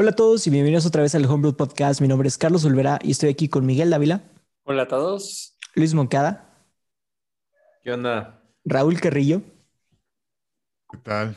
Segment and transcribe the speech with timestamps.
[0.00, 2.00] Hola a todos y bienvenidos otra vez al Homebrew Podcast.
[2.00, 4.22] Mi nombre es Carlos Olvera y estoy aquí con Miguel Dávila.
[4.64, 5.58] Hola a todos.
[5.74, 6.48] Luis Moncada.
[7.82, 8.42] ¿Qué onda?
[8.64, 9.42] Raúl Carrillo.
[10.90, 11.36] ¿Qué tal?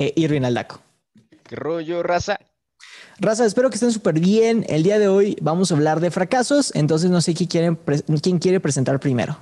[0.00, 0.80] E Irvin Aldaco.
[1.44, 2.40] ¿Qué rollo, raza?
[3.20, 4.66] Raza, espero que estén súper bien.
[4.68, 7.78] El día de hoy vamos a hablar de fracasos, entonces no sé quién quiere,
[8.20, 9.38] quién quiere presentar primero.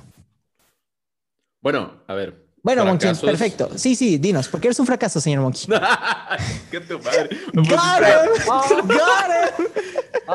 [1.62, 3.70] Bueno, a ver, bueno, Monkey, perfecto.
[3.76, 5.66] Sí, sí, dinos, ¿por qué eres un fracaso, señor Monkey?
[6.70, 7.28] ¿Qué tu madre?
[7.54, 7.66] Got
[8.02, 8.88] him!
[8.88, 9.66] got him!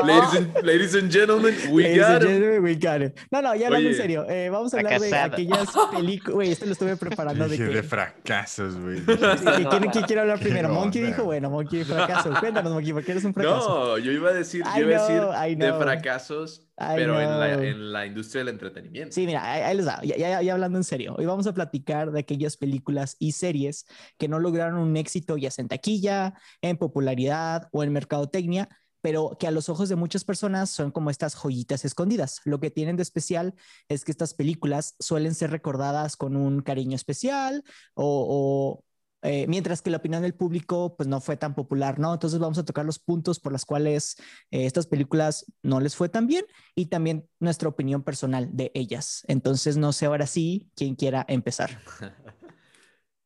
[0.04, 2.62] Ladies and, ladies and gentlemen, we ladies got it.
[2.62, 3.18] We got it.
[3.32, 4.26] No, no, ya hablando en serio.
[4.30, 6.36] Eh, vamos a hablar de aquellas películas.
[6.36, 7.48] Güey, esto lo estuve preparando.
[7.48, 7.64] de, que...
[7.64, 9.00] de fracasos, güey.
[9.06, 10.70] ¿Quién, ¿Quién, quiere hablar primero?
[10.70, 12.34] Monkey dijo, bueno, Monkey, fracaso.
[12.40, 13.70] Cuéntanos, Monkey, ¿por qué eres un fracaso?
[13.70, 17.94] No, yo iba a decir, yo iba a decir de fracasos pero en la, en
[17.94, 19.14] la, industria del entretenimiento.
[19.14, 22.20] Sí, mira, ahí, les da, ya, ya, hablando en serio, hoy vamos a platicar de
[22.20, 23.86] aquellas películas y series
[24.18, 28.68] que no lograron un éxito ya sea en taquilla, en popularidad o en mercadotecnia,
[29.06, 32.42] pero que a los ojos de muchas personas son como estas joyitas escondidas.
[32.44, 33.54] Lo que tienen de especial
[33.88, 38.84] es que estas películas suelen ser recordadas con un cariño especial o,
[39.22, 42.16] eh, mientras que la opinión del público pues no fue tan popular, ¿no?
[42.16, 44.16] Entonces vamos a tocar los puntos por los cuales
[44.50, 49.24] eh, estas películas no les fue tan bien y también nuestra opinión personal de ellas.
[49.28, 51.80] Entonces no sé ahora sí quién quiera empezar.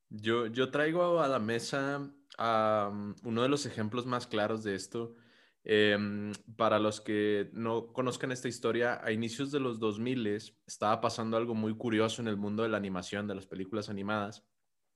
[0.10, 2.00] yo, yo traigo a la mesa
[2.38, 5.16] um, uno de los ejemplos más claros de esto.
[5.64, 10.26] Em, para los que no conozcan esta historia, a inicios de los 2000
[10.66, 14.46] estaba pasando algo muy curioso en el mundo de la animación, de las películas animadas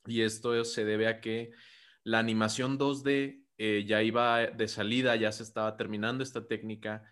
[0.05, 1.51] y esto se debe a que
[2.03, 7.03] la animación 2D eh, ya iba de salida, ya se estaba terminando esta técnica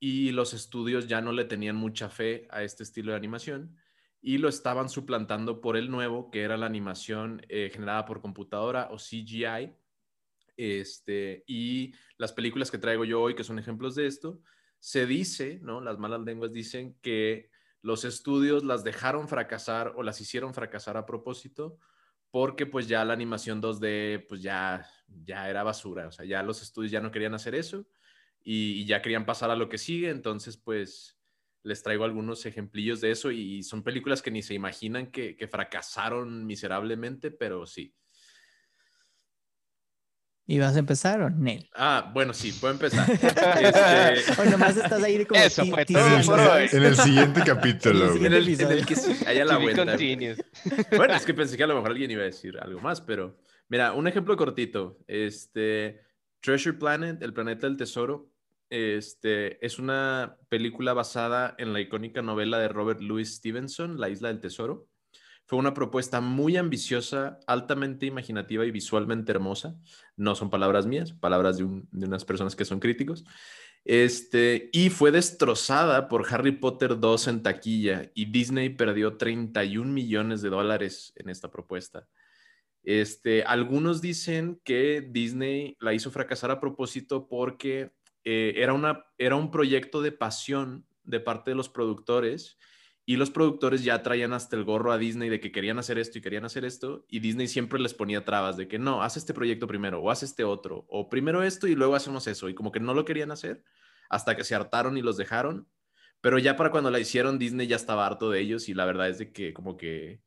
[0.00, 3.76] y los estudios ya no le tenían mucha fe a este estilo de animación
[4.20, 8.88] y lo estaban suplantando por el nuevo, que era la animación eh, generada por computadora
[8.90, 9.74] o CGI.
[10.56, 14.40] Este, y las películas que traigo yo hoy, que son ejemplos de esto,
[14.78, 15.80] se dice, ¿no?
[15.80, 17.50] Las malas lenguas dicen que
[17.80, 21.78] los estudios las dejaron fracasar o las hicieron fracasar a propósito
[22.30, 26.62] porque pues ya la animación 2D pues ya, ya era basura, o sea, ya los
[26.62, 27.86] estudios ya no querían hacer eso
[28.42, 31.18] y, ya querían pasar a lo que sigue, entonces pues
[31.62, 35.46] les traigo algunos ejemplillos de eso y son películas que ni se imaginan que, que
[35.46, 37.94] fracasaron miserablemente, pero sí.
[40.46, 41.50] ¿Y vas a empezar o no?
[41.74, 43.10] Ah, bueno, sí, puedo empezar.
[43.10, 44.42] este...
[44.42, 45.40] o nomás estás ahí como...
[45.40, 48.14] Eso fue todo En el siguiente capítulo.
[48.16, 49.96] En el, en el, que sí, haya la vuelta.
[50.96, 53.38] Bueno, es que pensé que a lo mejor alguien iba a decir algo más, pero...
[53.68, 54.98] Mira, un ejemplo cortito.
[55.06, 56.02] Este,
[56.40, 58.30] Treasure Planet, el planeta del tesoro,
[58.68, 64.28] este, es una película basada en la icónica novela de Robert Louis Stevenson, La isla
[64.28, 64.88] del tesoro.
[65.46, 69.76] Fue una propuesta muy ambiciosa, altamente imaginativa y visualmente hermosa.
[70.16, 73.24] No son palabras mías, palabras de, unas personas que son críticos.
[73.84, 80.40] Este, y fue destrozada por Harry Potter 2 en taquilla y Disney perdió 31 millones
[80.40, 82.08] de dólares en esta propuesta.
[82.82, 87.92] Este, algunos dicen que Disney la hizo fracasar a propósito porque
[88.24, 92.58] eh, era, una, era un proyecto de pasión de parte de los productores
[93.06, 96.18] y los productores ya traían hasta el gorro a Disney de que querían hacer esto
[96.18, 99.34] y querían hacer esto, y Disney siempre les ponía trabas de que no, haz este
[99.34, 102.72] proyecto primero, o haz este otro, o primero esto y luego hacemos eso, y como
[102.72, 103.62] que no lo querían hacer
[104.08, 105.68] hasta que se hartaron y los dejaron,
[106.20, 109.08] pero ya para cuando la hicieron Disney ya estaba harto de ellos y la verdad
[109.10, 110.22] es de que como que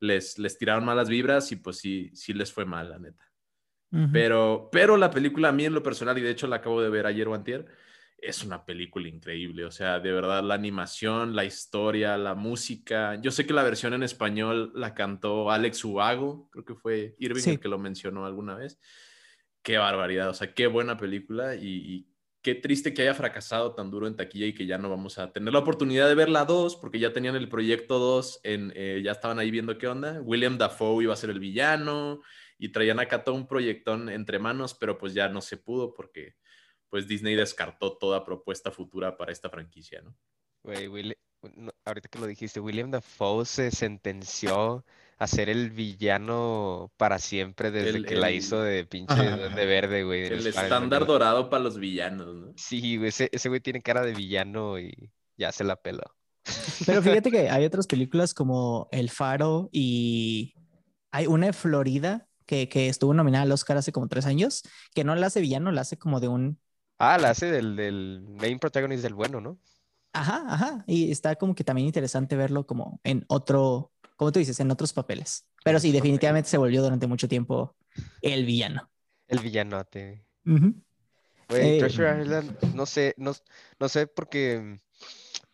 [0.00, 3.24] les, les tiraron malas vibras y pues sí, sí les fue mal, la neta.
[4.10, 6.90] pero, pero la película a mí en lo personal, y de hecho la acabo de
[6.90, 7.66] ver ayer o antier,
[8.22, 13.20] es una película increíble, o sea, de verdad la animación, la historia, la música.
[13.20, 17.42] Yo sé que la versión en español la cantó Alex Ubago, creo que fue Irving
[17.44, 18.78] el que lo mencionó alguna vez.
[19.60, 22.08] Qué barbaridad, o sea, qué buena película y,
[22.42, 25.32] qué triste que haya fracasado tan duro en taquilla y que ya no vamos a
[25.32, 29.00] tener la oportunidad de ver la 2, porque ya tenían el proyecto 2, en, eh,
[29.04, 30.20] ya estaban ahí viendo qué onda.
[30.22, 32.20] William Dafoe iba a ser el villano
[32.58, 36.34] y traían acá todo un proyectón entre manos, pero pues ya no se pudo porque
[36.92, 40.14] pues Disney descartó toda propuesta futura para esta franquicia, ¿no?
[40.62, 41.16] Güey,
[41.86, 44.84] ahorita que lo dijiste, William Dafoe se sentenció
[45.16, 50.26] a ser el villano para siempre desde que la hizo de pinche de verde, güey.
[50.26, 52.52] El estándar dorado para los villanos, ¿no?
[52.56, 56.04] Sí, güey, ese, ese güey tiene cara de villano y ya se la peló.
[56.84, 60.52] Pero fíjate que hay otras películas como El Faro y
[61.10, 64.62] hay una de Florida que, que estuvo nominada al Oscar hace como tres años,
[64.94, 66.60] que no la hace villano, la hace como de un
[67.04, 69.58] Ah, la hace del, del main protagonist del bueno, ¿no?
[70.12, 70.84] Ajá, ajá.
[70.86, 74.92] Y está como que también interesante verlo como en otro, como tú dices, en otros
[74.92, 75.44] papeles.
[75.64, 77.74] Pero sí, definitivamente se volvió durante mucho tiempo
[78.20, 78.88] el villano.
[79.26, 80.24] El villanote.
[80.44, 83.32] Güey, Treasure Island, no sé, no,
[83.80, 84.78] no sé porque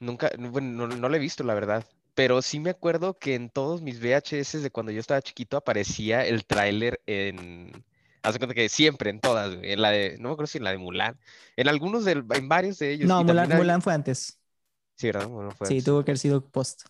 [0.01, 1.87] nunca, bueno, no, no lo he visto, la verdad.
[2.15, 6.27] Pero sí me acuerdo que en todos mis VHS de cuando yo estaba chiquito aparecía
[6.27, 7.73] el tráiler en,
[8.23, 10.71] Haz cuenta que siempre, en todas, en la de, no me acuerdo si en la
[10.71, 11.19] de Mulan,
[11.57, 13.09] en algunos, de, en varios de ellos.
[13.09, 14.39] No, Mulan, Mulan, fue antes.
[14.97, 15.29] Sí, ¿verdad?
[15.29, 16.83] Mulan fue sí, tuvo que haber sido post.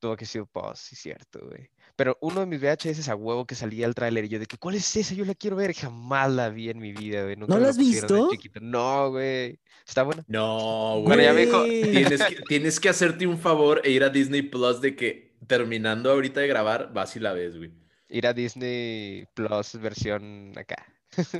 [0.00, 1.70] Tuvo que haber sido post, sí, cierto, güey.
[1.96, 4.58] Pero uno de mis VHS a huevo que salía el tráiler y yo de que,
[4.58, 5.14] ¿cuál es esa?
[5.14, 5.72] Yo la quiero ver.
[5.72, 7.36] Jamás la vi en mi vida, güey.
[7.36, 8.28] ¿No la has visto?
[8.60, 9.58] No, güey.
[9.86, 10.22] ¿Está buena?
[10.28, 11.22] No, güey.
[11.22, 15.34] ya tienes, que, tienes que hacerte un favor e ir a Disney Plus de que
[15.46, 17.72] terminando ahorita de grabar, vas y la ves, güey
[18.08, 20.76] ir a Disney Plus versión acá.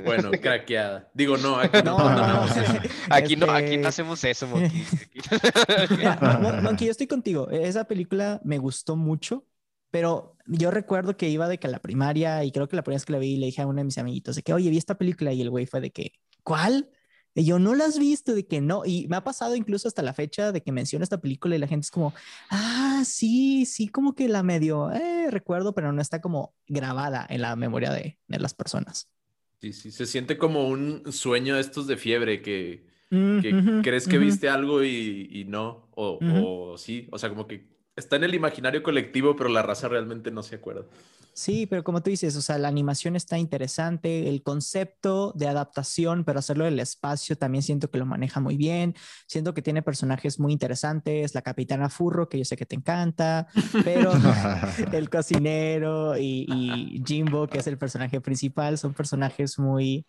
[0.03, 1.09] Bueno, craqueada.
[1.13, 1.97] Digo, no, aquí no,
[3.09, 4.83] aquí, no aquí no hacemos eso, Monkey.
[6.61, 7.49] Monkey, yo estoy contigo.
[7.49, 9.45] Esa película me gustó mucho,
[9.91, 12.97] pero yo recuerdo que iba de que a la primaria y creo que la primera
[12.97, 14.77] vez que la vi le dije a uno de mis amiguitos de que, oye, vi
[14.77, 16.89] esta película y el güey fue de que, ¿cuál?
[17.37, 18.33] Y yo, ¿no la has visto?
[18.33, 18.83] De que no.
[18.83, 21.67] Y me ha pasado incluso hasta la fecha de que menciono esta película y la
[21.67, 22.13] gente es como,
[22.49, 27.41] ah, sí, sí, como que la medio, eh, recuerdo, pero no está como grabada en
[27.41, 29.07] la memoria de, de las personas.
[29.61, 34.17] Sí, sí, se siente como un sueño de estos de fiebre que, que crees que
[34.17, 38.35] viste algo y, y no, o, o sí, o sea, como que está en el
[38.35, 40.85] imaginario colectivo, pero la raza realmente no se acuerda.
[41.37, 46.23] Sí, pero como tú dices, o sea, la animación está interesante, el concepto de adaptación,
[46.23, 48.95] pero hacerlo del espacio también siento que lo maneja muy bien,
[49.27, 53.45] siento que tiene personajes muy interesantes, la capitana Furro, que yo sé que te encanta,
[53.85, 54.13] pero
[54.91, 60.07] el cocinero y, Jimbo, que es el personaje principal, son personajes muy...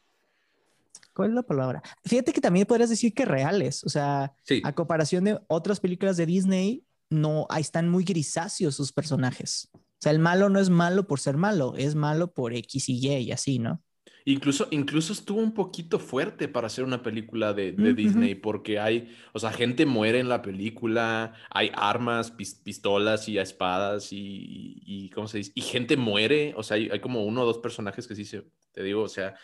[1.12, 1.82] ¿Cuál es la palabra?
[2.06, 4.32] Fíjate que también podrías decir que reales, o sea,
[4.64, 9.68] a comparación de otras películas de Disney, no, ahí están muy grisáceos sus personajes.
[9.98, 13.08] O sea, el malo no es malo por ser malo, es malo por X y
[13.08, 13.82] Y y así, ¿no?
[14.24, 19.38] Incluso, incluso estuvo un poquito fuerte para hacer una película de, Disney, porque hay, o
[19.38, 25.52] sea, gente muere en la película, hay armas, pistolas y espadas y, ¿cómo se dice?
[25.54, 28.82] Y gente muere, o sea, hay, como uno o dos personajes que sí se, te
[28.82, 29.34] digo, o sea,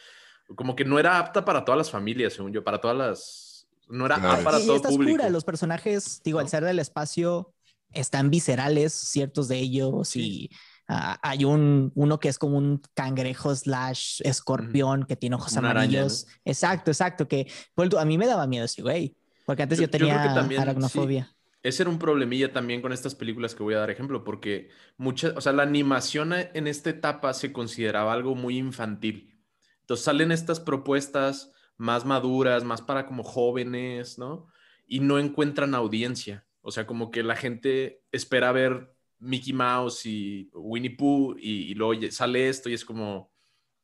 [0.54, 4.04] como que no era apta para todas las familias, según yo, para todas las, no
[4.04, 5.30] era apta para todo público.
[5.30, 7.53] los personajes, digo, al ser del espacio,
[7.94, 10.50] están viscerales ciertos de ellos y
[10.88, 16.26] ah, hay un uno que es como un cangrejo slash escorpión que tiene ojos amarillos.
[16.44, 17.50] Exacto, exacto, que
[17.98, 20.22] a mí me daba miedo ese güey, porque antes yo, tenía
[20.58, 21.34] aracnofobia.
[21.64, 24.68] Ese era un problemilla también con estas películas que voy a dar ejemplo, porque
[24.98, 29.40] muchas, o sea, la animación en esta etapa se consideraba algo muy infantil.
[29.80, 34.46] Entonces salen estas propuestas más maduras, más para como jóvenes, ¿no?
[34.86, 36.44] Y no encuentran audiencia.
[36.66, 42.00] O sea, como que la gente espera ver Mickey Mouse y Winnie Pooh y, luego
[42.10, 43.30] sale esto y es como,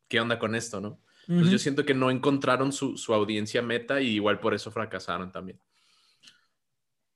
[0.08, 0.98] ¿qué onda con esto, no?
[1.28, 5.60] Entonces yo siento que no encontraron su, audiencia meta y igual por eso fracasaron también.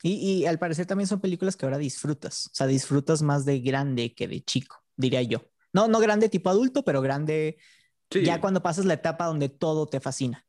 [0.03, 4.15] Y, al parecer también son películas que ahora disfrutas, o sea, disfrutas más de grande
[4.15, 5.49] que de chico, diría yo.
[5.73, 7.57] No, no grande tipo adulto, pero grande
[8.11, 10.47] ya cuando pasas la etapa donde todo te fascina.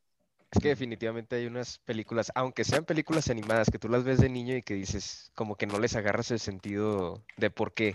[0.52, 4.28] Es que definitivamente hay unas películas, aunque sean películas animadas, que tú las ves de
[4.28, 7.94] niño y que dices, como que no les agarras el sentido de por qué,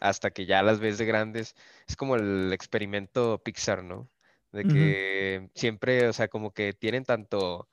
[0.00, 1.54] hasta que ya las ves de grandes.
[1.86, 4.08] Es como el experimento Pixar, ¿no?
[4.52, 7.68] De que siempre, o sea, como que tienen tanto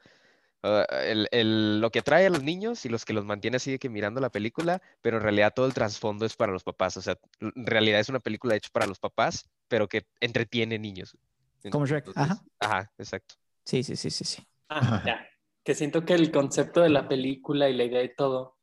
[0.62, 3.90] ah, lo que atrae a los niños y los que los mantiene así de que
[3.90, 6.96] mirando la película, pero en realidad todo el trasfondo es para los papás.
[6.98, 11.18] O sea, en realidad es una película hecha para los papás, pero que entretiene niños.
[11.72, 12.10] Como Shrek.
[12.16, 12.44] ajá.
[12.60, 13.36] Ajá, exacto.
[13.68, 14.44] Sí, sí, sí, sí, sí.
[14.70, 15.24] Ah, ya.
[15.64, 18.56] Que siento que el concepto de la película y la idea de todo,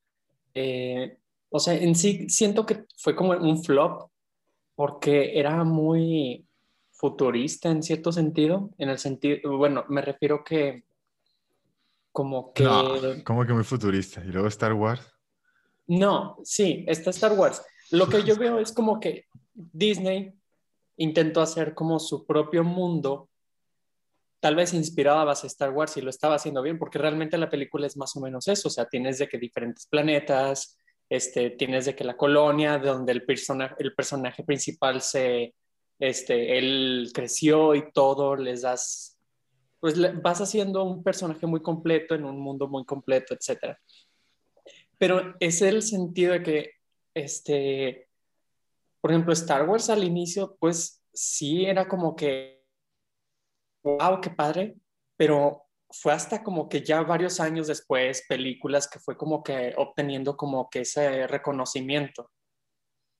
[0.54, 1.18] eh,
[1.50, 4.10] o sea, en sí siento que fue como un flop
[4.74, 6.46] porque era muy
[6.92, 10.84] futurista en cierto sentido, en el sentido, bueno, me refiero que
[12.10, 12.64] como que...
[12.64, 14.24] No, como que muy futurista.
[14.24, 15.06] ¿Y luego Star Wars?
[15.86, 17.60] No, sí, está Star Wars.
[17.90, 20.32] Lo que yo veo es como que Disney
[20.96, 23.28] intentó hacer como su propio mundo
[24.44, 27.86] tal vez inspirado a Star Wars y lo estaba haciendo bien, porque realmente la película
[27.86, 31.96] es más o menos eso, o sea, tienes de que diferentes planetas, este, tienes de
[31.96, 35.54] que la colonia donde el, persona, el personaje principal se,
[35.98, 39.18] este, él creció y todo, les das,
[39.80, 43.78] pues vas haciendo un personaje muy completo en un mundo muy completo, etc.
[44.98, 46.70] Pero es el sentido de que,
[47.14, 48.10] este,
[49.00, 52.63] por ejemplo, Star Wars al inicio, pues sí era como que
[53.84, 54.76] wow, qué padre,
[55.16, 60.36] pero fue hasta como que ya varios años después, películas que fue como que obteniendo
[60.36, 62.30] como que ese reconocimiento.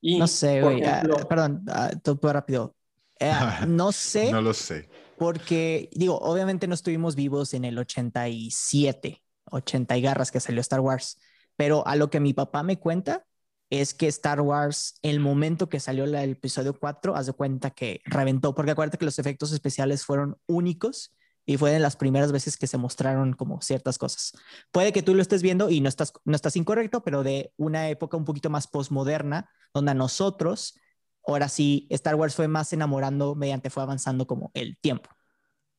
[0.00, 2.75] Y, no sé, güey, ah, perdón, uh, todo rápido.
[3.21, 3.30] Eh,
[3.68, 4.33] no sé.
[4.33, 4.88] no lo sé.
[5.16, 10.80] Porque, digo, obviamente no estuvimos vivos en el 87, 80 y garras que salió Star
[10.80, 11.21] Wars,
[11.56, 13.25] pero a lo que mi papá me cuenta
[13.71, 18.00] es que Star Wars, el momento que salió el episodio 4, haz de cuenta que
[18.04, 21.14] reventó, porque acuérdate que los efectos especiales fueron únicos
[21.47, 24.33] y fue de las primeras veces que se mostraron como ciertas cosas.
[24.71, 27.88] Puede que tú lo estés viendo y no estás, no estás incorrecto, pero de una
[27.88, 30.78] época un poquito más postmoderna, donde a nosotros,
[31.26, 35.11] ahora sí, Star Wars fue más enamorando mediante fue avanzando como el tiempo.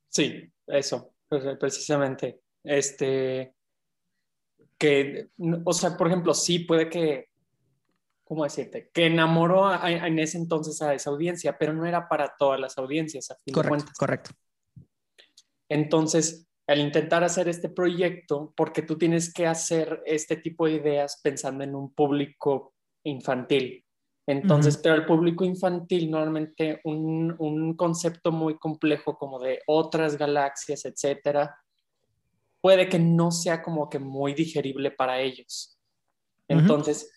[0.10, 1.14] Sí, eso,
[1.60, 2.42] precisamente.
[2.64, 3.56] Este,
[4.78, 5.30] que,
[5.64, 7.30] o sea, por ejemplo, sí puede que,
[8.26, 8.90] ¿cómo decirte?
[8.92, 13.32] Que enamoró en ese entonces a esa audiencia, pero no era para todas las audiencias,
[13.32, 14.32] a fin correcto, Correcto.
[15.70, 21.20] Entonces, al intentar hacer este proyecto, porque tú tienes que hacer este tipo de ideas
[21.24, 23.86] pensando en un público infantil.
[24.28, 30.84] Entonces, pero el público infantil, normalmente un, un, concepto muy complejo como de otras galaxias,
[30.86, 31.56] etcétera,
[32.60, 35.80] puede que no sea como que muy digerible para ellos.
[36.48, 37.15] Entonces,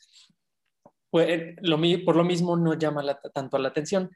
[1.10, 3.02] pues, lo, por lo mismo no llama
[3.34, 4.10] tanto la atención.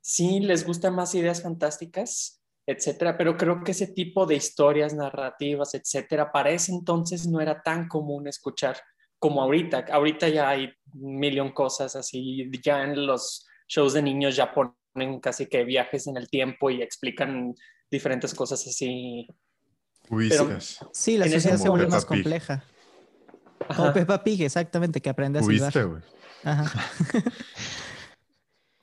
[0.00, 5.74] Sí les gustan más ideas fantásticas, etcétera, pero creo que ese tipo de historias narrativas,
[5.74, 8.76] etcétera, para ese entonces no era tan común escuchar
[9.18, 9.86] como ahorita.
[9.90, 15.20] Ahorita ya hay un millón cosas así, ya en los shows de niños ya ponen
[15.20, 17.54] casi que viajes en el tiempo y explican
[17.90, 19.26] diferentes cosas así.
[20.92, 22.64] sí, la sociedad se vuelve más compleja.
[23.76, 26.02] Como Peppa Pig, exactamente, que aprende a silbar.
[26.44, 26.72] Ajá.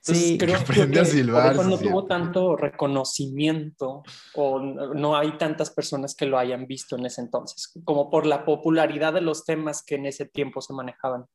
[0.04, 4.02] Sí, creo que, a silbar, no tuvo tanto reconocimiento
[4.34, 8.44] o no hay tantas personas que lo hayan visto en ese entonces, como por la
[8.44, 11.26] popularidad de los temas que en ese tiempo se manejaban.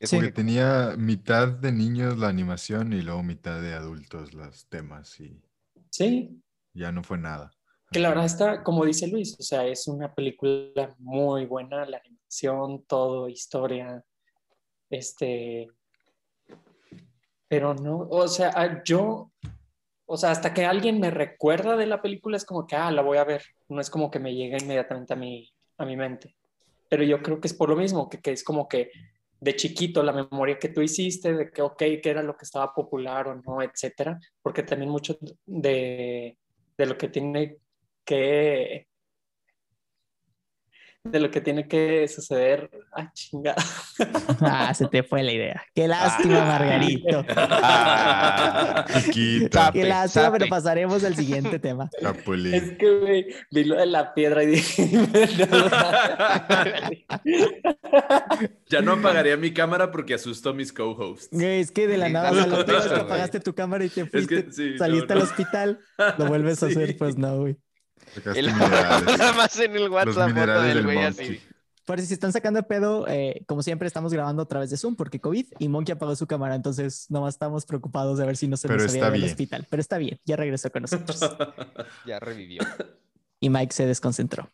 [0.00, 5.20] Es que tenía mitad de niños la animación y luego mitad de adultos los temas
[5.20, 5.40] y
[5.90, 6.42] sí.
[6.74, 7.52] ya no fue nada.
[7.90, 11.98] Que la verdad está, como dice Luis, o sea, es una película muy buena, la
[11.98, 14.04] animación, todo, historia,
[14.90, 15.68] este,
[17.48, 19.32] pero no, o sea, ah, yo,
[20.06, 23.02] o sea, hasta que alguien me recuerda de la película es como que, ah, la
[23.02, 26.36] voy a ver, no es como que me llega inmediatamente a mi, a mi mente.
[26.90, 28.90] Pero yo creo que es por lo mismo, que, que es como que
[29.40, 32.74] de chiquito la memoria que tú hiciste, de que, ok, qué era lo que estaba
[32.74, 35.16] popular o no, etcétera, porque también mucho
[35.46, 36.36] de,
[36.76, 37.58] de lo que tiene
[38.08, 38.88] que
[41.04, 42.70] de lo que tiene que suceder.
[42.92, 43.62] Ah, chingada.
[44.40, 45.62] Ah, se te fue la idea.
[45.74, 47.24] Qué lástima, Margarito.
[47.60, 48.84] Ah,
[49.72, 51.90] Qué lástima, pero pasaremos al siguiente tema.
[51.98, 54.90] Es que vi lo de la piedra y dije.
[58.68, 61.28] ya no apagaría mi cámara porque asustó a mis co-hosts.
[61.32, 62.30] Es que de la nada
[63.00, 65.80] apagaste tu cámara y te fuiste, saliste al hospital,
[66.18, 67.56] lo vuelves a hacer, pues no, güey.
[69.18, 71.40] Nada más en el WhatsApp foto del güey así.
[71.84, 74.94] Por si están sacando el pedo, eh, como siempre estamos grabando a través de Zoom
[74.94, 78.58] porque COVID y Monkey apagó su cámara, entonces nomás estamos preocupados de ver si no
[78.58, 79.66] se nos había al hospital.
[79.70, 81.18] Pero está bien, ya regresó con nosotros.
[82.06, 82.60] ya revivió.
[83.40, 84.50] Y Mike se desconcentró.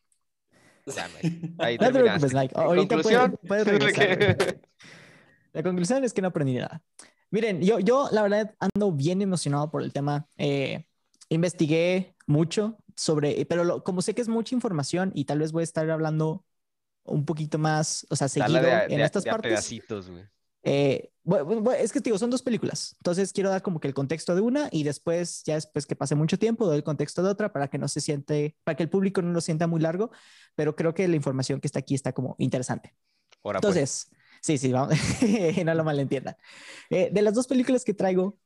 [1.59, 2.55] Ahí no te preocupes, Mike.
[2.57, 4.61] Ahorita puedes, puedes regresar.
[5.53, 6.83] La conclusión es que no aprendí nada.
[7.31, 10.29] Miren, yo, yo la verdad ando bien emocionado por el tema.
[10.37, 10.87] Eh,
[11.29, 15.65] investigué mucho sobre, pero como sé que es mucha información y tal vez voy a
[15.65, 16.45] estar hablando
[17.05, 19.51] un poquito más, o sea, seguido en estas partes.
[19.51, 20.11] Pedacitos,
[20.67, 21.11] eh,
[21.79, 24.69] es que digo, son dos películas, entonces quiero dar como que el contexto de una
[24.73, 27.77] y después, ya después que pase mucho tiempo, doy el contexto de otra para que
[27.77, 30.11] no se siente, para que el público no lo sienta muy largo,
[30.55, 32.95] pero creo que la información que está aquí está como interesante.
[33.43, 33.57] Pues.
[33.57, 34.11] entonces,
[34.41, 34.95] sí, sí, vamos,
[35.65, 36.37] no lo malentiendan.
[36.89, 38.39] Eh, de las dos películas que traigo,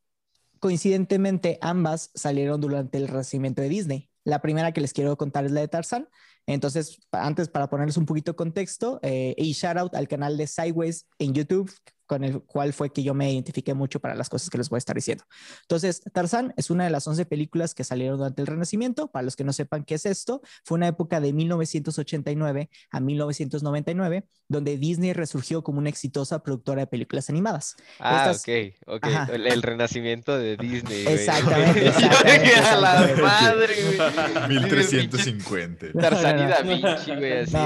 [0.59, 4.11] coincidentemente, ambas salieron durante el renacimiento de Disney.
[4.29, 6.07] La primera que les quiero contar es la de Tarzan.
[6.47, 10.47] Entonces, antes para ponerles un poquito de contexto, eh, y shout out al canal de
[10.47, 11.73] Sideways en YouTube,
[12.09, 14.79] con el cual fue que yo me identifiqué mucho para las cosas que les voy
[14.79, 15.25] a estar diciendo.
[15.63, 19.09] Entonces, Tarzán es una de las 11 películas que salieron durante el Renacimiento.
[19.09, 24.25] Para los que no sepan qué es esto, fue una época de 1989 a 1999,
[24.49, 27.77] donde Disney resurgió como una exitosa productora de películas animadas.
[28.01, 29.07] Ah, ok, ok.
[29.33, 31.07] El, renacimiento de Disney.
[31.07, 31.89] Exactamente.
[31.89, 34.49] exactamente, a la madre, güey.
[34.49, 35.87] 1350.
[36.01, 37.57] Tarzán y Da Vinci, güey, así.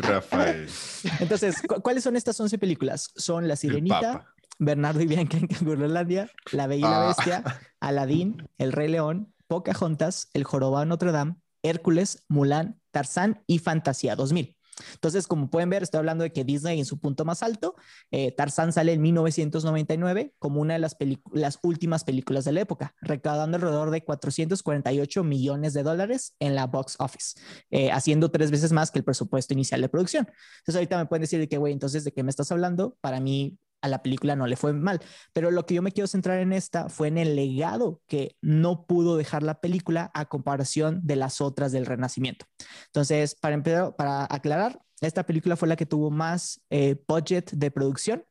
[0.00, 0.68] Rafael.
[1.20, 3.10] Entonces, ¿cuáles son estas 11 películas?
[3.16, 4.26] Son La Sirenita,
[4.58, 7.06] Bernardo y Bianca en Cangurolandia, La Bella y la ah.
[7.08, 7.44] Bestia,
[7.80, 14.57] Aladín, El Rey León, Pocahontas, El Jorobado Notre Dame, Hércules, Mulan, Tarzán y Fantasía 2000.
[14.94, 17.74] Entonces, como pueden ver, estoy hablando de que Disney en su punto más alto,
[18.10, 20.96] eh, Tarzán sale en 1999 como una de las,
[21.32, 26.66] las últimas películas de la época, recaudando alrededor de 448 millones de dólares en la
[26.66, 30.28] box office, eh, haciendo tres veces más que el presupuesto inicial de producción.
[30.58, 32.96] Entonces, ahorita me pueden decir de que, güey, entonces, ¿de qué me estás hablando?
[33.00, 35.00] Para mí, a la película no le fue mal.
[35.32, 38.86] Pero lo que yo me quiero centrar en esta fue en el legado que no
[38.86, 42.46] pudo dejar la película a comparación de las otras del Renacimiento.
[42.86, 47.70] Entonces, para empezar, para aclarar, esta película fue la que tuvo más eh, budget de
[47.70, 48.24] producción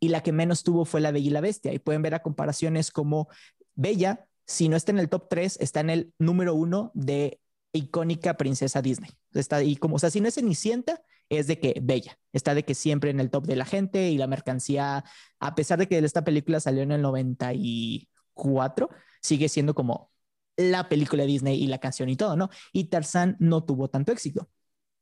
[0.00, 1.72] y la que menos tuvo fue La Bella y la Bestia.
[1.72, 3.28] Y pueden ver a comparaciones como
[3.74, 7.40] Bella, si no está en el top 3, está en el número uno de
[7.72, 9.10] icónica princesa Disney.
[9.32, 12.64] Está ahí como, o sea, si no es Cenicienta, es de que bella, está de
[12.64, 15.04] que siempre en el top de la gente y la mercancía,
[15.38, 18.90] a pesar de que esta película salió en el 94,
[19.22, 20.10] sigue siendo como
[20.56, 22.50] la película de Disney y la canción y todo, ¿no?
[22.72, 24.50] Y Tarzán no tuvo tanto éxito.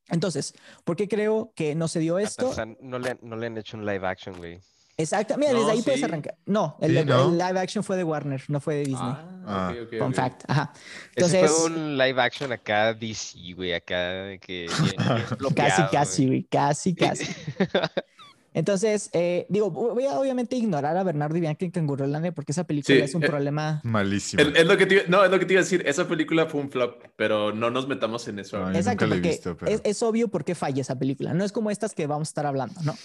[0.07, 0.53] Entonces,
[0.85, 2.51] ¿por qué creo que no se dio esto?
[2.79, 4.59] no le, no le han hecho un live action, güey.
[4.99, 6.35] Exacto, mira, desde ahí puedes arrancar.
[6.45, 9.13] No el, live action fue de Warner, no fue de Disney.
[9.45, 10.73] Ah, okay, Fun fact, ajá.
[11.15, 14.67] Entonces, Ese fue un live action acá DC, güey, acá que
[15.55, 17.25] casi, casi, güey, casi, casi.
[18.53, 22.65] Entonces, eh, digo, voy a obviamente ignorar a Bernardo y Bianca en Cangurolandia porque esa
[22.65, 23.79] película es un eh, problema.
[23.85, 24.41] Malísimo.
[24.41, 25.81] Es, lo que te, no, es lo que te iba a decir.
[25.85, 28.69] Esa película fue un flop, pero no nos metamos en eso.
[28.71, 31.33] Exacto, porque es, es, obvio por qué falla esa película.
[31.33, 32.95] No es como estas que vamos a estar hablando, ¿no?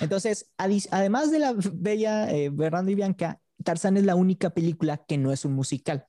[0.00, 5.32] Entonces, además de la bella eh, y Bianca, Tarzán es la única película que no
[5.32, 6.06] es un musical.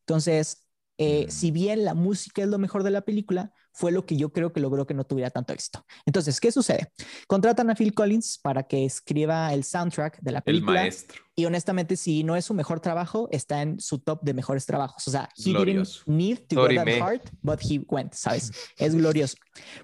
[0.00, 0.66] Entonces,
[0.98, 1.30] eh, mm.
[1.30, 4.52] si bien la música es lo mejor de la película, fue lo que yo creo
[4.52, 5.84] que logró que no tuviera tanto éxito.
[6.06, 6.92] Entonces, ¿qué sucede?
[7.26, 10.80] Contratan a Phil Collins para que escriba el soundtrack de la película.
[10.80, 11.20] El maestro.
[11.36, 15.08] Y honestamente, si no es su mejor trabajo, está en su top de mejores trabajos.
[15.08, 18.52] O sea, he didn't need to go that hard, but he went, ¿sabes?
[18.76, 19.36] Es glorioso.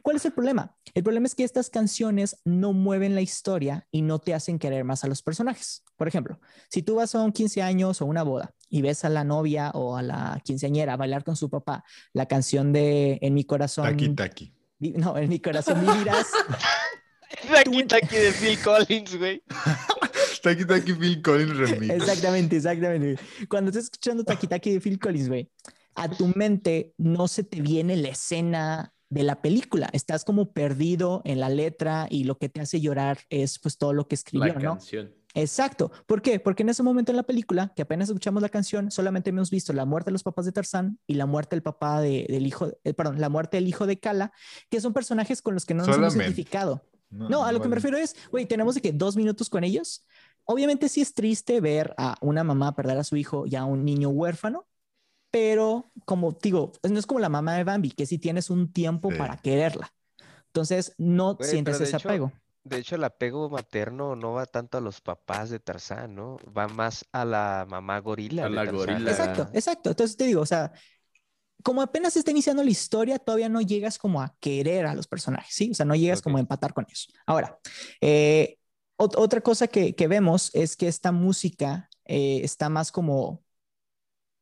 [0.03, 0.77] ¿Cuál es el problema?
[0.93, 4.85] El problema es que estas canciones no mueven la historia y no te hacen querer
[4.85, 5.83] más a los personajes.
[5.97, 9.09] Por ejemplo, si tú vas a un 15 años o una boda y ves a
[9.09, 13.45] la novia o a la quinceañera bailar con su papá la canción de En mi
[13.45, 13.87] corazón.
[13.87, 14.53] Taki Taki.
[14.79, 16.27] No, en mi corazón vivirás.
[17.53, 19.43] Taki Taki de Phil Collins, güey.
[20.43, 21.95] Taki Taki Phil Collins remix.
[21.95, 23.19] Exactamente, exactamente.
[23.49, 25.51] Cuando estás escuchando Taki Taki de Phil Collins, güey,
[25.95, 29.89] a tu mente no se te viene la escena de la película.
[29.95, 33.95] Estás como perdido en la letra y lo que te hace llorar es pues todo
[33.95, 35.15] lo que escribió, la Canción.
[35.37, 35.93] Exacto.
[36.07, 36.41] ¿Por qué?
[36.41, 39.73] Porque en ese momento en la película, que apenas escuchamos la canción, solamente hemos visto
[39.73, 42.95] la muerte de los papás de Tarzán y la muerte del papá del hijo, eh,
[42.95, 44.33] perdón, la muerte del hijo de Kala,
[44.71, 46.83] que son personajes con los que no nos hemos identificado.
[47.11, 50.05] No, a lo que me refiero es, güey, tenemos de que dos minutos con ellos.
[50.45, 53.85] Obviamente sí es triste ver a una mamá perder a su hijo y a un
[53.85, 54.67] niño huérfano,
[55.31, 59.11] pero como digo, no es como la mamá de Bambi, que si tienes un tiempo
[59.17, 59.93] para quererla.
[60.47, 62.33] Entonces no sientes ese apego.
[62.67, 66.37] De hecho, el apego materno no va tanto a los papás de Tarzán, ¿no?
[66.57, 68.47] Va más a la mamá gorila.
[68.47, 69.09] A la gorila.
[69.09, 69.91] Exacto, exacto.
[69.91, 70.73] Entonces te digo, o sea,
[71.63, 75.55] como apenas está iniciando la historia, todavía no llegas como a querer a los personajes,
[75.55, 75.71] ¿sí?
[75.71, 77.07] O sea, no llegas como a empatar con ellos.
[77.25, 77.57] Ahora,
[78.01, 78.59] eh,
[78.97, 83.45] otra cosa que, vemos es que esta música eh, está más como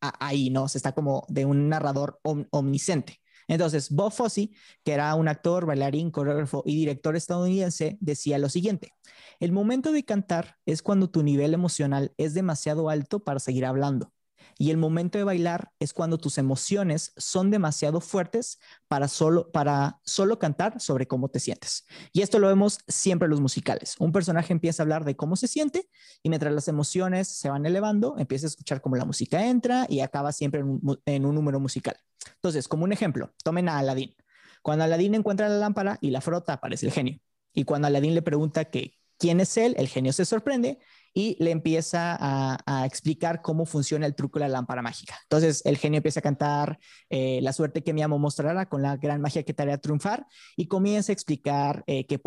[0.00, 0.68] ahí, ¿no?
[0.68, 3.20] Se está como de un narrador omnisciente.
[3.48, 4.50] Entonces, Bob Fosse,
[4.84, 8.94] que era un actor, bailarín, coreógrafo y director estadounidense, decía lo siguiente,
[9.40, 14.13] el momento de cantar es cuando tu nivel emocional es demasiado alto para seguir hablando.
[14.58, 20.00] Y el momento de bailar es cuando tus emociones son demasiado fuertes para solo, para
[20.04, 21.86] solo cantar sobre cómo te sientes.
[22.12, 23.96] Y esto lo vemos siempre en los musicales.
[23.98, 25.88] Un personaje empieza a hablar de cómo se siente
[26.22, 30.00] y mientras las emociones se van elevando, empieza a escuchar cómo la música entra y
[30.00, 31.96] acaba siempre en un, número musical.
[32.36, 34.14] Entonces, como un ejemplo, tomen a Aladdin.
[34.62, 37.18] Cuando Aladdin encuentra la lámpara y la frota, aparece el genio.
[37.52, 40.78] Y cuando Aladdin le pregunta que quién es él, el genio se sorprende
[41.14, 45.16] y le empieza a, explicar cómo funciona el truco de la lámpara mágica.
[45.22, 48.96] Entonces el genio empieza a cantar eh, la suerte que mi amo mostrará con la
[48.96, 52.18] gran magia que te hará triunfar y comienza a explicar eh, que,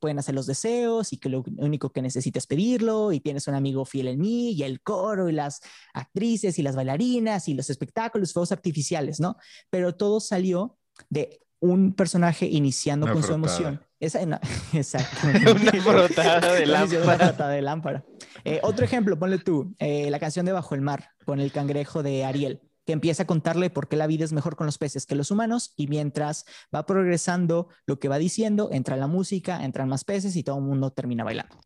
[0.00, 3.54] pueden hacer los deseos y que lo único que necesitas es pedirlo y tienes un
[3.54, 5.60] amigo fiel en mí y el coro y las
[5.92, 9.36] actrices y las bailarinas y los espectáculos, fuegos artificiales, ¿no?
[9.70, 10.78] Pero todo salió
[11.10, 13.85] de un personaje iniciando con su emoción.
[14.00, 14.38] Esa, no,
[14.72, 15.52] exactamente.
[15.52, 17.48] una frotada de lámpara.
[17.48, 18.04] de lámpara.
[18.44, 22.02] Eh, otro ejemplo, ponle tú, eh, la canción de Bajo el Mar, con el cangrejo
[22.02, 25.06] de Ariel, que empieza a contarle por qué la vida es mejor con los peces
[25.06, 29.88] que los humanos, y mientras va progresando lo que va diciendo, entra la música, entran
[29.88, 31.60] más peces y todo el mundo termina bailando.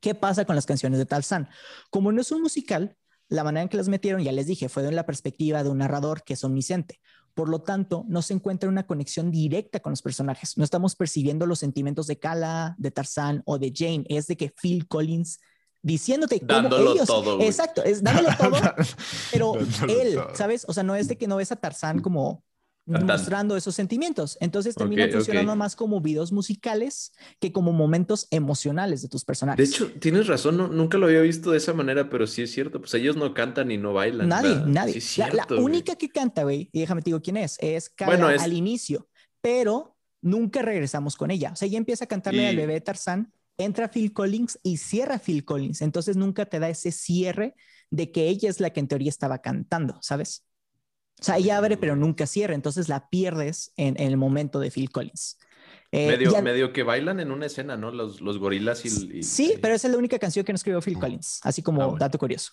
[0.00, 1.48] ¿Qué pasa con las canciones de Tarzán?
[1.90, 2.96] Como no es un musical,
[3.28, 5.78] la manera en que las metieron, ya les dije, fue de la perspectiva de un
[5.78, 7.00] narrador que es omnisciente.
[7.38, 10.58] Por lo tanto, no se encuentra una conexión directa con los personajes.
[10.58, 14.04] No estamos percibiendo los sentimientos de Kala, de Tarzán o de Jane.
[14.08, 15.38] Es de que Phil Collins
[15.80, 18.56] diciéndote cómo ellos, todo, exacto, es dándolo todo,
[19.30, 19.54] pero
[19.86, 20.64] él, ¿sabes?
[20.66, 22.42] O sea, no es de que no ves a Tarzán como
[22.88, 24.38] mostrando esos sentimientos.
[24.40, 29.58] Entonces termina funcionando más como videos musicales que como momentos emocionales de tus personajes.
[29.58, 32.80] De hecho, tienes razón, nunca lo había visto de esa manera, pero sí es cierto,
[32.80, 34.28] pues ellos no cantan y no bailan.
[34.28, 35.00] Nadie, nadie.
[35.32, 39.08] la, única que canta, güey, y déjame te digo quién es, es Kala al inicio,
[39.40, 41.52] pero nunca regresamos con ella.
[41.52, 45.44] O sea, ella empieza a cantarle al bebé Tarzán, entra Phil Collins y cierra Phil
[45.44, 45.82] Collins.
[45.82, 47.54] Entonces nunca te da ese cierre
[47.90, 50.44] de que ella es la que en teoría estaba cantando, ¿sabes?
[51.20, 54.90] O sea, ella abre, pero nunca cierra, entonces la pierdes en, el momento de Phil
[54.90, 55.38] Collins.
[55.90, 57.90] Eh, medio, que bailan en una escena, ¿no?
[57.90, 60.98] Los, los gorilas y, Sí, pero esa es la única canción que no escribió Phil
[60.98, 62.52] Collins, así como ah, dato curioso.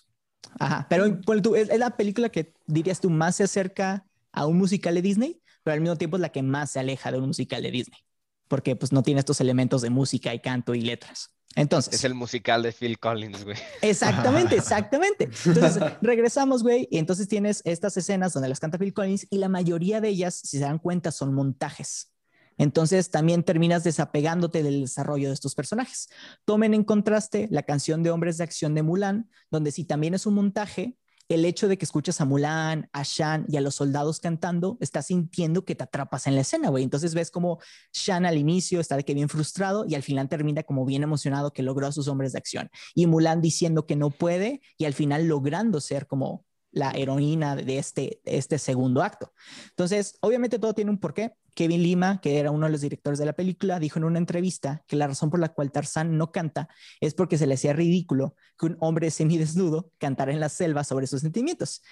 [0.58, 4.94] Ajá, pero es, es la película que dirías tú más se acerca a un musical
[4.94, 7.62] de Disney, pero al mismo tiempo es la que más se aleja de un musical
[7.62, 8.00] de Disney,
[8.48, 11.35] porque pues no tiene estos elementos de música y canto y letras.
[11.56, 11.94] Entonces.
[11.94, 13.56] Es el musical de Phil Collins, güey.
[13.82, 15.30] Exactamente, exactamente.
[15.46, 19.48] Entonces, regresamos, güey, y entonces tienes estas escenas donde las canta Phil Collins y la
[19.48, 22.12] mayoría de ellas, si se dan cuenta, son montajes.
[22.58, 26.08] Entonces también terminas desapegándote del desarrollo de estos personajes.
[26.44, 30.26] Tomen en contraste la canción de Hombres de Acción de Mulan, donde si también es
[30.26, 30.96] un montaje,
[31.28, 35.06] el hecho de que escuchas a Mulan, a Shan y a los soldados cantando, estás
[35.06, 36.84] sintiendo que te atrapas en la escena, güey.
[36.84, 37.58] Entonces ves como
[37.92, 41.52] Shan al inicio está de que bien frustrado y al final termina como bien emocionado
[41.52, 42.70] que logró a sus hombres de acción.
[42.94, 47.78] Y Mulan diciendo que no puede y al final logrando ser como la heroína de
[47.78, 49.32] este, este segundo acto.
[49.70, 51.32] Entonces, obviamente todo tiene un porqué.
[51.56, 54.84] Kevin Lima, que era uno de los directores de la película, dijo en una entrevista
[54.86, 56.68] que la razón por la cual Tarzán no canta
[57.00, 61.06] es porque se le hacía ridículo que un hombre semidesnudo cantara en la selva sobre
[61.06, 61.82] sus sentimientos.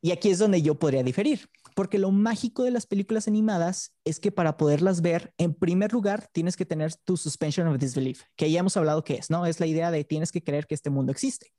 [0.00, 4.20] Y aquí es donde yo podría diferir, porque lo mágico de las películas animadas es
[4.20, 8.50] que para poderlas ver, en primer lugar, tienes que tener tu suspension of disbelief, que
[8.50, 9.46] ya hemos hablado que es, ¿no?
[9.46, 11.54] Es la idea de tienes que creer que este mundo existe,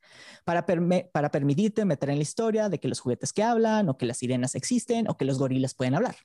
[0.45, 0.63] para,
[1.11, 4.17] para permitirte meter en la historia de que los juguetes que hablan, o que las
[4.17, 6.17] sirenas existen, o que los gorilas pueden hablar.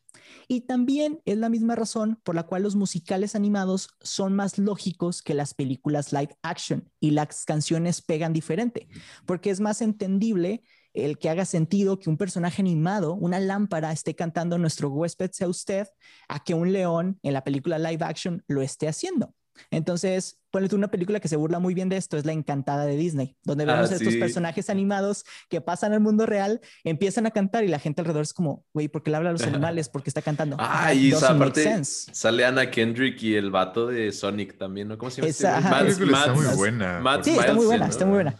[0.46, 5.22] Y también es la misma razón por la cual los musicales animados son más lógicos
[5.22, 8.88] que las películas live action y las canciones pegan diferente,
[9.24, 10.64] porque es más entendible
[10.96, 15.48] el que haga sentido que un personaje animado, una lámpara, esté cantando nuestro huésped sea
[15.48, 15.86] usted,
[16.28, 19.34] a que un león en la película live action lo esté haciendo.
[19.70, 22.96] Entonces, ponle una película que se burla muy bien de esto, es La Encantada de
[22.96, 27.30] Disney, donde ah, vemos a estos personajes animados que pasan al mundo real, empiezan a
[27.30, 29.88] cantar y la gente alrededor es como, güey, ¿por qué le habla a los animales?
[29.88, 30.56] porque está cantando?
[30.58, 34.98] Ah, y aparte sale Anna Kendrick y el vato de Sonic también, ¿no?
[34.98, 35.28] ¿Cómo se llama?
[35.28, 37.22] Esa, este está muy buena.
[37.22, 38.36] sí, está muy buena, está muy buena.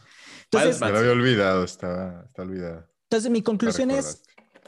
[0.51, 2.89] Entonces, me lo había olvidado, estaba, está olvidado.
[3.05, 4.23] Entonces, mi conclusión es,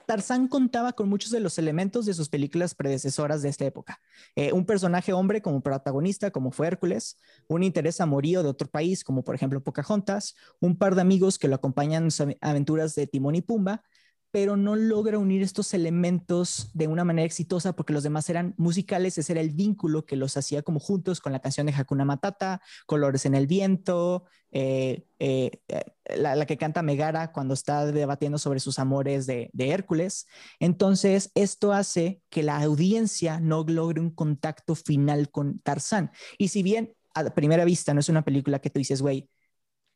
[0.07, 4.01] Tarzán contaba con muchos de los elementos de sus películas predecesoras de esta época.
[4.37, 9.05] Eh, un personaje hombre como protagonista, como fue Hércules, un interés amorío de otro país,
[9.05, 13.07] como por ejemplo Pocahontas, un par de amigos que lo acompañan en sus aventuras de
[13.07, 13.83] Timón y Pumba,
[14.31, 19.19] pero no logra unir estos elementos de una manera exitosa porque los demás eran musicales,
[19.19, 22.61] ese era el vínculo que los hacía como juntos con la canción de Hakuna Matata,
[22.87, 25.85] Colores en el Viento, eh, eh, eh,
[26.17, 30.27] la, que canta Megara cuando está debatiendo sobre sus amores de, de, Hércules.
[30.59, 36.13] Entonces, esto hace que la audiencia no logre un contacto final con Tarzán.
[36.39, 39.29] Y si bien a primera vista no es una película que tú dices, güey,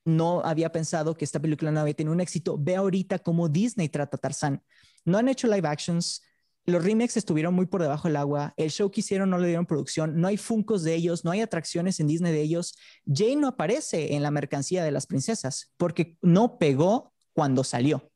[0.05, 2.57] no había pensado que esta película no había tenido un éxito.
[2.59, 4.63] Ve ahorita cómo Disney trata a Tarzán.
[5.05, 6.23] No han hecho live actions.
[6.65, 8.55] Los remakes estuvieron muy por debajo del agua.
[8.57, 10.21] El show que hicieron no le dieron producción.
[10.21, 11.25] No hay funcos de ellos.
[11.25, 12.77] No hay atracciones en Disney de ellos.
[13.07, 18.11] Jane no aparece en la mercancía de las princesas porque no pegó cuando salió.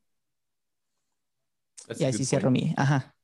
[1.97, 2.73] y así cierro mi.
[2.77, 3.15] Ajá.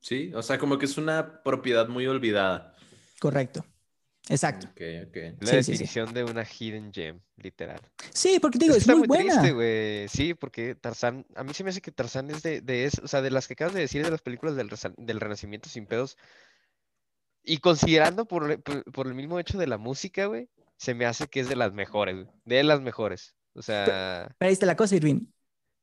[0.00, 2.76] Sí, o sea, como que es una propiedad muy olvidada.
[3.20, 3.64] Correcto.
[4.28, 4.68] Exacto.
[4.76, 7.80] La definición de una hidden gem, literal.
[8.12, 9.40] Sí, porque digo, es, muy, buena.
[10.08, 13.22] Sí, porque Tarzán, a mí se me hace que Tarzán es de, de o sea,
[13.22, 16.16] de las que acabas de decir de las películas del, del Renacimiento sin pedos.
[17.44, 21.48] Y considerando por, el mismo hecho de la música, güey, se me hace que es
[21.48, 23.36] de las mejores, de las mejores.
[23.54, 24.34] O sea.
[24.38, 25.26] Pero ahí está la cosa, Irving.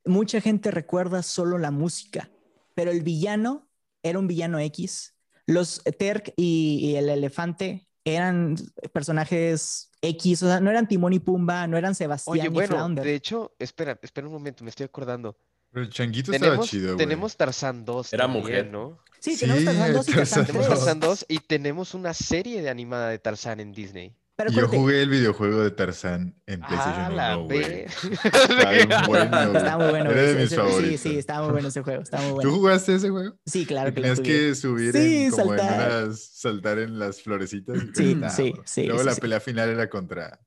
[0.06, 2.30] Mucha gente recuerda solo la música,
[2.76, 3.70] pero el villano
[4.04, 5.16] era un villano X.
[5.46, 8.56] Los Terk y el elefante eran
[8.92, 13.16] personajes X, o sea, no eran Timón y Pumba, no eran Sebastián Oye, bueno, de
[13.16, 15.38] hecho, espera, espera un momento, me estoy acordando.
[15.72, 19.00] Pero el changuito estaba chido, Tenemos Tarzán 2 Era mujer, ¿no?
[19.20, 20.68] Sí, tenemos Tarzán 2 y Tarzán 3.
[20.68, 24.16] Tarzán 2 y tenemos una serie de animada de Tarzán en Disney.
[24.52, 27.86] Yo jugué el videojuego de Tarzán en PlayStation ah, 1, güey.
[28.24, 30.12] Está, bueno, está muy bueno.
[30.12, 31.00] Era de mis ese, favoritos.
[31.02, 32.02] Sí, sí, estaba muy bueno ese juego.
[32.02, 32.50] Está muy bueno.
[32.50, 33.36] ¿Tú jugaste ese juego?
[33.46, 35.92] Sí, claro que Tenías lo que subir Sí, en, como saltar.
[35.92, 37.78] en unas, saltar en las florecitas.
[37.94, 39.22] Sí, sí, sí, Luego sí, la sí.
[39.22, 40.40] pelea final era contra,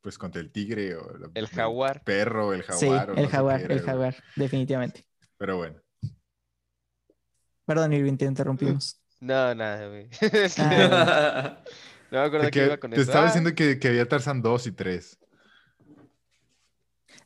[0.00, 2.02] pues contra el tigre o la- El jaguar.
[2.04, 3.10] perro, el Sí, jaguar.
[3.10, 5.04] o no el jaguar, era, el jaguar, definitivamente.
[5.36, 5.80] Pero bueno.
[7.66, 9.00] Perdón, Irving, te interrumpimos.
[9.20, 10.08] No, nada, güey.
[10.58, 11.58] Ah,
[12.10, 13.02] no me acuerdo Te, que que- iba con te eso.
[13.10, 15.18] estaba Ah, diciendo que, que había Tarzan 2 y 3.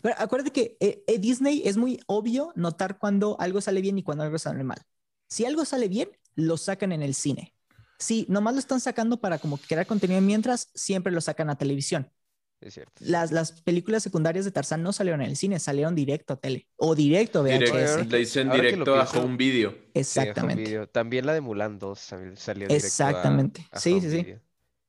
[0.01, 4.03] Pero acuérdate que eh, eh, Disney es muy obvio notar cuando algo sale bien y
[4.03, 4.79] cuando algo sale mal.
[5.29, 7.55] Si algo sale bien, lo sacan en el cine.
[7.99, 12.11] Si nomás lo están sacando para como crear contenido mientras, siempre lo sacan a televisión.
[12.61, 12.93] Es cierto.
[13.01, 16.67] Las, las películas secundarias de Tarzán no salieron en el cine, salieron directo a tele
[16.77, 17.59] o directo a VHS.
[17.59, 19.71] Directo, le dicen directo lo a home video.
[19.71, 20.63] Sí, home Exactamente.
[20.65, 20.89] video.
[20.89, 23.67] También la de Mulan 2 salió directo Exactamente.
[23.71, 24.35] a Sí, home sí, sí.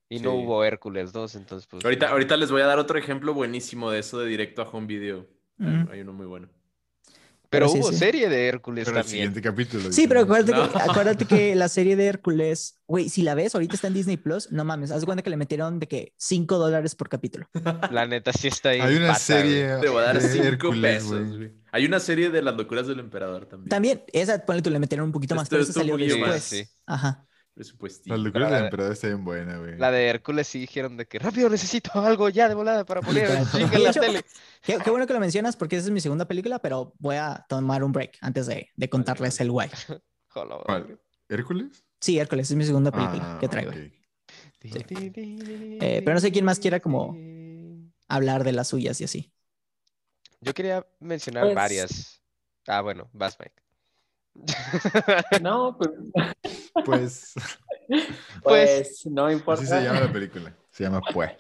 [0.10, 1.84] Y no hubo Hércules 2, entonces pues...
[1.84, 4.88] Ahorita, ahorita les voy a dar otro ejemplo buenísimo de eso de directo a home
[4.88, 5.28] video.
[5.60, 5.90] Hay- Mm.
[5.90, 6.50] Hay uno muy bueno.
[7.50, 7.98] Pero pero sí, hubo sí.
[7.98, 9.90] serie de Hércules Pero el siguiente capítulo.
[9.92, 10.70] Sí, pero acuérdate, No.
[10.70, 14.18] que, acuérdate que la serie de Hércules, güey, si la ves, ahorita está en Disney
[14.18, 17.48] Plus, no mames, haz de cuenta que le metieron de que 5 dólares por capítulo.
[17.92, 18.82] La neta sí está ahí.
[18.82, 21.52] Hay una pata, serie Te voy a dar de 5 Hércules, pesos, güey.
[21.72, 23.70] Hay una serie de las locuras del emperador también.
[23.70, 26.28] También, esa, ponle tú, le metieron un poquito más, Esto pero es esa salió después.
[26.30, 26.64] más, sí.
[26.86, 27.26] Ajá.
[27.56, 28.14] Presupuestito.
[28.14, 29.78] Las locuras Pero del la- emperador está bien buena, güey.
[29.78, 33.30] La de Hércules sí dijeron de que rápido necesito algo ya de volada para poner
[33.32, 34.26] en la tele.
[34.62, 37.46] Qué, qué bueno que lo mencionas porque esa es mi segunda película, pero voy a
[37.48, 39.70] tomar un break antes de, de contarles el guay.
[41.30, 41.84] ¿Hércules?
[42.02, 43.72] Sí, Hércules es mi segunda película Ah, que traigo.
[43.72, 43.78] ok.
[44.68, 47.16] Eh, pero no sé quién más quiera como-
[48.08, 49.32] Hablar de las suyas y así.
[50.42, 52.22] Yo quería mencionar Pues- varias.
[52.68, 53.56] Ah, bueno, vas, Mike.
[55.42, 55.90] No, pues,
[56.86, 57.34] Pues,
[58.44, 59.62] pues no importa.
[59.62, 60.56] así se llama la película.
[60.72, 61.32] Se llama Pues.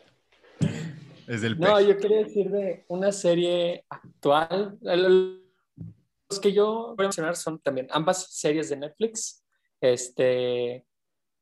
[1.27, 1.87] Es del No, pez.
[1.87, 4.77] yo quería decir de una serie actual.
[4.81, 9.43] Los que yo voy a mencionar son también ambas series de Netflix.
[9.81, 10.85] Este,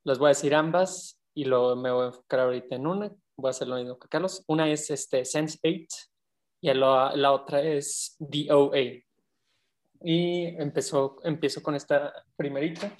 [0.05, 3.11] les voy a decir ambas y lo, me voy a enfocar ahorita en una.
[3.35, 4.43] Voy a hacer lo mismo que Carlos.
[4.47, 5.87] Una es este, Sense8
[6.61, 8.79] y la, la otra es DOA.
[10.05, 12.95] Y empezó, empiezo con esta primerita.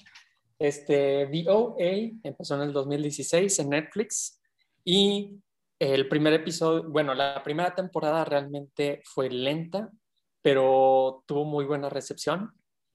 [0.58, 4.40] Este, DOA empezó en el 2016 en Netflix
[4.84, 5.40] y
[5.78, 9.90] el primer episodio, bueno, la primera temporada realmente fue lenta,
[10.42, 12.52] pero tuvo muy buena recepción.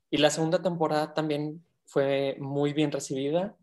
[0.09, 3.55] Y la segunda temporada también fue muy bien recibida.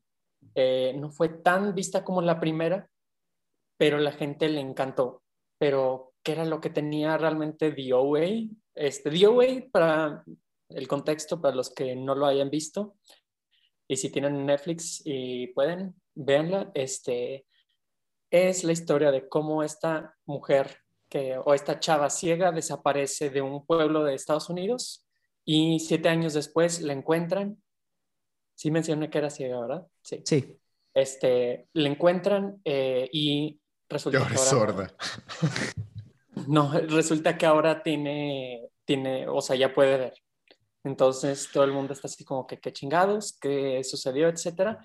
[0.55, 2.89] Eh, no fue tan vista como la primera,
[3.77, 5.23] pero la gente le encantó.
[5.59, 8.49] Pero, ¿qué era lo que tenía realmente DOA?
[8.75, 10.25] Este, DOA, para
[10.69, 12.97] el contexto, para los que no lo hayan visto,
[13.88, 17.46] y si tienen Netflix y pueden, véanla, este,
[18.31, 23.64] es la historia de cómo esta mujer que, o esta chava ciega desaparece de un
[23.64, 25.07] pueblo de Estados Unidos
[25.44, 27.62] y siete años después la encuentran.
[28.57, 29.87] Sí mencioné que era ciega, ¿verdad?
[30.03, 30.22] Sí.
[30.25, 30.59] Sí.
[30.92, 34.94] Este, la encuentran eh, y resulta ahora que es ahora- sorda.
[36.49, 40.14] no, resulta que ahora tiene, tiene, o sea, ya puede ver.
[40.87, 44.79] Entonces todo el mundo está así como que qué chingados, qué sucedió, etcétera.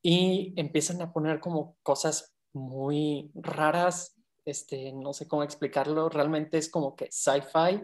[0.00, 6.70] Y empiezan a poner como cosas muy raras, este, no sé cómo explicarlo, realmente es
[6.70, 7.82] como que sci-fi,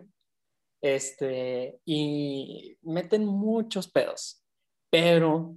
[0.80, 4.44] este, y meten muchos pedos,
[4.88, 5.56] pero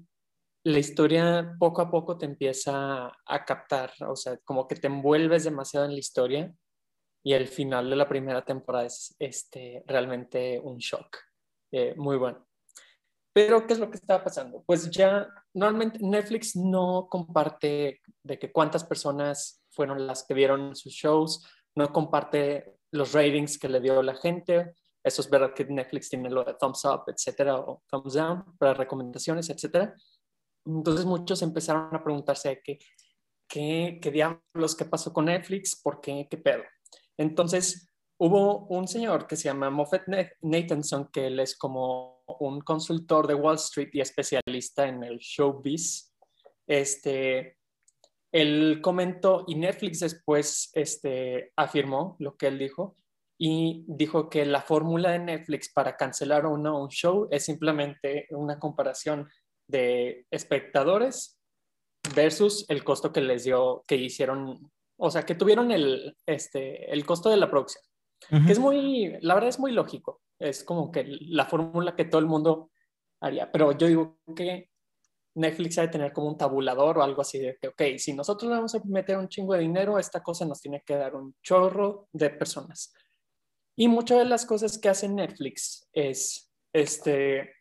[0.63, 5.43] la historia poco a poco te empieza a captar, o sea, como que te envuelves
[5.43, 6.55] demasiado en la historia
[7.23, 11.17] y el final de la primera temporada es este, realmente un shock,
[11.73, 12.45] eh, muy bueno.
[13.33, 14.63] Pero, ¿qué es lo que está pasando?
[14.63, 20.93] Pues ya normalmente Netflix no comparte de que cuántas personas fueron las que vieron sus
[20.93, 21.43] shows,
[21.75, 24.75] no comparte los ratings que le dio la gente.
[25.03, 28.75] Eso es verdad que Netflix tiene lo de thumbs up, etcétera, o thumbs down para
[28.75, 29.95] recomendaciones, etcétera.
[30.67, 32.77] Entonces muchos empezaron a preguntarse qué,
[33.49, 36.61] qué, qué diablos, qué pasó con Netflix, por qué, qué pedo.
[37.17, 37.89] Entonces
[38.23, 40.03] hubo un señor que se llama Moffett
[40.41, 46.15] Nathanson, que él es como un consultor de Wall Street y especialista en el showbiz.
[46.65, 47.57] Este,
[48.31, 52.95] él comentó y Netflix después este, afirmó lo que él dijo
[53.37, 58.27] y dijo que la fórmula de Netflix para cancelar o no un show es simplemente
[58.29, 59.29] una comparación
[59.67, 61.41] de espectadores
[62.15, 67.05] versus el costo que les dio, que hicieron, o sea, que tuvieron el, este, el
[67.05, 67.83] costo de la producción.
[68.29, 70.21] Que es muy, la verdad es muy lógico.
[70.39, 72.71] Es como que la fórmula que todo el mundo
[73.19, 73.51] haría.
[73.51, 74.69] Pero yo digo que
[75.35, 78.51] Netflix ha de tener como un tabulador o algo así de que, ok, si nosotros
[78.51, 82.07] vamos a meter un chingo de dinero, esta cosa nos tiene que dar un chorro
[82.11, 82.93] de personas.
[83.75, 87.55] Y muchas de las cosas que hace Netflix es, este,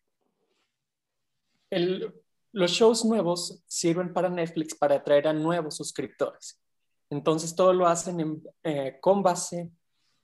[1.70, 2.12] el,
[2.52, 6.60] los shows nuevos sirven para Netflix para atraer a nuevos suscriptores.
[7.08, 9.70] Entonces todo lo hacen eh, con base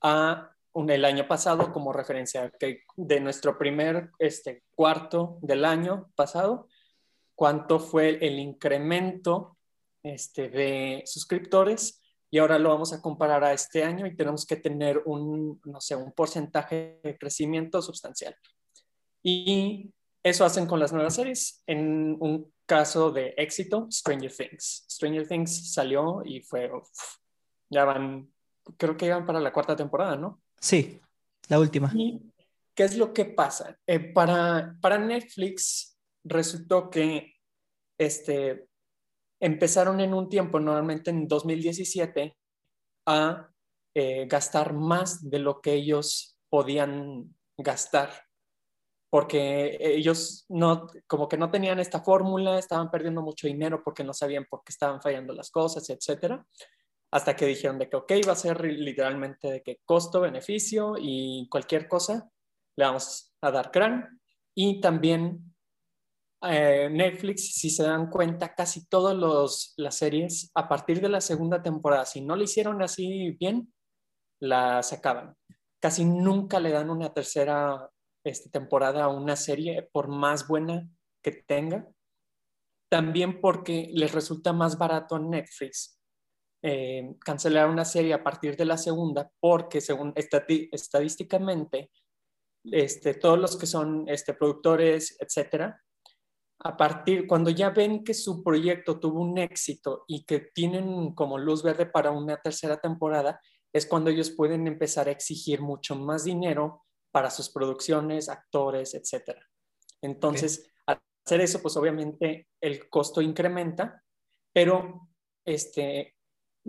[0.03, 6.11] a un, el año pasado como referencia, que de nuestro primer este, cuarto del año
[6.15, 6.69] pasado,
[7.35, 9.57] cuánto fue el incremento
[10.03, 14.57] este, de suscriptores y ahora lo vamos a comparar a este año y tenemos que
[14.57, 18.37] tener un, no sé, un porcentaje de crecimiento sustancial.
[19.23, 19.91] Y
[20.23, 21.63] eso hacen con las nuevas series.
[21.67, 24.85] En un caso de éxito, Stranger Things.
[24.91, 26.71] Stranger Things salió y fue,
[27.71, 28.31] ya van,
[28.77, 30.41] creo que iban para la cuarta temporada, ¿no?
[30.61, 31.01] Sí,
[31.49, 31.93] la última.
[32.75, 33.79] qué es lo que pasa?
[33.87, 37.35] Eh, para, para Netflix resultó que
[37.99, 38.69] este,
[39.41, 42.37] empezaron en un tiempo, normalmente en 2017,
[43.07, 43.49] a
[43.95, 48.11] eh, gastar más de lo que ellos podían gastar,
[49.11, 54.13] porque ellos no, como que no tenían esta fórmula, estaban perdiendo mucho dinero porque no
[54.13, 56.45] sabían por qué estaban fallando las cosas, etcétera,
[57.11, 61.49] hasta que dijeron de que, ok, va a ser literalmente de que costo, beneficio y
[61.51, 62.31] cualquier cosa
[62.77, 64.21] le vamos a dar gran.
[64.55, 65.55] Y también
[66.43, 71.63] eh, Netflix, si se dan cuenta, casi todas las series, a partir de la segunda
[71.63, 73.73] temporada, si no lo hicieron así bien,
[74.41, 75.35] las acaban.
[75.81, 77.91] Casi nunca le dan una tercera
[78.25, 80.89] este, temporada a una serie, por más buena
[81.23, 81.89] que tenga.
[82.91, 85.98] También porque les resulta más barato a Netflix
[86.63, 91.91] eh, cancelar una serie a partir de la segunda, porque según estadísticamente,
[92.65, 95.81] este, todos los que son este, productores, etcétera,
[96.61, 101.39] a partir, cuando ya ven que su proyecto tuvo un éxito y que tienen como
[101.39, 103.41] luz verde para una tercera temporada,
[103.73, 109.39] es cuando ellos pueden empezar a exigir mucho más dinero para sus producciones, actores, etc.
[110.03, 114.03] Entonces, al hacer eso, pues obviamente el costo incrementa,
[114.53, 115.09] pero
[115.45, 116.18] este,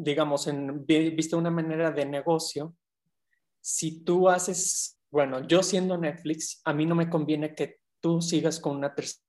[0.04, 2.76] digamos, en, visto una manera de negocio,
[3.60, 8.60] si tú haces, bueno, yo siendo Netflix, a mí no me conviene que tú sigas
[8.60, 9.22] con una tercera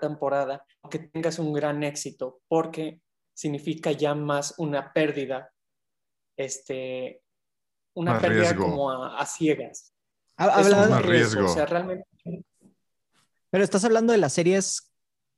[0.00, 3.00] temporada, que tengas un gran éxito, porque
[3.32, 5.52] significa ya más una pérdida,
[6.36, 7.22] este,
[7.94, 9.92] una pérdida como a, ciegas.
[10.36, 11.46] Habla riesgo.
[13.50, 14.92] Pero estás hablando de las series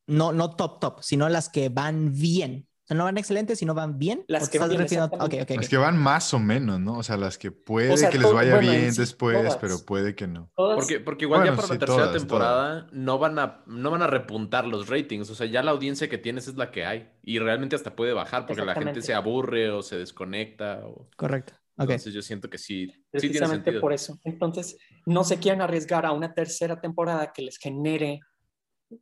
[0.06, 4.24] no, no top top, sino las que van bien no van excelentes, sino van bien.
[4.28, 6.98] Las que van Las que van más o menos, ¿no?
[6.98, 10.50] O sea, las que puede que les vaya bien después, pero puede que no.
[10.54, 14.66] Porque, porque igual ya para la tercera temporada no van, a, no van a repuntar
[14.66, 15.28] los ratings.
[15.30, 17.10] O sea, ya la audiencia que tienes es la que hay.
[17.22, 20.80] Y realmente hasta puede bajar porque la gente se aburre o se desconecta.
[20.84, 21.08] O...
[21.16, 21.54] Correcto.
[21.76, 22.92] Entonces yo siento que sí.
[23.10, 24.18] Precisamente sí por eso.
[24.24, 28.20] Entonces, no se quieren arriesgar a una tercera temporada que les genere,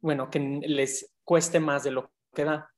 [0.00, 2.70] bueno, que les cueste más de lo que da.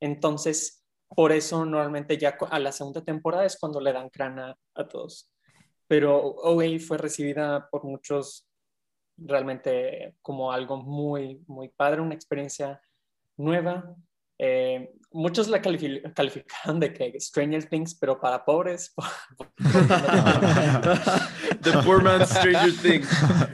[0.00, 4.88] Entonces, por eso normalmente ya a la segunda temporada es cuando le dan crana a
[4.88, 5.32] todos.
[5.86, 8.46] Pero OA fue recibida por muchos
[9.16, 12.80] realmente como algo muy, muy padre, una experiencia
[13.36, 13.96] nueva.
[14.38, 18.94] Eh, muchos la calificaron de que Stranger Things, pero para pobres.
[21.62, 23.08] The poor man's Stranger Things.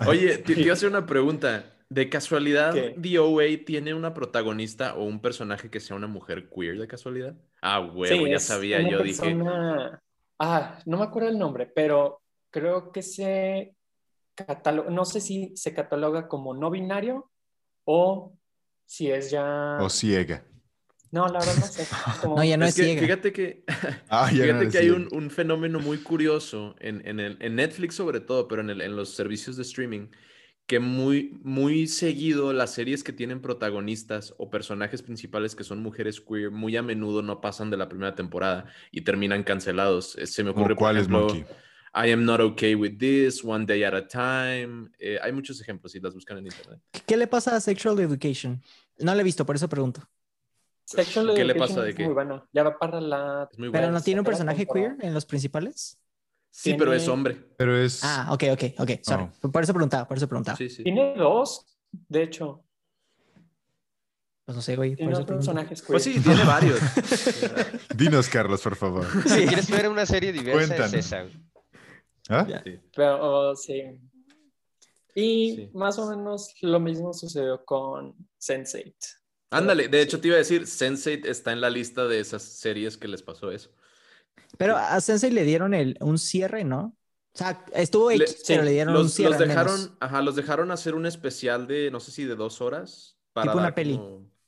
[0.07, 1.74] Oye, te, te a hacer una pregunta.
[1.95, 6.89] ¿De casualidad DOA tiene una protagonista o un personaje que sea una mujer queer de
[6.89, 7.37] casualidad?
[7.63, 9.39] Ah, huevo, ya sabía, yo dije.
[10.41, 13.77] Ah, no me acuerdo el nombre, pero creo que se
[14.35, 17.31] cataloga, no sé si se cataloga como no binario
[17.85, 18.37] o
[18.85, 19.79] si es ya...
[19.81, 20.45] O ciega.
[21.13, 21.87] No, la verdad no sé.
[22.25, 23.03] No, ya no es, ciega.
[23.03, 23.63] Fíjate que,
[24.09, 28.19] ah, fíjate que hay un, un, fenómeno muy curioso en, en, el, en Netflix sobre
[28.19, 30.09] todo, pero en, el, en los servicios de streaming,
[30.67, 36.21] que muy, muy seguido las series que tienen protagonistas o personajes principales que son mujeres
[36.21, 40.17] queer muy a menudo no pasan de la primera temporada y terminan cancelados.
[40.17, 41.29] Eh, se me ocurre, por ejemplo,
[41.95, 44.91] I am not okay with this, One Day at a Time.
[44.99, 46.81] Eh, hay muchos ejemplos si las buscan en internet.
[47.07, 48.63] ¿Qué le pasa a Sexual Education?
[48.99, 50.03] No lo he visto, por eso pregunto.
[50.85, 52.05] Sexual ¿Qué le pasa de qué?
[52.05, 52.47] Muy bueno.
[52.53, 53.49] Ya va para la.
[53.57, 55.99] ¿Pero no tiene un personaje queer en los principales?
[56.57, 57.37] Sí, pero es hombre.
[57.59, 58.05] Pero es.
[58.05, 58.91] Ah, ok, ok, ok.
[59.03, 59.27] Sorry.
[59.53, 60.57] Por eso preguntaba, por eso preguntaba.
[60.57, 60.85] Sí, sí.
[60.85, 62.65] Tiene dos, de hecho.
[64.45, 64.95] Pues no sé, güey.
[64.95, 66.79] Tiene dos personajes Pues sí, tiene varios.
[67.97, 69.05] Dinos, Carlos, por favor.
[69.27, 71.27] Si quieres ver una serie diversa, es esa.
[72.29, 72.47] ¿Ah?
[72.63, 72.79] Sí.
[72.95, 73.83] Pero, oh, sí.
[75.17, 78.95] Y más o menos lo mismo sucedió con Sense8.
[79.51, 82.97] Ándale, de hecho te iba a decir, Sense8 está en la lista de esas series
[82.97, 83.71] que les pasó eso.
[84.57, 86.97] Pero a Sensei le dieron el, un cierre, ¿no?
[87.35, 89.31] O sea, estuvo X, le, pero le dieron un cierre.
[89.31, 93.19] Los dejaron, ajá, los dejaron hacer un especial de, no sé si de dos horas.
[93.33, 94.01] Para tipo una peli.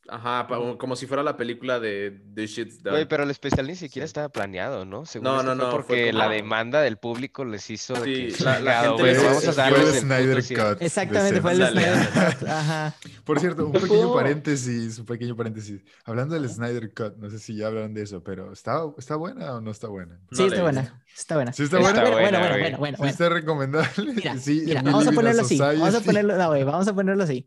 [0.08, 0.46] Ajá,
[0.78, 2.96] como si fuera la película de The Shit's Done.
[2.96, 5.04] Oye, pero el especial ni siquiera estaba planeado, ¿no?
[5.20, 5.70] no, no, no.
[5.70, 7.96] Porque la demanda del público les hizo.
[8.04, 10.82] Sí, la, la, gente les vamos a darles fue el Snyder Cut.
[10.82, 12.48] Exactamente, fue el Snyder Cut.
[12.48, 12.94] Ajá.
[13.24, 15.82] Por cierto, un pequeño paréntesis, un pequeño paréntesis.
[16.04, 19.54] Hablando del Snyder Cut, no sé si ya hablaron de eso, pero ¿está, está buena
[19.54, 20.20] o no está buena?
[20.32, 21.02] Sí, está buena.
[21.16, 21.52] Está buena.
[21.52, 22.02] Sí, está buena.
[22.02, 24.12] Bueno, bueno, bueno, bueno, ¿Sí está recomendable?
[24.12, 25.58] Mira, sí, mira vamos a ponerlo así.
[25.58, 27.46] Vamos a ponerlo, no, vamos a ponerlo así.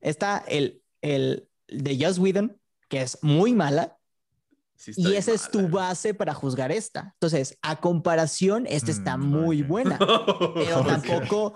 [0.00, 3.98] Está el, el de Joss Whedon, que es muy mala.
[4.96, 7.12] y esa es tu base para juzgar esta.
[7.14, 9.98] Entonces, a comparación, esta está mm, muy buena.
[10.54, 11.54] pero tampoco.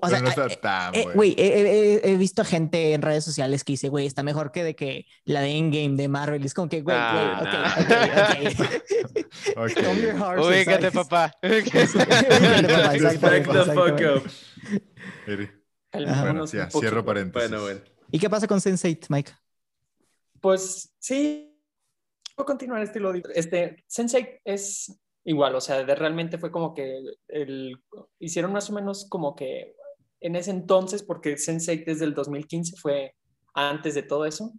[0.00, 3.90] O sea, no está eh, eh, Güey, he, visto gente en redes sociales que dice,
[3.90, 6.42] güey, está mejor que de que la de Endgame de Marvel.
[6.44, 8.60] Es como que, güey, güey, ah, ok, ok,
[9.10, 9.26] ok.
[9.58, 9.84] okay.
[10.42, 11.32] Ubícate, papá.
[15.90, 17.50] Bueno, ya, cierro paréntesis.
[17.50, 17.97] Bueno, bueno.
[18.10, 19.32] ¿Y qué pasa con Sense8, Mike?
[20.40, 21.54] Pues sí,
[22.36, 23.14] voy a continuar este estilo.
[23.34, 27.76] Este, Sense8 es igual, o sea, de, realmente fue como que el,
[28.18, 29.74] hicieron más o menos como que
[30.20, 33.14] en ese entonces, porque Sense8 desde el 2015 fue
[33.54, 34.52] antes de todo eso,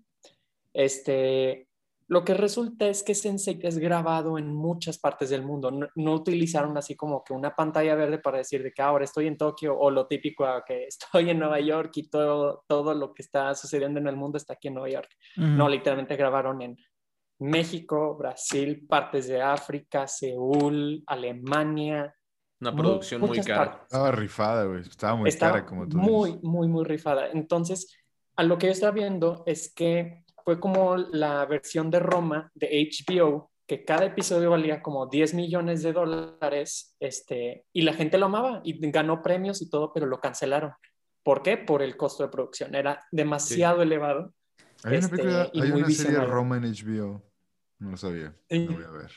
[0.74, 1.69] este,
[2.10, 5.72] lo que resulta es que Sensei es grabado en muchas partes del mundo.
[5.94, 9.38] No, utilizaron así como que una pantalla verde para decir de que ahora estoy en
[9.38, 13.54] Tokio o lo típico que estoy en Nueva York y todo, todo lo que está
[13.54, 15.10] sucediendo en el mundo está aquí en Nueva York.
[15.38, 16.78] No, literalmente grabaron en
[17.38, 22.12] México, Brasil, partes de África, Seúl, Alemania.
[22.60, 23.82] Una producción muy cara.
[23.84, 24.82] Estaba rifada, güey.
[24.82, 27.30] Estaba muy cara, como tú Muy, muy, muy rifada.
[27.30, 27.96] Entonces,
[28.36, 32.90] a lo que yo estaba viendo es que fue como la versión de Roma de
[32.90, 38.26] HBO, que cada episodio valía como 10 millones de dólares, este, y la gente lo
[38.26, 40.72] amaba y ganó premios y todo, pero lo cancelaron.
[41.22, 41.58] ¿Por qué?
[41.58, 42.74] Por el costo de producción.
[42.74, 44.34] Era demasiado elevado.
[44.84, 47.22] Hay una, película, este, hay una serie de Roma en HBO.
[47.78, 48.36] No lo sabía.
[48.50, 49.12] Lo voy a ver.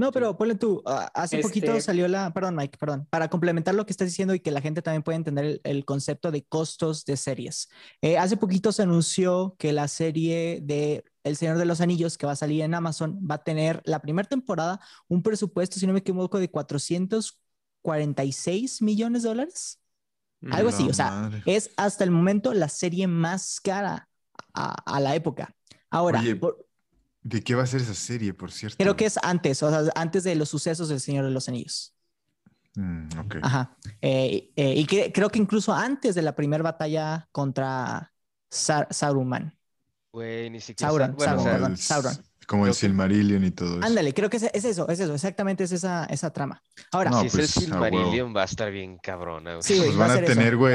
[0.00, 3.74] No, pero ponle tú, ah, hace poquito este salió la, perdón Mike, perdón, para complementar
[3.74, 7.04] lo que estás diciendo y que la gente también pueda entender el, concepto de costos
[7.04, 7.68] de series.
[8.00, 12.24] Eh, hace poquito se anunció que la serie de El Señor de los Anillos que
[12.24, 15.92] va a salir en Amazon va a tener la primera temporada un presupuesto, si no
[15.92, 19.82] me equivoco, de 446 millones de dólares.
[20.50, 24.08] Algo así, o sea, es hasta el momento la serie más cara
[24.54, 25.54] a, la época.
[25.90, 26.22] Ahora,
[27.22, 28.76] ¿De qué va a ser esa serie, por cierto?
[28.78, 31.94] Creo que es antes, o sea, antes de los sucesos del Señor de los Anillos.
[32.74, 33.36] Mm, ok.
[33.42, 33.76] Ajá.
[34.00, 38.12] Eh, eh, y creo que incluso antes de la primera batalla contra
[38.48, 39.54] Sauron.
[40.12, 40.90] Güey, ni siquiera.
[40.90, 42.29] Sauron, Sauron, Sauron.
[42.50, 43.86] Como el Silmarillion y todo eso.
[43.86, 46.60] Ándale, creo que es, eso, es eso, exactamente es esa, esa trama.
[46.90, 49.62] Ahora, si es el pues, Silmarillion, va a estar bien cabrona.
[49.62, 50.74] Sí, pues van a, tener, güey,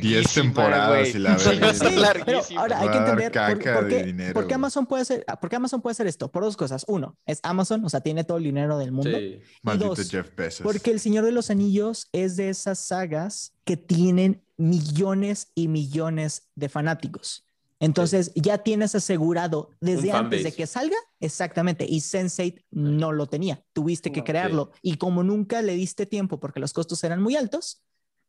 [0.00, 1.52] 10 temporadas y la verdad.
[1.62, 2.62] va a estar larguísima.
[2.62, 5.92] ahora hay que entender por, qué, por, qué, Amazon puede hacer, por qué Amazon puede
[5.92, 6.32] hacer esto.
[6.32, 6.86] Por dos cosas.
[6.88, 9.18] Uno, es Amazon, o sea, tiene todo el dinero del mundo.
[9.18, 9.42] Sí.
[9.62, 10.64] Y dos, Jeff Bezos.
[10.64, 16.48] porque El Señor de los Anillos es de esas sagas que tienen millones y millones
[16.54, 17.44] de fanáticos.
[17.80, 23.64] Entonces ya tienes asegurado desde antes de que salga, exactamente, y Sense8 no lo tenía,
[23.72, 24.70] tuviste que crearlo.
[24.82, 27.82] Y como nunca le diste tiempo porque los costos eran muy altos,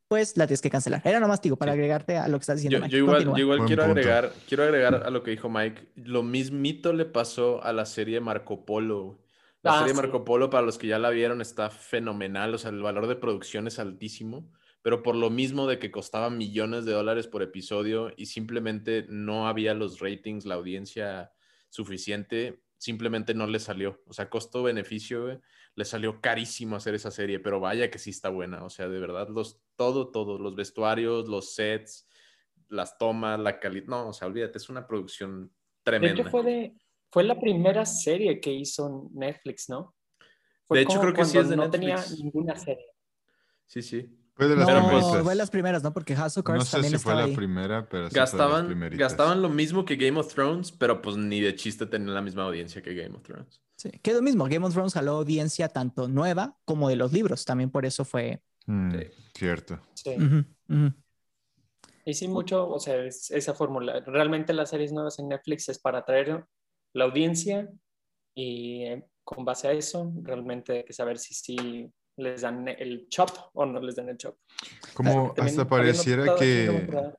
[0.08, 1.02] pues la tienes que cancelar.
[1.04, 2.88] Era nomás, digo, para agregarte a lo que estás diciendo.
[2.88, 3.24] Yo, Mike.
[3.26, 7.62] yo igual, quiero, agregar, quiero agregar a lo que dijo Mike, lo mismito le pasó
[7.62, 9.20] a la serie Marco Polo.
[9.64, 12.72] La ah, serie Marco Polo, para los que ya la vieron, está fenomenal, o sea,
[12.72, 14.50] el valor de producción es altísimo
[14.82, 19.48] pero por lo mismo de que costaba millones de dólares por episodio y simplemente no
[19.48, 21.32] había los ratings, la audiencia
[21.70, 24.02] suficiente, simplemente no le salió.
[24.08, 25.40] O sea, costo-beneficio,
[25.76, 28.64] le salió carísimo hacer esa serie, pero vaya que sí está buena.
[28.64, 32.08] O sea, de verdad, los, todo, todo, los vestuarios, los sets,
[32.68, 33.86] las tomas, la calidad.
[33.88, 35.52] No, o sea, olvídate, es una producción
[35.84, 36.24] tremenda.
[36.24, 36.74] De fue,
[37.12, 39.96] fue la primera serie que hizo Netflix, ¿no?
[40.70, 42.88] de hecho, creo que sí es de no tenía ninguna serie.
[43.68, 44.21] Sí, sí.
[44.34, 45.24] Fue de las no, primeras.
[45.24, 45.94] fue las primeras, ¿no?
[45.94, 49.42] Porque House of Cards no sé también si fue la primera, pero sí gastaban, gastaban
[49.42, 52.82] lo mismo que Game of Thrones, pero pues ni de chiste tenían la misma audiencia
[52.82, 53.62] que Game of Thrones.
[53.76, 54.46] Sí, que es lo mismo.
[54.46, 57.46] Game of Thrones jaló audiencia tanto nueva como de los libros.
[57.46, 58.42] También por eso fue.
[58.68, 58.96] Mm,
[59.34, 59.80] cierto.
[59.96, 60.16] Sí.
[62.06, 64.00] Y sí, mucho, o sea, esa fórmula.
[64.02, 66.46] Realmente las series nuevas en Netflix es para atraer
[66.94, 67.70] la audiencia
[68.34, 73.08] y eh, con base a eso, realmente hay que saber si sí les dan el
[73.10, 74.38] chop o no les dan el chop.
[74.94, 77.14] Como hasta pareciera que...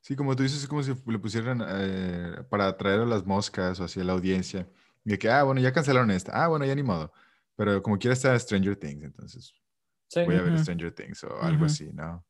[0.00, 3.78] Sí, como tú dices, es como si le pusieran eh, para atraer a las moscas
[3.80, 4.66] o así a la audiencia.
[5.04, 6.32] De que, ah, bueno, ya cancelaron esta.
[6.32, 7.12] Ah, bueno, ya ni modo.
[7.54, 9.54] Pero como quiera está Stranger Things, entonces
[10.14, 12.24] voy a ver Stranger Things o algo así, ¿no?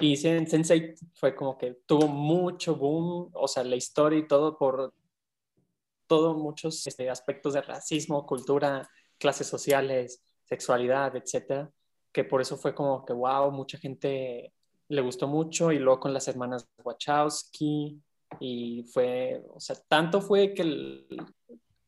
[0.00, 4.92] Y Sensei fue como que tuvo mucho boom, o sea, la historia y todo por
[6.06, 8.88] todos muchos este, aspectos de racismo, cultura,
[9.18, 11.70] clases sociales, sexualidad, etcétera,
[12.12, 14.52] que por eso fue como que, wow, mucha gente
[14.88, 18.00] le gustó mucho y luego con las hermanas Wachowski
[18.40, 21.06] y fue, o sea, tanto fue que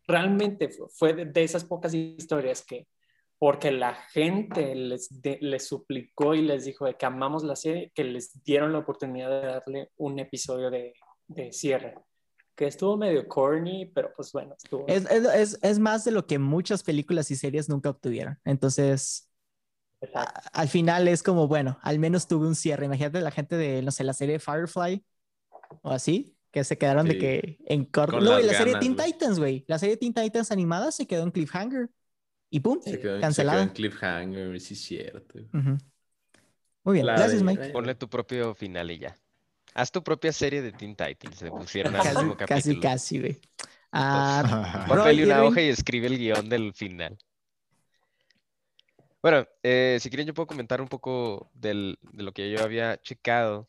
[0.07, 2.87] realmente fue de, esas pocas historias que
[3.39, 8.43] porque la gente les, suplicó y les dijo de que amamos la serie, que les
[8.43, 10.95] dieron la oportunidad de darle un episodio de,
[11.29, 11.95] de cierre
[12.57, 14.87] que estuvo medio corny, pero pues bueno, estuvo...
[14.89, 18.39] Es, es, es, más de lo que muchas películas y series nunca obtuvieron.
[18.45, 19.31] Entonces,
[20.53, 22.87] al final es como, bueno, al menos tuve un cierre.
[22.87, 25.05] Imagínate la gente de, no sé, la serie Firefly
[25.83, 28.21] o así, que se quedaron de que en corto.
[28.21, 29.65] No, la serie Teen Titans, güey.
[29.69, 31.91] La serie Teen Titans animada se quedó en cliffhanger.
[32.49, 33.65] Y pum, se quedó, cancelada.
[33.65, 35.41] en cliffhanger, sí es cierto.
[36.85, 37.71] Muy bien, gracias, Mike.
[37.71, 39.17] Ponle tu propio final y ya.
[39.77, 41.37] Haz tu propia serie de Teen Titans.
[41.37, 42.81] Se pusieron al último capítulo.
[42.81, 43.41] Casi, casi, güey.
[43.93, 47.19] Ah, una hoja y escribe el guion del final.
[49.21, 53.69] Bueno, eh, si quieren yo puedo comentar un poco de lo que yo había checado.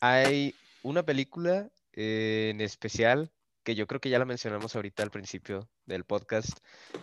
[0.00, 0.54] Hay
[0.84, 3.32] una película eh, en especial
[3.64, 6.60] que yo creo que ya la mencionamos ahorita al principio del podcast,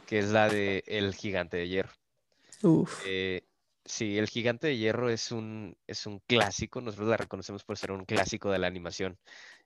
[0.07, 1.91] que es la de El Gigante de Hierro.
[2.61, 3.03] Uf.
[3.05, 3.43] Eh,
[3.86, 7.91] Sí, El Gigante de Hierro es un, es un clásico, nosotros la reconocemos por ser
[7.91, 9.19] un clásico de la animación.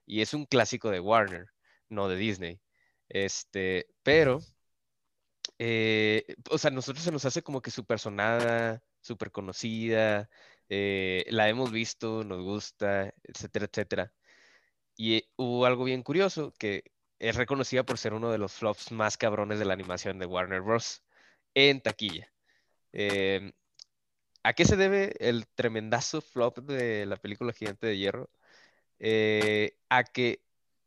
[0.06, 1.46] Y es un clásico de Warner,
[1.88, 2.60] no de Disney.
[3.08, 4.40] Este, pero,
[5.58, 10.28] eh, o sea, nosotros se nos hace como que súper sonada, súper conocida,
[10.68, 14.12] eh, la hemos visto, nos gusta, etcétera, etcétera.
[14.96, 16.84] Y hubo algo bien curioso, que
[17.18, 20.62] es reconocida por ser uno de los flops más cabrones de la animación de Warner
[20.62, 21.04] Bros.
[21.54, 22.32] en taquilla.
[22.92, 23.52] Eh,
[24.42, 28.30] ¿A qué se debe el tremendazo flop de la película Gigante de Hierro?
[28.98, 30.42] Eh, a que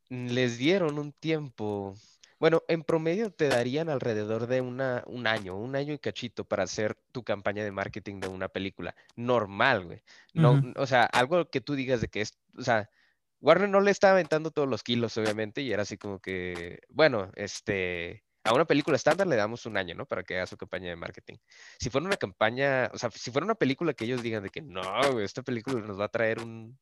[0.09, 1.95] les dieron un tiempo.
[2.39, 6.63] Bueno, en promedio te darían alrededor de una, un año, un año y cachito para
[6.63, 8.95] hacer tu campaña de marketing de una película.
[9.15, 10.03] Normal, güey.
[10.33, 12.89] No, O sea, algo que tú digas de que es, o sea,
[13.39, 17.31] Warner no le está aventando todos los kilos, obviamente, y era así como que, bueno,
[17.35, 20.05] este, a una película estándar le damos un año, ¿no?
[20.05, 21.35] Para que haga su campaña de marketing.
[21.79, 24.61] Si fuera una campaña, o sea, si fuera una película que ellos digan de que
[24.61, 26.77] no, esta película nos va a traer un,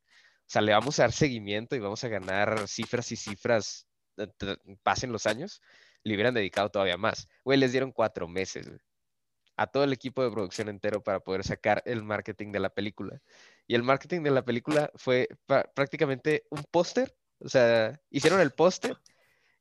[0.51, 3.87] o sea, le vamos a dar seguimiento y vamos a ganar cifras y cifras,
[4.17, 4.27] eh,
[4.83, 5.61] pasen los años,
[6.03, 7.27] le hubieran dedicado todavía más.
[7.43, 8.69] Güey, les dieron cuatro meses,
[9.57, 13.21] a todo el equipo de producción entero para poder sacar el marketing de la película.
[13.67, 15.29] Y el marketing de la película fue
[15.75, 18.97] prácticamente un póster, o sea, hicieron el póster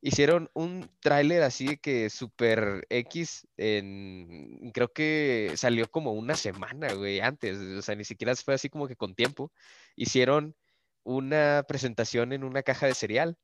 [0.02, 6.92] hicieron un tráiler así de que super X en, creo que salió como una semana,
[6.94, 9.52] güey, antes, o sea, ni siquiera fue así como que con tiempo.
[9.96, 10.54] Hicieron
[11.02, 13.36] una presentación en una caja de cereal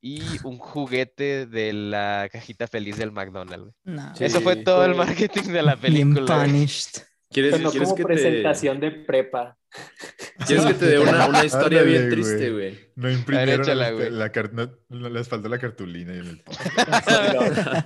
[0.00, 3.74] y un juguete de la cajita feliz del McDonald's.
[4.18, 6.46] Eso fue todo el marketing de la película.
[7.32, 9.56] ¿Quieres, no como presentación de prepa.
[10.46, 12.76] ¿Quieres que te dé una, una historia bien triste, güey?
[12.96, 14.32] No imprimieron la, la,
[14.88, 16.42] no, les faltó la cartulina y en el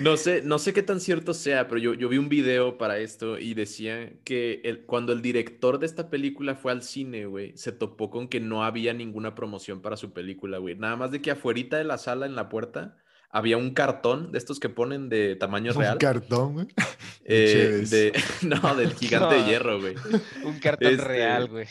[0.00, 2.96] no, sé, no sé qué tan cierto sea, pero yo, yo vi un video para
[2.98, 7.54] esto y decía que el, cuando el director de esta película fue al cine, güey,
[7.54, 10.74] se topó con que no había ninguna promoción para su película, güey.
[10.74, 12.96] Nada más de que afuera de la sala, en la puerta,
[13.30, 15.94] había un cartón de estos que ponen de tamaño real.
[15.94, 16.66] ¿Un cartón, güey?
[17.30, 19.94] Eh, de, no, del gigante de hierro, güey.
[20.44, 21.66] Un cartón este, real, güey.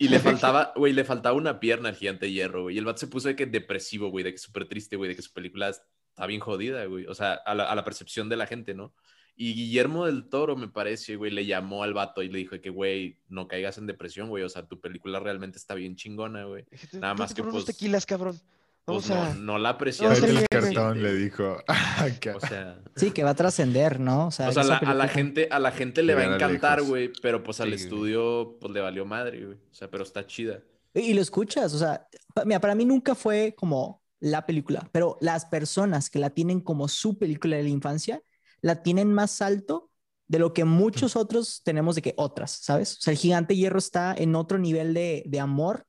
[0.00, 2.74] Y le faltaba, güey, le faltaba una pierna al gigante de hierro, güey.
[2.74, 5.14] Y el vato se puso de que depresivo, güey, de que súper triste, güey, de
[5.14, 7.06] que su película está bien jodida, güey.
[7.06, 8.92] O sea, a la, a la, percepción de la gente, ¿no?
[9.36, 12.70] Y Guillermo del Toro, me parece, güey, le llamó al vato y le dijo que,
[12.70, 14.42] güey, no caigas en depresión, güey.
[14.42, 16.64] O sea, tu película realmente está bien chingona, güey.
[16.94, 17.64] Nada más que, pues...
[17.64, 18.40] tequilas, cabrón.
[18.86, 20.12] Pues no, no, la apreció.
[20.12, 21.56] el cartón le dijo.
[22.36, 24.28] o sea, sí, que va a trascender, ¿no?
[24.28, 27.60] O sea, a la gente, a la gente le va a encantar, güey, pero pues
[27.60, 29.56] al estudio pues le valió madre, güey.
[29.56, 30.60] O sea, pero está chida.
[30.94, 32.06] Y lo escuchas, o sea,
[32.44, 36.86] mira, para mí nunca fue como la película, pero las personas que la tienen como
[36.86, 38.22] su película de la infancia,
[38.60, 39.90] la tienen más alto
[40.28, 42.98] de lo que muchos otros tenemos de que otras, ¿sabes?
[42.98, 45.86] O sea, el gigante hierro está en otro nivel de, de amor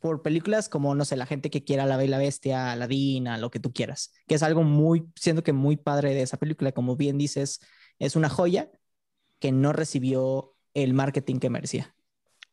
[0.00, 3.50] por películas como, no sé, la gente que quiera La Bella Bestia, La Dina, lo
[3.50, 6.96] que tú quieras, que es algo muy, siento que muy padre de esa película, como
[6.96, 7.60] bien dices,
[7.98, 8.70] es una joya
[9.38, 11.94] que no recibió el marketing que merecía.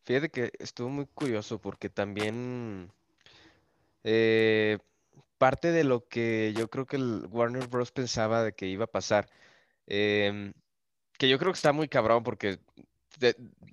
[0.04, 2.92] Fíjate que estuvo muy curioso porque también
[4.04, 4.78] eh,
[5.38, 7.92] parte de lo que yo creo que el Warner Bros.
[7.92, 9.30] pensaba de que iba a pasar,
[9.88, 10.54] em,
[11.18, 12.60] que yo creo que está muy cabrón porque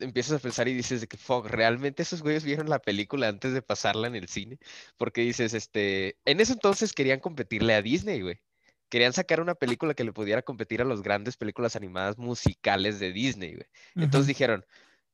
[0.01, 3.53] empiezas a pensar y dices de que, fuck, ¿realmente esos güeyes vieron la película antes
[3.53, 4.59] de pasarla en el cine?
[4.97, 8.41] Porque dices, este, en ese entonces querían competirle a Disney, güey.
[8.89, 13.13] Querían sacar una película que le pudiera competir a las grandes películas animadas musicales de
[13.13, 13.67] Disney, güey.
[13.95, 14.67] Entonces dijeron,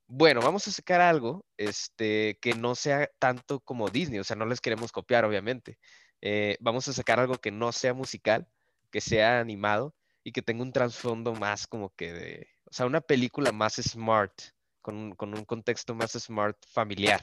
[0.09, 4.47] bueno, vamos a sacar algo este, que no sea tanto como Disney, o sea, no
[4.47, 5.79] les queremos copiar, obviamente.
[6.20, 8.49] Eh, vamos a sacar algo que no sea musical,
[8.91, 13.01] que sea animado y que tenga un trasfondo más como que de, o sea, una
[13.01, 14.33] película más smart,
[14.81, 17.21] con un, con un contexto más smart familiar,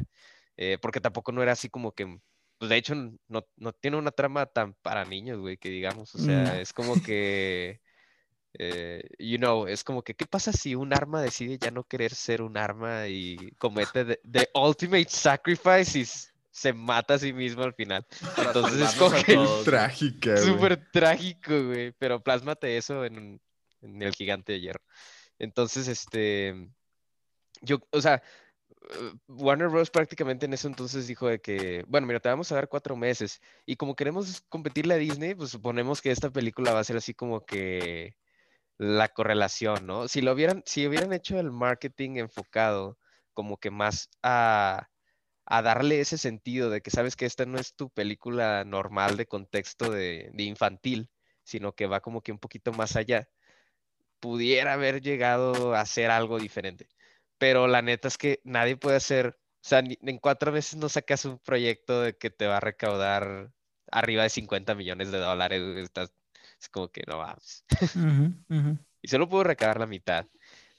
[0.57, 2.19] eh, porque tampoco no era así como que,
[2.57, 6.17] pues de hecho, no, no tiene una trama tan para niños, güey, que digamos, o
[6.19, 6.59] sea, mm.
[6.61, 7.81] es como que
[8.57, 12.13] eh, you know, es como que, ¿qué pasa si un arma decide ya no querer
[12.13, 16.05] ser un arma y comete the, ultimate sacrifice y
[16.51, 18.05] se mata a sí mismo al final?
[18.37, 19.37] Entonces es como que...
[19.65, 23.41] Trágica, Súper trágico, güey, pero plásmate eso en,
[23.81, 24.81] en el gigante de hierro.
[25.39, 26.69] Entonces, este,
[27.61, 28.21] yo, o sea,
[29.27, 29.89] Warner Bros.
[29.89, 33.41] prácticamente en ese entonces dijo de que, bueno, mira, te vamos a dar cuatro meses
[33.65, 37.13] y como queremos competirle a Disney, pues suponemos que esta película va a ser así
[37.13, 38.15] como que
[38.77, 40.07] la correlación, ¿no?
[40.07, 42.97] Si lo hubieran, si hubieran hecho el marketing enfocado
[43.33, 44.89] como que más a,
[45.47, 49.91] darle ese sentido de que sabes que esta no es tu película normal de contexto
[49.91, 51.11] de, infantil,
[51.43, 53.29] sino que va como que un poquito más allá,
[54.25, 56.89] pudiera haber llegado a hacer algo diferente.
[57.37, 61.25] Pero la neta es que nadie puede hacer, o sea, en cuatro meses no sacas
[61.25, 63.51] un proyecto de que te va a recaudar
[63.91, 65.61] arriba de 50 millones de dólares.
[65.77, 66.11] Estás,
[66.59, 67.63] es como que no vamos.
[69.03, 70.25] Y solo puedo recabar la mitad.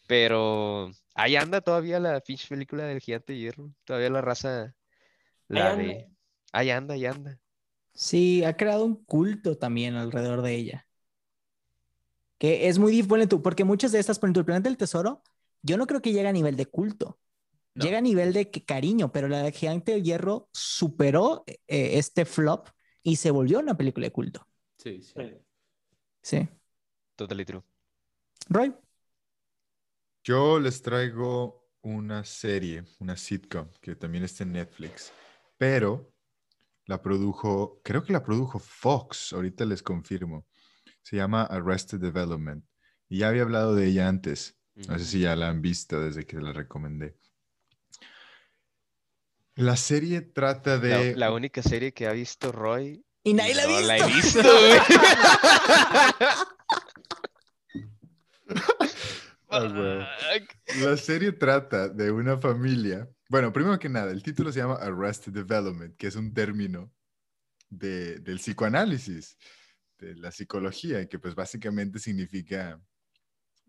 [0.08, 3.72] Pero ahí anda todavía la pinche película del gigante hierro.
[3.84, 4.74] Todavía la raza.
[5.46, 5.92] La ahí de.
[5.92, 6.16] Anda.
[6.50, 7.38] Ahí anda, ahí anda.
[7.94, 10.86] Sí, ha creado un culto también alrededor de ella.
[12.38, 15.22] Que es muy difícil, porque muchas de estas, por ejemplo, el planeta del tesoro,
[15.62, 17.18] yo no creo que llegue a nivel de culto.
[17.74, 22.68] Llega a nivel de cariño, pero la Gigante del Hierro superó eh, este flop
[23.02, 24.48] y se volvió una película de culto.
[24.78, 25.14] Sí, sí.
[26.22, 26.48] Sí.
[27.16, 27.62] Totally true.
[28.48, 28.74] Roy.
[30.24, 35.12] Yo les traigo una serie, una sitcom, que también está en Netflix,
[35.56, 36.12] pero
[36.86, 40.46] la produjo, creo que la produjo Fox, ahorita les confirmo.
[41.06, 42.64] Se llama Arrested Development.
[43.08, 44.56] Y ya había hablado de ella antes.
[44.88, 47.16] No sé si ya la han visto desde que la recomendé.
[49.54, 51.12] La serie trata de...
[51.12, 53.86] La, la única serie que ha visto Roy y nadie la ha visto.
[53.86, 54.40] La he visto,
[59.50, 60.08] ah,
[60.80, 63.08] la serie trata de una familia.
[63.28, 66.92] Bueno, primero que nada, el título se llama Arrested Development, que es un término
[67.70, 69.38] de, del psicoanálisis,
[69.98, 72.80] de la psicología, que pues básicamente significa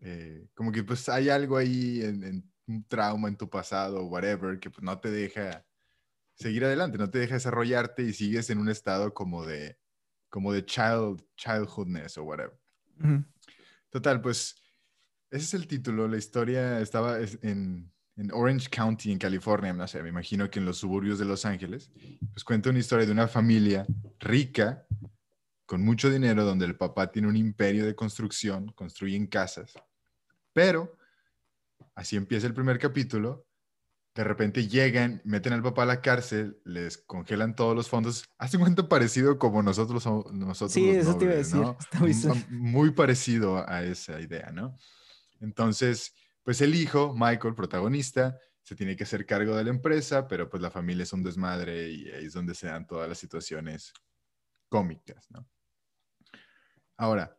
[0.00, 4.06] eh, como que pues hay algo ahí en, en, un trauma en tu pasado o
[4.08, 5.64] whatever que pues no te deja
[6.34, 9.78] seguir adelante, no te deja desarrollarte y sigues en un estado como de,
[10.28, 12.58] como de child, childhoodness o whatever.
[13.90, 14.56] Total, pues
[15.30, 16.06] ese es el título.
[16.08, 20.64] La historia estaba en, en, Orange County, en California, no sé, me imagino que en
[20.64, 21.90] los suburbios de Los Ángeles.
[22.32, 23.86] Pues cuenta una historia de una familia
[24.20, 24.86] rica,
[25.68, 29.74] con mucho dinero, donde el papá tiene un imperio de construcción, construyen casas.
[30.54, 30.96] Pero,
[31.94, 33.46] así empieza el primer capítulo,
[34.14, 38.24] de repente llegan, meten al papá a la cárcel, les congelan todos los fondos.
[38.38, 41.62] Hace un cuento parecido como nosotros nosotros Sí, eso te iba a decir.
[42.48, 44.74] muy, parecido a esa idea, ¿no?
[45.38, 46.14] Entonces,
[46.44, 50.62] pues el hijo, Michael, protagonista, se tiene que hacer cargo de la empresa, pero pues
[50.62, 53.92] la familia es un desmadre y ahí es donde se dan todas las situaciones
[54.70, 55.46] cómicas, ¿no?
[56.98, 57.38] Ahora,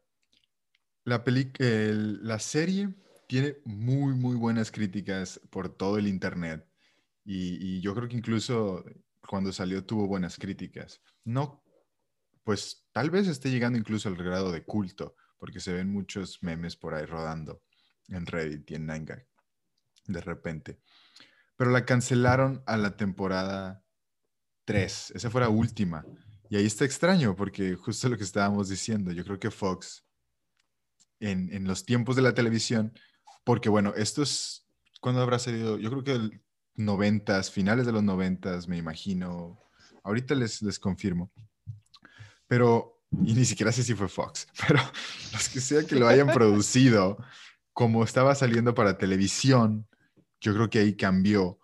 [1.03, 2.95] la, serie
[3.27, 6.65] tiene muy, muy buenas críticas por todo el Internet.
[7.23, 8.83] Y, yo creo que incluso
[9.27, 11.01] cuando salió tuvo buenas críticas.
[11.23, 11.63] No,
[12.43, 16.75] pues tal vez esté llegando incluso al grado de culto, porque se ven muchos memes
[16.75, 17.61] por ahí rodando
[18.07, 19.23] en Reddit y en Nanga
[20.09, 20.79] de repente.
[21.55, 23.83] Pero la cancelaron a la temporada
[24.65, 25.11] 3.
[25.15, 26.05] Esa fue la última.
[26.49, 30.03] Y ahí está extraño, porque justo lo que estábamos diciendo, yo creo que Fox,
[31.19, 32.93] en, en los tiempos de la televisión,
[33.43, 34.67] porque bueno, esto es,
[34.99, 35.77] ¿cuándo habrá salido?
[35.77, 36.41] Yo creo que el,
[36.75, 39.59] noventas, finales de los noventas, me imagino.
[40.03, 41.31] Ahorita les, les confirmo.
[42.47, 44.79] Pero y ni siquiera sé si fue Fox, pero
[45.33, 47.17] los que sea que lo hayan producido,
[47.73, 49.87] como estaba saliendo para televisión,
[50.41, 51.58] yo creo que ahí cambió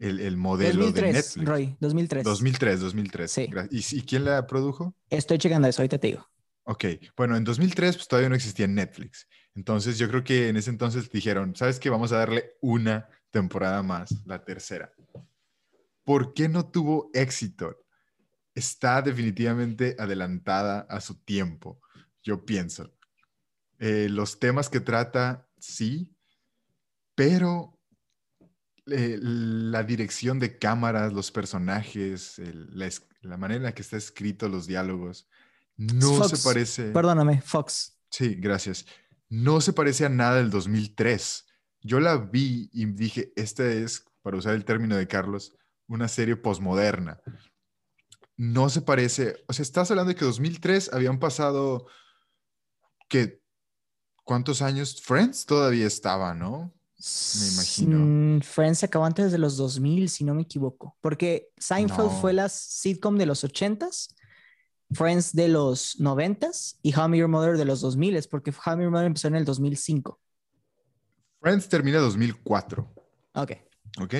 [0.00, 1.48] el, el modelo 2003, de Netflix.
[1.48, 2.24] Roy, 2003.
[2.24, 3.30] 2003, 2003.
[3.30, 3.50] Sí.
[3.70, 4.96] ¿Y, ¿Y quién la produjo?
[5.10, 6.26] Estoy checando eso, ahorita te digo.
[6.64, 6.84] Ok,
[7.16, 9.28] bueno, en 2003 pues todavía no existía Netflix.
[9.54, 11.90] Entonces yo creo que en ese entonces dijeron, ¿sabes qué?
[11.90, 14.92] Vamos a darle una temporada más, la tercera.
[16.04, 17.76] ¿Por qué no tuvo éxito?
[18.54, 21.80] Está definitivamente adelantada a su tiempo,
[22.22, 22.92] yo pienso.
[23.78, 26.14] Eh, los temas que trata, sí,
[27.14, 27.79] pero
[28.86, 32.68] eh, la dirección de cámaras, los personajes, el-
[33.22, 35.28] la, manera en la que está escrito los diálogos,
[35.76, 36.90] no Fox, se parece.
[36.90, 37.98] Perdóname, Fox.
[38.10, 38.86] Sí, gracias.
[39.28, 41.46] No se parece a nada del 2003.
[41.82, 45.54] Yo la vi y dije, esta es, para usar el término de Carlos,
[45.86, 47.20] una serie posmoderna.
[48.36, 51.86] No se parece, o sea, estás hablando de que 2003 habían pasado,
[53.08, 53.42] que,
[54.24, 55.00] ¿cuántos años?
[55.02, 56.74] Friends todavía estaba, ¿no?
[57.40, 57.98] Me imagino.
[57.98, 60.96] Mm, Friends se acabó antes de los 2000, si no me equivoco.
[61.00, 62.20] Porque Seinfeld No.
[62.20, 64.14] fue la sitcom de los 80s,
[64.92, 68.74] Friends de los 90s y How I Met Your Mother de los 2000s, porque How
[68.74, 70.20] I Met Your Mother empezó en el 2005.
[71.40, 72.92] Friends termina 2004,
[73.34, 73.52] Ok.
[74.00, 74.14] ¿ok?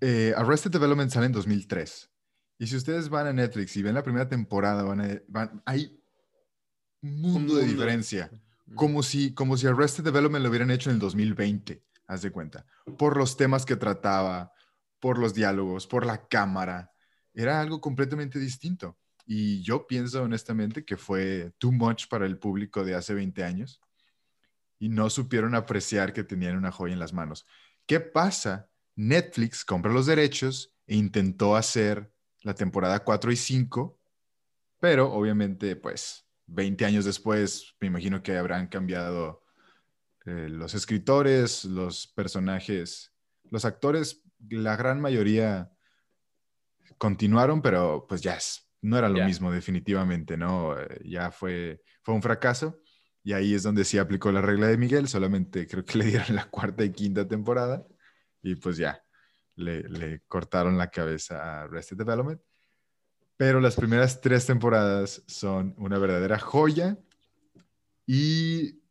[0.00, 2.08] Eh, Arrested Development sale en 2003.
[2.58, 5.98] Y si ustedes van a Netflix y ven la primera temporada, van a, van- hay
[7.02, 7.72] un mundo de mundo.
[7.74, 8.30] diferencia.
[8.74, 12.66] Como si, como si Arrested Development lo hubieran hecho en el 2020, haz de cuenta.
[12.98, 14.52] Por los temas que trataba,
[15.00, 16.92] por los diálogos, por la cámara.
[17.34, 18.98] Era algo completamente distinto.
[19.26, 23.80] Y yo pienso honestamente que fue too much para el público de hace 20 años
[24.78, 27.46] y no supieron apreciar que tenían una joya en las manos.
[27.86, 28.68] ¿Qué pasa?
[28.96, 32.12] Netflix compra los derechos e intentó hacer
[32.42, 33.98] la temporada 4 y 5,
[34.80, 39.44] pero obviamente, pues, 20 años después, me imagino que habrán cambiado
[40.26, 43.14] eh, los escritores, los personajes,
[43.50, 45.70] los actores, la gran mayoría
[46.98, 50.78] continuaron, pero pues ya es- no era lo mismo definitivamente, ¿no?
[50.78, 52.80] Eh, ya fue, fue un fracaso
[53.22, 56.34] y ahí es donde sí aplicó la regla de Miguel, solamente creo que le dieron
[56.36, 57.86] la cuarta y quinta temporada
[58.42, 59.02] y pues ya,
[59.56, 62.40] le, le cortaron la cabeza a Arrested Development.
[63.40, 66.98] Pero las primeras tres temporadas son una verdadera joya
[68.06, 68.82] y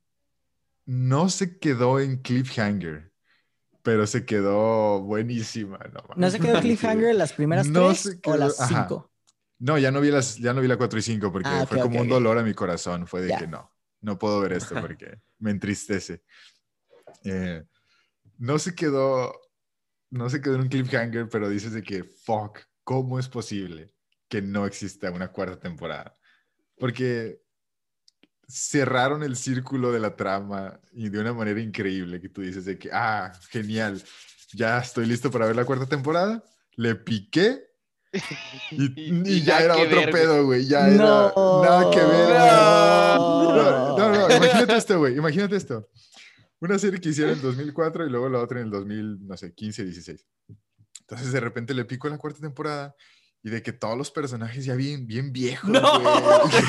[0.87, 3.13] no se quedó en cliffhanger,
[3.83, 5.77] pero se quedó buenísima.
[5.93, 8.87] No, ¿No se quedó cliffhanger las primeras No tres se o quedó- las ajá.
[8.87, 9.11] cinco?
[9.59, 11.77] No, ya no vi las, ya no vi la 4 y 5 porque Ah, fue
[11.77, 13.05] ok, como ok, un dolor a mi corazón.
[13.05, 13.37] Fue de Ya.
[13.37, 13.71] que no,
[14.01, 16.23] no puedo ver esto porque me entristece.
[17.23, 17.63] Eh,
[18.39, 19.31] no se quedó,
[20.09, 23.93] no se quedó en un cliffhanger, pero dices de que, fuck, ¿cómo es posible
[24.29, 26.15] que no exista una cuarta temporada?
[26.77, 27.41] Porque
[28.47, 32.77] cerraron el círculo de la trama y de una manera increíble que tú dices de
[32.79, 34.01] que, ah, genial,
[34.53, 36.43] ya estoy listo para ver la cuarta temporada,
[36.75, 37.63] le piqué
[38.71, 41.61] y, Y- y ya nada era otro ver, pedo, güey, ya No.
[41.63, 42.29] era nada que ver.
[42.29, 43.97] No.
[43.97, 45.89] No, no, no, imagínate esto, güey, imagínate esto.
[46.61, 49.53] Una serie que hicieron en 2004 y luego la otra en el 2000, no sé,
[49.53, 50.25] 15, 16.
[51.01, 52.95] Entonces de repente le pico en la cuarta temporada
[53.43, 55.99] y de que todos los personajes ya bien, bien viejos, ¡No!
[55.99, 56.63] güey.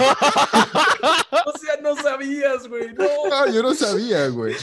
[1.46, 2.92] O sea, no sabías, güey.
[2.94, 3.04] No.
[3.30, 4.54] No, yo no sabía, güey.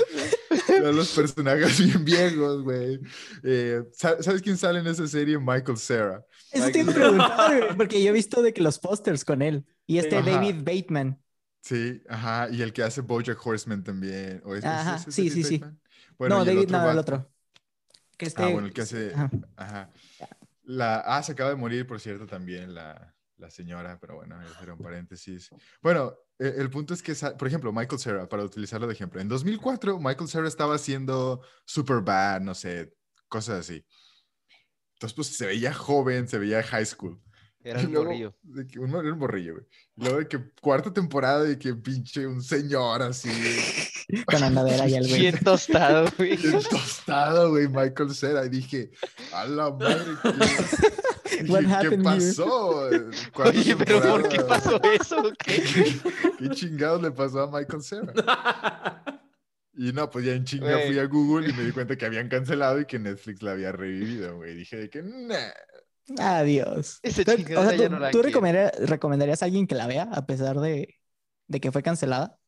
[0.67, 2.99] Eran Los personajes bien viejos, güey.
[3.43, 5.37] Eh, ¿sa- ¿Sabes quién sale en esa serie?
[5.37, 6.25] Michael Cera.
[6.51, 9.41] Eso te iba a preguntar, güey, porque yo he visto de que los pósters con
[9.41, 10.31] él y este Ajá.
[10.31, 11.21] David Bateman.
[11.61, 12.49] Sí, ajá.
[12.51, 14.41] Y el que hace Bojack Horseman también.
[14.45, 15.57] ¿O es- es- Ajá, sí, David sí, sí.
[15.57, 15.79] Bateman?
[16.17, 17.31] Bueno, no, y el David, otro no, el otro.
[18.17, 19.13] Que este, Ah, bueno, el que hace.
[19.13, 19.29] Ajá.
[19.55, 19.89] Ajá.
[20.69, 24.63] La, ah, se acaba de morir, por cierto, también la, la señora, pero bueno, ese
[24.63, 25.49] era paréntesis.
[25.81, 29.29] Bueno, eh, el punto es que, por ejemplo, Michael Cera, para utilizarlo de ejemplo, en
[29.29, 32.93] 2004, Michael Cera estaba haciendo super bad, no sé,
[33.29, 33.85] cosas así.
[34.95, 37.21] Entonces, pues se veía joven, se veía high school.
[37.63, 38.35] Era el luego, morrillo.
[38.43, 39.65] de que un, era un morrillo, güey.
[39.95, 43.29] Luego de que cuarta temporada de que pinche un señor así,
[44.25, 45.21] con andadera y el güey.
[45.21, 46.37] Bien tostado, güey.
[46.37, 48.45] bien tostado, güey, Michael Cera.
[48.45, 48.91] Y dije,
[49.33, 50.05] a la madre,
[51.23, 52.89] ¿qué, dije, ¿qué pasó?
[53.33, 55.31] Oye, pero ¿por qué pasó eso?
[55.39, 55.63] ¿Qué?
[56.39, 59.03] ¿Qué chingados le pasó a Michael Cera?
[59.79, 62.29] Y no, pues ya en chinga fui a Google y me di cuenta que habían
[62.29, 64.55] cancelado y que Netflix la había revivido, güey.
[64.55, 65.51] Dije de que, nah.
[66.17, 66.99] Adiós.
[67.03, 70.03] Esa Tú- o sea, ¿tú, no la tú recomendarías, recomendarías a alguien que la vea
[70.11, 70.95] a pesar de,
[71.47, 72.39] de que fue cancelada?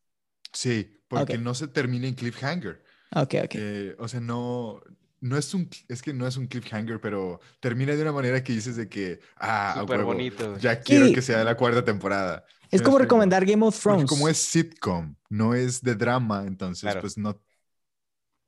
[0.52, 2.82] Sí, porque no se termina en cliffhanger.
[3.14, 3.54] Ok, ok.
[3.54, 4.80] Eh, o sea, no,
[5.20, 8.52] no es un, es que no es un cliffhanger, pero termina de una manera que
[8.52, 10.56] dices de que, ah, Súper bonito.
[10.58, 12.44] Ya quiero que sea la cuarta temporada.
[12.70, 14.08] Es como recomendar Game of Thrones.
[14.08, 17.40] como es sitcom, no es de drama, entonces pues no.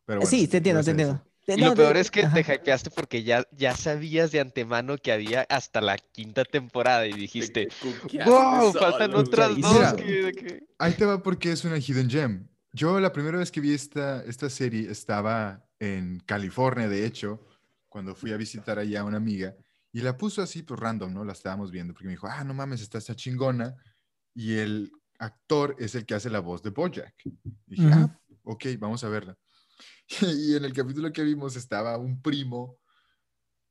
[0.04, 1.22] Pero sí, te entiendo, te entiendo.
[1.47, 5.43] Y lo peor es que te hypeaste porque ya, ya sabías de antemano que había
[5.49, 7.68] hasta la quinta temporada y dijiste,
[8.24, 9.95] wow, faltan otras dos.
[10.78, 12.49] Ahí te va porque es una hidden gem.
[12.72, 17.45] Yo la primera vez que vi esta, esta serie estaba en California, de hecho,
[17.88, 19.55] cuando fui a visitar allá a una amiga
[19.93, 21.24] y la puso así, pues random, ¿no?
[21.24, 23.74] La estábamos viendo porque me dijo, ah, no mames, está esta chingona.
[24.34, 27.14] Y el actor es el que hace la voz de Bojack.
[27.24, 29.36] Y dije, ah, ok, vamos a verla.
[30.20, 32.78] Y en el capítulo que vimos estaba un primo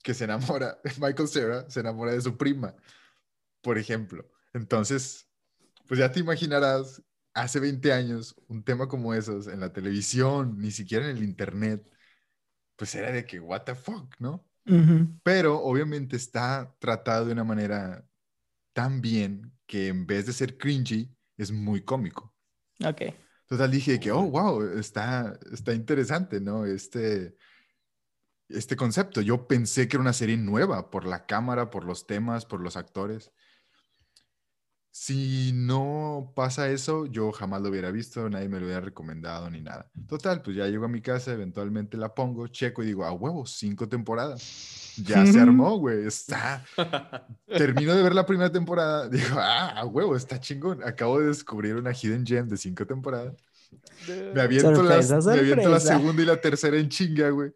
[0.03, 2.76] que se enamora, Michael Cera se enamora de su prima,
[3.62, 4.30] por ejemplo.
[4.53, 5.28] Entonces,
[5.88, 7.01] pues ya te imaginarás,
[7.34, 11.88] hace 20 años, un tema como esos en la televisión, ni siquiera en el internet,
[12.76, 14.45] pues era de que, what the fuck, ¿no?
[15.24, 18.05] Pero obviamente está tratado de una manera
[18.74, 22.34] tan bien que en vez de ser cringy, es muy cómico.
[22.84, 23.01] Ok.
[23.52, 26.66] Total, dije que, oh, wow, está, está interesante, ¿no?
[26.66, 27.36] Este,
[28.47, 29.20] este concepto.
[29.20, 32.78] Yo pensé que era una serie nueva por la cámara, por los temas, por los
[32.78, 33.34] actores.
[34.94, 39.62] Si no pasa eso, yo jamás lo hubiera visto, nadie me lo hubiera recomendado ni
[39.62, 39.89] nada.
[40.06, 43.46] Total, pues ya llego a mi casa, eventualmente la pongo, checo y digo, a huevo,
[43.46, 44.94] cinco temporadas.
[44.98, 46.66] Ya se armó, güey, está.
[47.48, 50.84] Termino de ver la primera temporada, digo, ah, a huevo, está chingón.
[50.84, 53.34] Acabo de descubrir una hidden gem de cinco temporadas.
[54.36, 57.54] Me aviento, la segunda y la tercera en chinga, güey.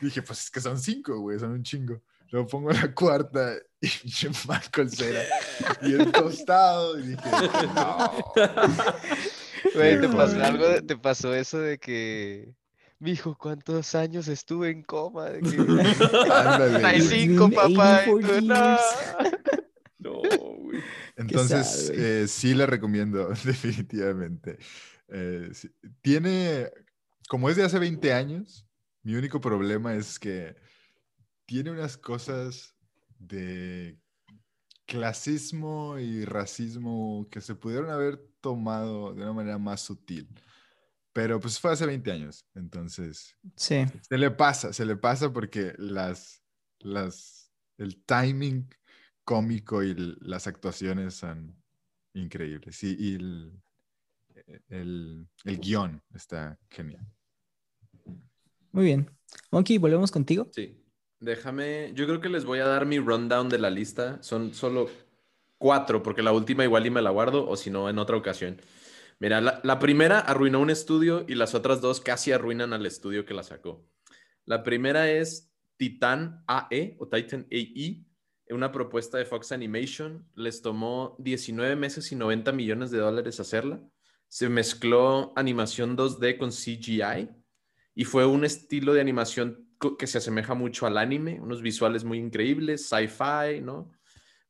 [0.00, 2.00] Dije, pues es que son cinco, güey, son un chingo.
[2.32, 3.86] Luego pongo la cuarta y
[4.48, 5.22] Michael Cera
[5.82, 6.98] el tostado.
[6.98, 7.22] Y dije,
[7.74, 8.10] no.
[9.74, 10.82] Güey, ¿te pasó algo?
[10.82, 12.52] ¿Te pasó eso de que
[12.98, 15.30] Mijo, ¿cuántos años estuve en coma?
[15.30, 15.56] De que...
[17.54, 18.04] papá.
[19.98, 20.80] No, güey.
[21.16, 24.58] Entonces, eh, sí la recomiendo, definitivamente.
[25.08, 25.50] Eh,
[26.00, 26.70] tiene,
[27.28, 28.66] como es de hace 20 años,
[29.02, 30.56] mi único problema es que
[31.46, 32.74] tiene unas cosas
[33.18, 33.98] de
[34.86, 40.28] clasismo y racismo que se pudieron haber tomado de una manera más sutil.
[41.12, 43.84] Pero pues fue hace 20 años, entonces sí.
[44.00, 46.42] se le pasa, se le pasa porque las,
[46.78, 48.68] las, el timing
[49.24, 51.54] cómico y las actuaciones son
[52.14, 52.82] increíbles.
[52.82, 53.62] Y, y el,
[54.68, 57.06] el, el guion está genial.
[58.72, 59.10] Muy bien.
[59.50, 60.48] Monkey, ¿volvemos contigo?
[60.52, 60.81] Sí.
[61.22, 64.20] Déjame, yo creo que les voy a dar mi rundown de la lista.
[64.24, 64.90] Son solo
[65.56, 68.60] cuatro, porque la última igual y me la guardo, o si no, en otra ocasión.
[69.20, 73.34] Mira, la, primera arruinó un estudio y las otras dos casi arruinan al estudio que
[73.34, 73.88] la sacó.
[74.46, 78.04] La primera es Titan AE o Titan AE,
[78.50, 80.28] una propuesta de Fox Animation.
[80.34, 83.80] Les tomó 19 meses y 90 millones de dólares hacerla.
[84.26, 87.28] Se mezcló animación 2D con CGI
[87.94, 92.18] y fue un estilo de animación que se asemeja mucho al anime, unos visuales muy
[92.18, 93.90] increíbles, sci-fi, ¿no?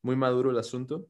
[0.02, 1.08] Muy maduro el asunto.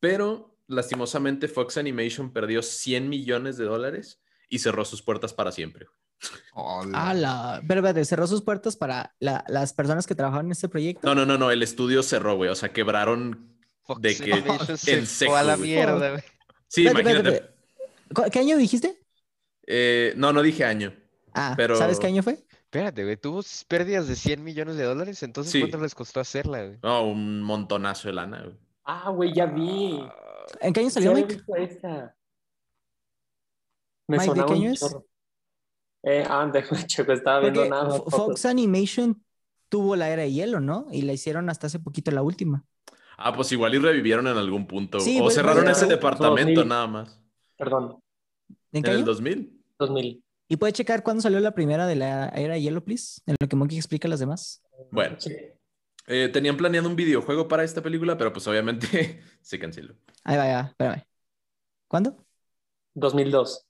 [0.00, 5.86] Pero lastimosamente Fox Animation perdió 100 millones de dólares y cerró sus puertas para siempre.
[6.54, 7.62] Ah, la...
[7.66, 11.06] Pero, cerró sus puertas para las personas que trabajaban en este proyecto.
[11.06, 12.50] No, no, no, no, el estudio cerró, güey.
[12.50, 13.56] O sea, quebraron
[14.00, 14.44] de que
[14.92, 15.36] en seco.
[15.36, 16.22] a la mierda, güey.
[16.66, 17.44] Sí, imagínate.
[18.32, 19.00] ¿Qué año dijiste?
[19.66, 20.94] Eh, no, no dije año.
[21.34, 21.76] Ah, pero...
[21.76, 22.44] ¿sabes qué año fue?
[22.68, 26.78] Espérate, güey, tuvo pérdidas de 100 millones de dólares, entonces ¿cuánto les costó hacerla, güey?
[26.82, 28.56] No, un montonazo de lana, güey.
[28.84, 30.04] Ah, güey, ya vi.
[30.60, 31.40] ¿En qué año salió, Mike?
[34.06, 34.96] Me Mike, ¿de qué año es?
[36.02, 36.52] Eh, ah,
[36.86, 38.02] checo, estaba viendo nada.
[38.02, 39.24] Fox Animation
[39.70, 40.88] tuvo la era de hielo, ¿no?
[40.92, 42.66] Y la hicieron hasta hace poquito la última.
[43.16, 44.98] Ah, pues igual y revivieron en algún punto.
[44.98, 47.18] o cerraron ese departamento nada más.
[47.56, 47.98] Perdón.
[48.72, 49.58] ¿En, qué ¿En el 2000?
[49.78, 50.22] 2000.
[50.48, 53.20] ¿Y puede checar cuándo salió la primera de la era de hielo, please?
[53.26, 54.62] En lo que Monkey explica las demás.
[54.90, 55.16] Bueno.
[55.20, 55.34] Sí.
[56.06, 59.94] Eh, tenían planeado un videojuego para esta película, pero pues obviamente se canceló.
[60.24, 61.02] Ahí va, ahí va, espérame.
[61.86, 62.24] ¿Cuándo?
[62.94, 63.66] 2002.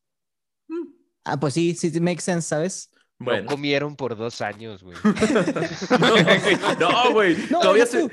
[1.25, 2.91] Ah, pues sí, sí, makes sense, ¿sabes?
[3.19, 3.43] Bueno.
[3.43, 4.97] No comieron por dos años, güey.
[6.81, 7.37] no, güey.
[7.49, 8.09] todavía se,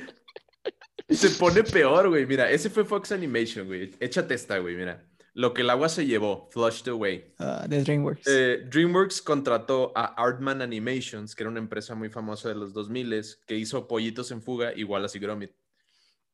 [1.09, 2.25] se pone peor, güey.
[2.25, 3.91] Mira, ese fue Fox Animation, güey.
[3.99, 5.07] Échate esta, güey, mira.
[5.35, 7.33] Lo que el agua se llevó, Flushed Away.
[7.39, 8.25] Ah, de DreamWorks.
[8.25, 13.21] Eh, DreamWorks contrató a Artman Animations, que era una empresa muy famosa de los 2000
[13.45, 15.51] que hizo Pollitos en Fuga, igual a Gromit.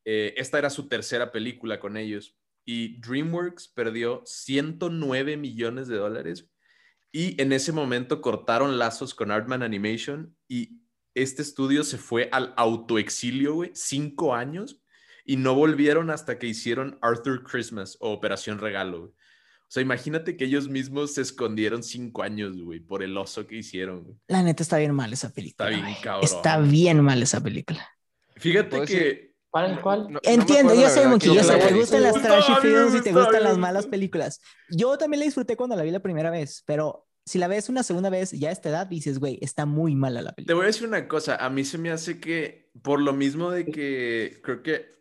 [0.06, 2.38] Eh, esta era su tercera película con ellos.
[2.64, 6.47] Y DreamWorks perdió 109 millones de dólares
[7.12, 10.80] Y en ese momento cortaron lazos con Artman Animation y
[11.16, 14.80] este estudio se fue al autoexilio, güey, cinco años
[15.26, 18.99] y no volvieron hasta que hicieron Arthur Christmas o Operación Regalo.
[18.99, 19.11] Güey.
[19.11, 23.55] O sea, imagínate que ellos mismos se escondieron cinco años, güey, por el oso que
[23.55, 24.19] hicieron.
[24.28, 25.69] La neta está bien mal esa película.
[25.69, 26.24] Está bien cabrón.
[26.26, 27.89] Está bien mal esa película.
[28.36, 29.32] Fíjate que...
[29.49, 29.82] ¿Cuál?
[29.82, 30.19] ¿Cuál?
[30.24, 33.57] Entiendo, yo sé, Monkey, yo sé, te gustan las trashy films y te gustan las
[33.57, 34.41] malas películas.
[34.69, 37.84] Yo también la disfruté cuando la vi la primera vez, pero si la ves una
[37.84, 40.53] segunda vez ya a esta edad, dices, güey, está muy mala la película.
[40.53, 43.51] Te voy a decir una cosa, a mí se me hace que, por lo mismo
[43.51, 45.01] de que creo que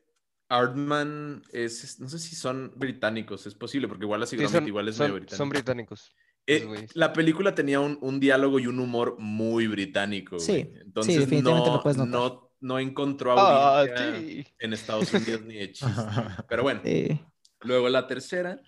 [0.51, 4.97] Artman es, no sé si son británicos, es posible, porque igual así son, igual es
[4.97, 5.37] son, británico.
[5.37, 6.15] Son británicos.
[6.47, 10.39] Eh, la película tenía un, un, diálogo y un humor muy británico.
[10.41, 12.13] Sí, Entonces sí, definitivamente no, lo puedes notar.
[12.13, 14.45] no, no encontró Ah, audiencia sí.
[14.59, 16.03] en Estados Unidos ni de chiste.
[16.49, 17.21] Pero bueno, Sí.
[17.61, 18.61] luego la tercera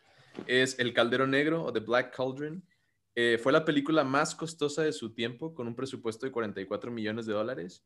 [0.46, 2.64] es El Caldero Negro o The Black Cauldron.
[3.16, 7.26] Eh, fue la película más costosa de su tiempo, con un presupuesto de 44 millones
[7.26, 7.84] de dólares.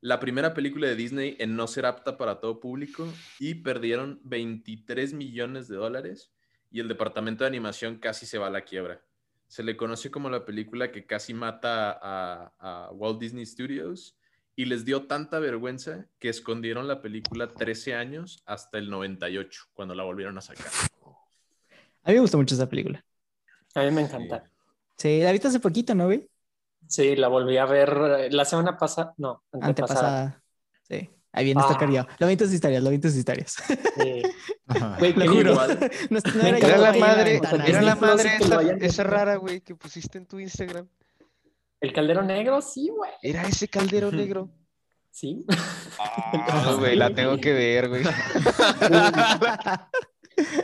[0.00, 5.12] La primera película de Disney en no ser apta para todo público y perdieron 23
[5.12, 6.32] millones de dólares
[6.70, 9.02] y el departamento de animación casi se va a la quiebra.
[9.48, 14.16] Se le conoce como la película que casi mata a, a Walt Disney Studios
[14.54, 19.94] y les dio tanta vergüenza que escondieron la película 13 años hasta el 98, cuando
[19.94, 20.66] la volvieron a sacar.
[22.02, 23.04] A mí me gustó mucho esa película.
[23.74, 24.44] A mí me encanta.
[24.96, 26.28] Sí, la viste hace poquito, ¿no, güey?
[26.88, 29.14] Sí, la volví a ver la semana pasada.
[29.18, 29.68] No, antepasada.
[29.68, 30.42] Antepasada.
[30.88, 31.10] Sí.
[31.32, 31.78] Ahí viene esta Ah.
[31.78, 32.06] cariño.
[32.18, 33.56] Lo vi en tus historias, lo vi en tus historias.
[33.96, 34.22] Sí.
[34.98, 35.54] Güey, Lo juro.
[36.10, 38.38] No, era Era la madre, era la madre
[38.80, 40.88] esa, rara, güey, que pusiste en tu Instagram.
[41.80, 43.10] El caldero negro, sí, güey.
[43.22, 44.50] Era ese caldero negro.
[45.10, 45.44] Sí.
[45.98, 48.02] Ah, güey, la tengo que ver, güey.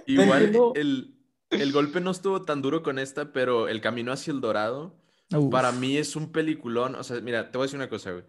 [0.07, 1.15] Igual el,
[1.51, 4.97] el golpe no estuvo tan duro con esta, pero El Camino hacia el Dorado
[5.33, 5.51] Uf.
[5.51, 6.95] para mí es un peliculón.
[6.97, 8.25] O sea, mira, te voy a decir una cosa, güey.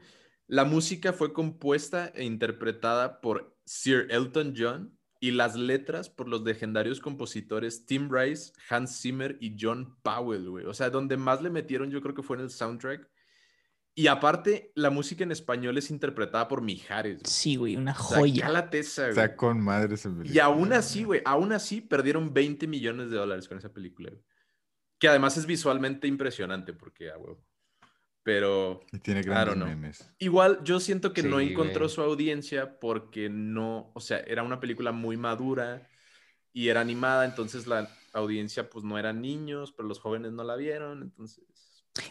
[0.48, 6.43] La música fue compuesta e interpretada por Sir Elton John y las letras por los
[6.43, 10.66] legendarios compositores Tim Rice, Hans Zimmer y John Powell, güey.
[10.66, 13.10] O sea, donde más le metieron yo creo que fue en el soundtrack.
[13.98, 17.20] Y aparte, la música en español es interpretada por Mijares.
[17.22, 17.32] güey.
[17.32, 18.46] Sí, güey, una joya.
[18.46, 19.12] cálate esa, güey.
[19.12, 20.43] Está con madre esa Y película.
[20.43, 24.22] aún así, güey, aún así perdieron 20 millones de dólares con esa película, güey.
[25.00, 27.36] Que además es visualmente impresionante porque, ah, güey.
[28.24, 29.66] Pero Y tiene Claro, grandes no.
[29.66, 30.16] memes.
[30.18, 31.89] igual yo siento que no Sí, encontró güey.
[31.93, 35.88] su audiencia porque no, o sea, era una película muy madura
[36.52, 40.56] y era animada, entonces la audiencia pues no eran niños, pero los jóvenes no la
[40.56, 41.43] vieron, entonces...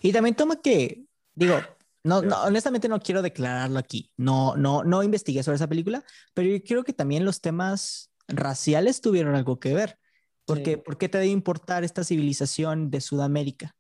[0.03, 1.05] Y también toma que,
[1.35, 1.59] digo,
[2.05, 4.13] no, no, honestamente no quiero declararlo aquí.
[4.17, 6.05] No, no, no investigué sobre esa película,
[6.35, 9.99] pero yo creo que también los temas raciales tuvieron algo que ver.
[10.45, 10.77] Porque, Sí.
[10.77, 13.77] ¿Por qué te debe importar esta civilización de Sudamérica?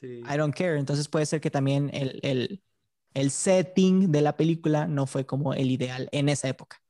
[0.00, 0.20] Sí.
[0.28, 0.78] I don't care.
[0.78, 2.62] Entonces puede ser que también el, el,
[3.14, 6.82] el setting de la película no fue como el ideal en esa época.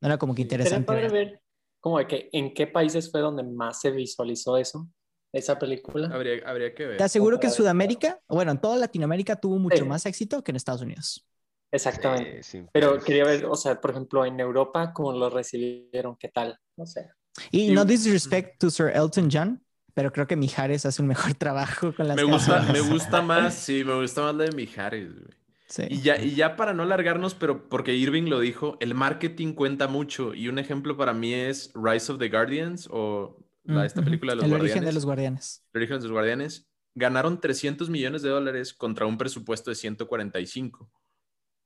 [0.00, 0.48] No era como que Sí.
[0.48, 0.86] Sería interesante.
[0.86, 1.12] padre ver.
[1.12, 1.42] ver
[1.80, 4.88] como de que en qué países fue donde más se visualizó eso,
[5.32, 6.08] esa película.
[6.12, 6.96] Habría, habría que ver.
[6.96, 9.84] Te aseguro que en Sudamérica, bueno, en toda Latinoamérica tuvo mucho Sí.
[9.84, 11.26] más éxito que en Estados Unidos.
[11.70, 12.42] Exactamente.
[12.42, 16.16] Sí, Pero quería ver, o sea, por ejemplo, en Europa, ¿cómo lo recibieron?
[16.16, 16.58] ¿Qué tal?
[16.76, 17.08] No sé.
[17.50, 19.62] Y Y- no disrespect to Sir Elton John,
[19.94, 23.54] pero creo que Mijares hace un mejor trabajo con las Me gusta, me gusta más,
[23.54, 25.36] sí, me gusta más la de Mijares, güey.
[25.68, 25.82] Sí.
[25.90, 29.88] Y ya, y ya para no alargarnos, pero porque Irving lo dijo, el marketing cuenta
[29.88, 30.32] mucho.
[30.32, 34.36] Y un ejemplo para mí es Rise of the Guardians o la, esta película de
[34.36, 34.70] los El guardianes.
[34.72, 35.64] origen de los guardianes.
[35.72, 36.68] El origen de los guardianes.
[36.94, 40.88] Ganaron 300 millones de dólares contra un presupuesto de 145.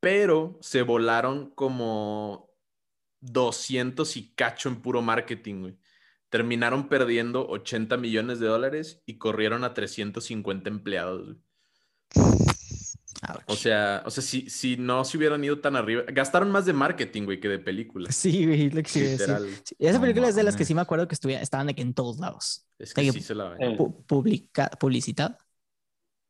[0.00, 2.49] Pero se volaron como
[3.20, 5.78] 200 y cacho en puro marketing, güey.
[6.28, 11.36] Terminaron perdiendo 80 millones de dólares y corrieron a 350 empleados, güey.
[13.28, 13.42] Ouch.
[13.46, 16.72] O sea, o sea si, si no se hubieran ido tan arriba, gastaron más de
[16.72, 18.14] marketing, güey, que de películas.
[18.16, 21.06] Sí, güey, lo que sí Esa No película es de las que sí me acuerdo
[21.06, 22.66] que estuviera, estaban de que en todos lados.
[22.78, 23.62] Es que sí se la ven.
[23.72, 25.36] Eh, Pu- publica, publicitada.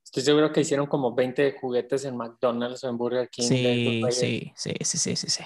[0.05, 3.45] Estoy seguro que hicieron como 20 juguetes en McDonald's o en Burger King.
[3.45, 5.45] sí, sí, sí, sí, sí, sí.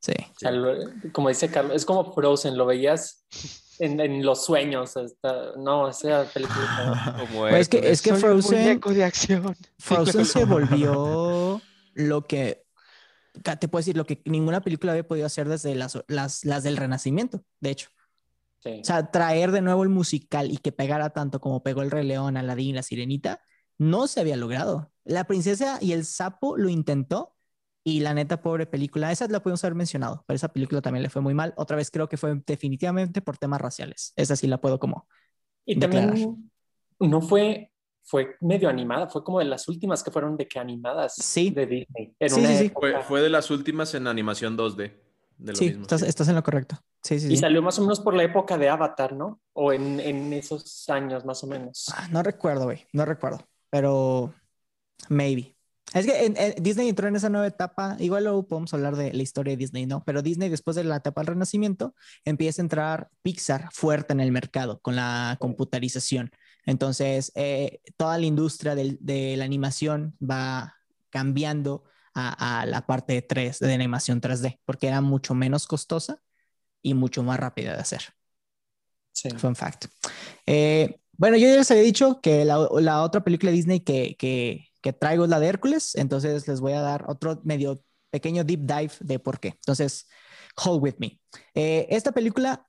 [0.00, 0.12] Sí.
[0.18, 0.74] O sea, lo-
[1.12, 3.24] como dice Carlos, es como Frozen, lo veías
[3.78, 4.96] en, en los sueños.
[4.96, 7.16] hasta- no, esa película.
[7.28, 9.56] Como Pues es que- es que Frozen- muñeco de acción.
[9.78, 11.60] Frozen se volvió
[11.94, 12.64] lo que,
[13.42, 16.76] te puedo decir, lo que ninguna película había podido hacer desde las, las, las del
[16.76, 17.88] Renacimiento, de hecho.
[18.60, 18.80] Sí.
[18.82, 22.04] O sea, traer de nuevo el musical y que pegara tanto como pegó el Rey
[22.06, 23.40] León, Aladín, La Sirenita,
[23.78, 24.90] no se había logrado.
[25.04, 27.36] La princesa y el sapo lo intentó
[27.88, 31.10] y la neta, pobre película, esa la pudimos haber mencionado, pero esa película también le
[31.10, 31.54] fue muy mal.
[31.56, 34.12] Otra vez creo que fue definitivamente por temas raciales.
[34.16, 35.06] Esa sí la puedo como...
[35.64, 36.08] Y declarar.
[36.08, 36.50] también
[37.00, 37.72] no fue,
[38.02, 41.50] fue medio animada, fue como de las últimas que fueron de que animadas sí.
[41.50, 42.14] de Disney.
[42.28, 42.72] sí, sí,
[43.06, 44.92] Fue, de las últimas en animación 2D.
[45.38, 46.76] De sí, estás, en lo correcto.
[47.00, 49.40] Sí, sí, y salió más o menos por la época de Avatar, ¿no?
[49.52, 51.86] O en, en esos años más o menos.
[51.94, 54.34] Ah, no recuerdo, güey, no recuerdo, pero
[55.08, 55.57] maybe.
[55.94, 59.52] Es que Disney entró en esa nueva etapa, igual luego podemos hablar de la historia
[59.52, 60.04] de Disney, ¿no?
[60.04, 64.30] Pero Disney después de la etapa del renacimiento empieza a entrar Pixar fuerte en el
[64.30, 66.30] mercado con la computarización.
[66.66, 70.74] Entonces, eh, toda la industria de la animación va
[71.10, 71.84] cambiando
[72.14, 76.20] a, la parte de 3 de animación 3D, porque era mucho menos costosa
[76.82, 78.02] y mucho más rápida de hacer.
[79.12, 79.30] Sí.
[79.30, 79.86] Fun fact.
[80.46, 84.16] Eh, bueno, yo ya les había dicho que la, la otra película de Disney que,
[84.16, 88.60] que que traigo la de Hércules, entonces les voy a dar otro medio pequeño deep
[88.60, 89.48] dive de por qué.
[89.48, 90.08] Entonces,
[90.56, 91.20] hold with me.
[91.54, 92.66] Eh, esta película,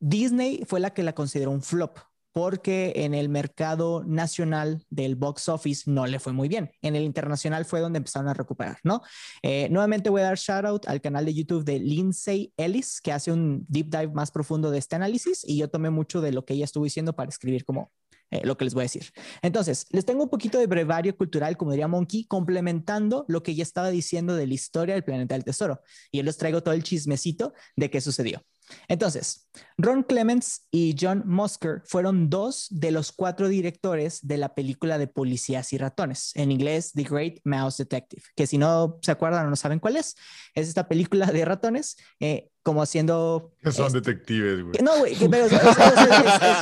[0.00, 1.98] Disney fue la que la consideró un flop
[2.32, 6.70] porque en el mercado nacional del box office no le fue muy bien.
[6.80, 9.02] En el internacional fue donde empezaron a recuperar, ¿no?
[9.42, 13.12] Eh, nuevamente voy a dar shout out al canal de YouTube de Lindsay Ellis, que
[13.12, 16.44] hace un deep dive más profundo de este análisis y yo tomé mucho de lo
[16.44, 17.92] que ella estuvo diciendo para escribir como
[18.32, 19.12] eh, lo que les voy a decir.
[19.42, 23.62] Entonces, les tengo un poquito de brevario cultural, como diría Monkey, complementando lo que ya
[23.62, 25.82] estaba diciendo de la historia del planeta del tesoro.
[26.10, 28.42] Y yo les traigo todo el chismecito de qué sucedió.
[28.88, 34.98] Entonces, Ron Clements y John Musker fueron dos de los cuatro directores de la película
[34.98, 39.46] de Policías y Ratones, en inglés The Great Mouse Detective, que si no se acuerdan
[39.46, 40.16] o no saben cuál es,
[40.54, 43.52] es esta película de ratones, eh, como haciendo...
[43.70, 44.74] Son detectives, güey.
[44.82, 45.52] No, güey, pero es,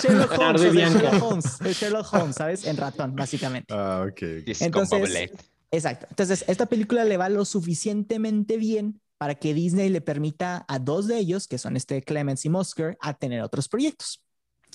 [0.03, 2.65] Sherlock Holmes, es Sherlock Holmes, es Sherlock Holmes, ¿sabes?
[2.65, 3.73] En ratón, básicamente.
[3.75, 4.23] Ah, ok.
[4.61, 5.31] Entonces,
[5.71, 6.07] exacto.
[6.09, 11.07] Entonces, esta película le va lo suficientemente bien para que Disney le permita a dos
[11.07, 14.25] de ellos, que son este Clemens y Musker, a tener otros proyectos.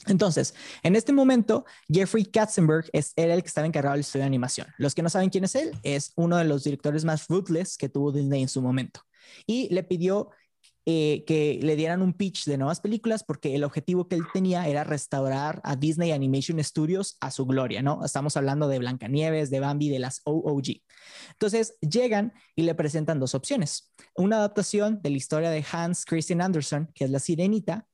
[0.06, 4.28] Entonces, en este momento, Jeffrey Katzenberg es, era el que estaba encargado del estudio de
[4.28, 4.68] animación.
[4.78, 7.90] Los que no saben quién es él, es uno de los directores más ruthless que
[7.90, 9.02] tuvo Disney en su momento.
[9.48, 10.30] Y le pidió
[10.88, 14.68] eh, que le dieran un pitch de nuevas películas porque el objetivo que él tenía
[14.68, 18.06] era restaurar a Disney Animation Studios a su gloria, ¿no?
[18.06, 20.84] Estamos hablando de Blancanieves, de Bambi, de las OOG.
[21.36, 23.94] Entonces llegan y le presentan dos opciones.
[24.16, 27.88] Una adaptación de la historia de Hans Christian Andersen, que es La Sirenita,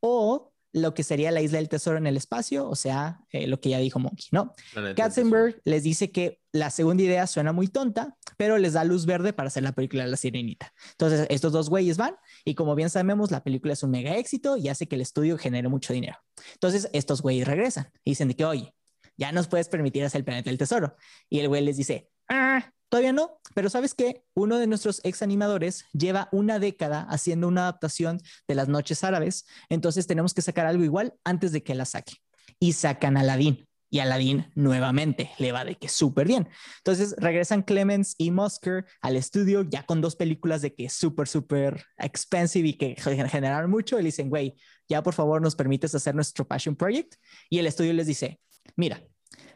[0.00, 3.60] o lo que sería la isla del tesoro en el espacio, o sea, eh, lo
[3.60, 4.54] que ya dijo Monkey, ¿no?
[4.94, 9.32] Katzenberg les dice que la segunda idea suena muy tonta, pero les da luz verde
[9.32, 10.72] para hacer la película de La Sirenita.
[10.92, 12.14] Entonces, estos dos güeyes van
[12.44, 15.38] y como bien sabemos, la película es un mega éxito y hace que el estudio
[15.38, 16.18] genere mucho dinero.
[16.54, 18.74] Entonces, estos güeyes regresan y dicen de que, oye,
[19.16, 20.96] ya nos puedes permitir hacer el planeta del tesoro.
[21.28, 25.22] Y el güey les dice, ah, Todavía no, pero sabes que uno de nuestros ex
[25.22, 30.66] animadores lleva una década haciendo una adaptación de las noches árabes, entonces tenemos que sacar
[30.66, 32.14] algo igual antes de que la saque.
[32.58, 33.66] Y sacan a Aladdin.
[33.92, 36.48] Y Aladdin nuevamente le va de que súper bien.
[36.78, 41.84] Entonces regresan Clemens y Musker al estudio ya con dos películas de que súper, súper
[41.96, 43.98] expensive y que generaron mucho.
[43.98, 44.56] Y le dicen, güey,
[44.88, 47.14] ya por favor nos permites hacer nuestro Passion Project.
[47.48, 48.40] Y el estudio les dice,
[48.76, 49.02] mira,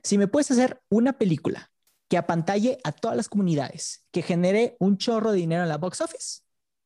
[0.03, 1.71] si me puedes hacer una película
[2.09, 6.01] que apantalle a todas las comunidades, que genere un chorro de dinero en la box
[6.01, 6.43] office,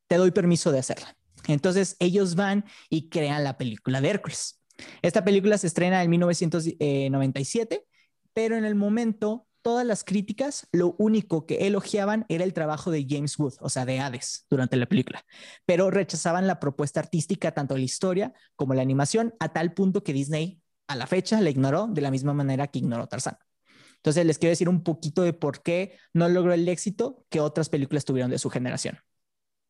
[0.07, 1.17] te doy permiso de hacerla.
[1.47, 4.61] Entonces ellos van y crean la película de Hércules.
[5.03, 7.85] Esta película se estrena en 1997,
[8.33, 13.07] pero en el momento todas las críticas lo único que elogiaban era el trabajo de
[13.09, 15.25] James Wood, o sea, de Hades, durante la película,
[15.67, 20.13] pero rechazaban la propuesta artística, tanto la historia como la animación, a tal punto que
[20.13, 23.37] Disney a la fecha la ignoró de la misma manera que ignoró Tarzán.
[23.99, 27.69] Entonces les quiero decir un poquito de por qué no logró el éxito que otras
[27.69, 28.99] películas tuvieron de su generación.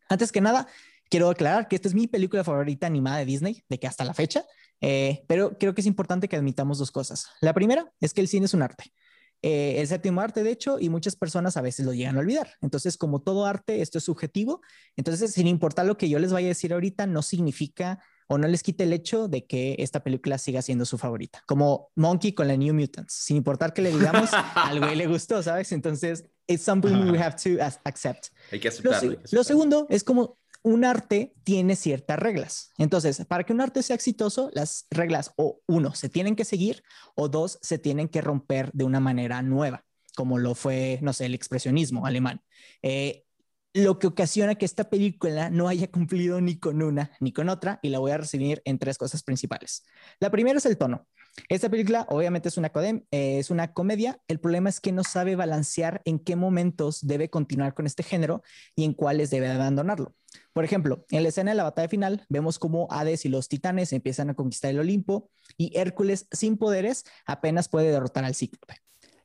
[0.08, 0.66] Antes que nada,
[1.10, 4.14] quiero aclarar que esta es mi película favorita animada de Disney, de que hasta la
[4.14, 4.44] fecha,
[4.80, 7.28] eh, pero creo que es importante que admitamos dos cosas.
[7.40, 8.92] La primera es que el cine es un arte.
[9.40, 12.54] Eh, el séptimo arte, de hecho, y muchas personas a veces lo llegan a olvidar.
[12.60, 14.60] Entonces, como todo arte, esto es subjetivo.
[14.96, 18.46] Entonces, sin importar lo que yo les vaya a decir ahorita, no significa o no
[18.46, 21.42] les quite el hecho de que esta película siga siendo su favorita.
[21.46, 25.42] Como Monkey con la New Mutants, sin importar que le digamos, al güey le gustó,
[25.42, 25.72] ¿sabes?
[25.72, 28.28] Entonces, it's something we have to accept.
[28.52, 29.18] Hay que aceptarlo.
[29.32, 32.70] Lo, segundo es como un arte tiene ciertas reglas.
[32.76, 36.82] Entonces, para que un arte sea exitoso, las reglas o uno, se tienen que seguir
[37.14, 39.84] o dos, se tienen que romper de una manera nueva,
[40.14, 42.42] como lo fue, no sé, el expresionismo alemán.
[42.82, 43.24] Eh,
[43.74, 47.78] lo que ocasiona que esta película no haya cumplido ni con una ni con otra
[47.82, 49.84] y la voy a recibir en tres cosas principales.
[50.20, 51.06] La primera es el tono.
[51.48, 55.36] Esta película obviamente es una, eh, es una comedia, el problema es que no sabe
[55.36, 58.42] balancear en qué momentos debe continuar con este género
[58.74, 60.14] y en cuáles debe abandonarlo.
[60.52, 63.92] Por ejemplo, en la escena de la batalla final vemos cómo Hades y los titanes
[63.92, 68.76] empiezan a conquistar el Olimpo y Hércules sin poderes apenas puede derrotar al cíclope.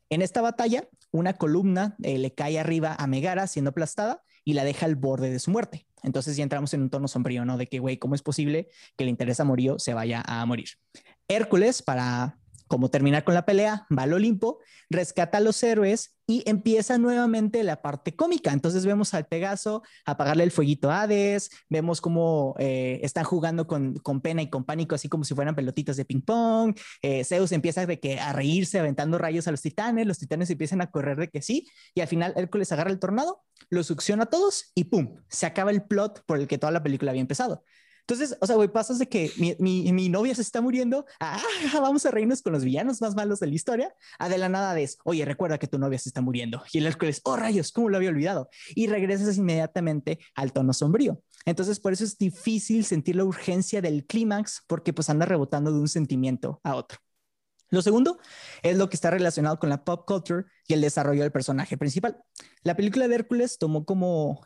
[0.10, 4.64] En esta batalla, una columna eh, le cae arriba a Megara siendo aplastada y la
[4.64, 5.88] deja al borde de su muerte.
[6.04, 7.58] Entonces ya entramos en un tono sombrío, ¿no?
[7.58, 10.70] De que, güey, ¿cómo es posible que el interés a Morío se vaya a morir?
[11.28, 12.38] Hércules, para
[12.74, 14.58] como terminar con la pelea, va al Olimpo,
[14.90, 18.52] rescata a los héroes y empieza nuevamente la parte cómica.
[18.52, 24.02] Entonces vemos al Pegaso apagarle el fueguito a Hades, vemos cómo eh, están jugando con,
[24.24, 26.76] pena y con pánico, así como si fueran pelotitas de ping pong.
[27.04, 30.82] Eh, Zeus empieza de que a reírse aventando rayos a los titanes, los titanes empiezan
[30.82, 34.26] a correr de que sí, y al final Hércules agarra el tornado, lo succiona a
[34.32, 35.18] todos y ¡pum!
[35.30, 37.64] Se acaba el plot por el que toda la película había empezado.
[38.08, 41.42] Entonces, o sea, güey, pasas de que mi, mi, mi, novia se está muriendo, ah,
[41.74, 44.74] vamos a reírnos con los villanos más malos de la historia, a de la nada
[44.74, 46.62] de, oye, recuerda que tu novia se está muriendo.
[46.74, 48.50] Y el Hércules, oh rayos, ¿cómo lo había olvidado?
[48.76, 51.22] Y regresas inmediatamente al tono sombrío.
[51.46, 55.80] Entonces, por eso es difícil sentir la urgencia del clímax, porque pues anda rebotando de
[55.80, 57.00] un sentimiento a otro.
[57.70, 58.20] Lo segundo
[58.62, 62.22] es lo que está relacionado con la pop culture y el desarrollo del personaje principal.
[62.62, 64.46] La película de Hércules tomó como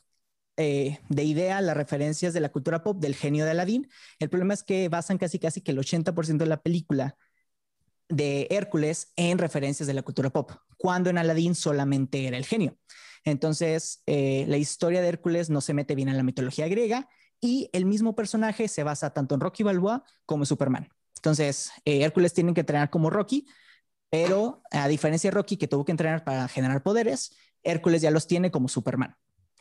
[0.57, 3.89] eh, de idea las referencias de la cultura pop del genio de Aladdin.
[4.19, 7.15] El problema es que basan casi casi que el 80% de la película
[8.09, 12.77] de Hércules en referencias de la cultura pop, cuando en Aladdin solamente era el genio.
[13.23, 17.07] Entonces, eh, la historia de Hércules no se mete bien en la mitología griega
[17.41, 20.89] y el mismo personaje se basa tanto en Rocky Balboa como en Superman.
[21.17, 23.45] Entonces, eh, Hércules tiene que entrenar como Rocky,
[24.09, 28.27] pero a diferencia de Rocky que tuvo que entrenar para generar poderes, Hércules ya los
[28.27, 29.15] tiene como Superman.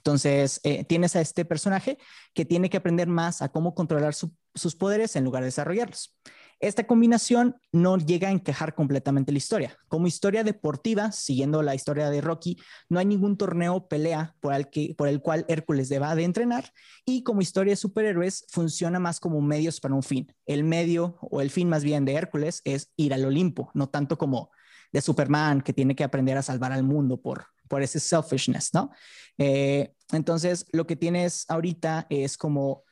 [0.06, 1.98] Entonces, eh, tienes a este personaje
[2.32, 6.16] que tiene que aprender más a cómo controlar sus poderes en lugar de desarrollarlos.
[6.60, 9.76] Esta combinación no llega a encajar completamente la historia.
[9.88, 12.56] Como historia deportiva, siguiendo la historia de Rocky,
[12.88, 16.70] no hay ningún torneo pelea por el, que, por el cual Hércules deba de entrenar
[17.04, 20.32] y como historia de superhéroes funciona más como medios para un fin.
[20.46, 24.16] El medio o el fin más bien de Hércules es ir al Olimpo, no tanto
[24.18, 24.52] como
[24.92, 28.90] de Superman que tiene que aprender a salvar al mundo por, por ese selfishness, ¿no?
[29.38, 32.84] Eh, entonces, lo que tienes ahorita es como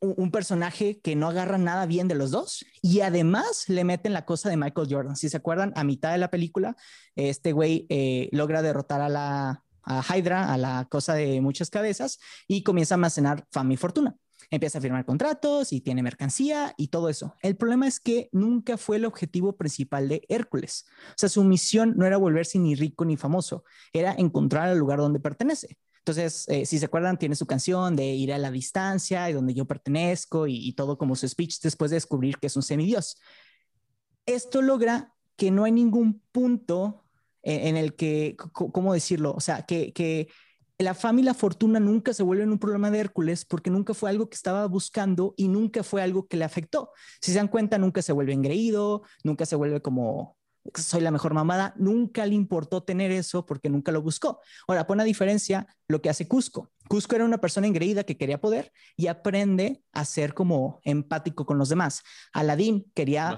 [0.00, 4.24] un, personaje que no agarra nada bien de los dos y además le meten la
[4.24, 5.16] cosa de Michael Jordan.
[5.16, 6.76] Si se acuerdan, a mitad de la película,
[7.16, 12.62] este güey eh, logra derrotar a la Hydra, a la cosa de muchas cabezas y
[12.62, 14.16] comienza a almacenar fama y fortuna
[14.50, 17.34] empieza a firmar contratos y tiene mercancía y todo eso.
[17.42, 20.86] El problema es que nunca fue el objetivo principal de Hércules.
[21.10, 24.98] O sea, su misión no era volverse ni rico ni famoso, era encontrar el lugar
[24.98, 25.78] donde pertenece.
[25.98, 29.54] Entonces, eh, si se acuerdan, tiene su canción de ir a la distancia y donde
[29.54, 33.20] yo pertenezco y, todo como su speech después de descubrir que es un semidios.
[34.24, 37.04] Esto logra que no hay ningún punto
[37.42, 39.34] en, en el que, ¿cómo decirlo?
[39.34, 40.28] O sea, que
[40.78, 44.10] la fama y la fortuna nunca se vuelven un problema de Hércules porque nunca fue
[44.10, 46.90] algo que estaba buscando y nunca fue algo que le afectó.
[47.20, 50.36] Si se dan cuenta, nunca se vuelve engreído, nunca se vuelve como
[50.74, 54.40] soy la mejor mamada, nunca le importó tener eso porque nunca lo buscó.
[54.66, 56.72] Ahora, pone a diferencia lo que hace Cusco.
[56.88, 61.58] Cusco era una persona engreída que quería poder y aprende a ser como empático con
[61.58, 62.02] los demás.
[62.32, 63.36] Aladín quería...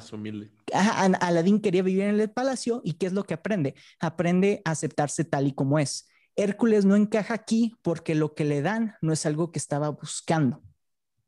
[0.73, 3.75] Aladín quería vivir en el palacio y ¿qué es lo que aprende?
[4.01, 6.09] Aprende a aceptarse tal y como es.
[6.39, 10.63] Hércules no encaja aquí porque lo que le dan no es algo que estaba buscando,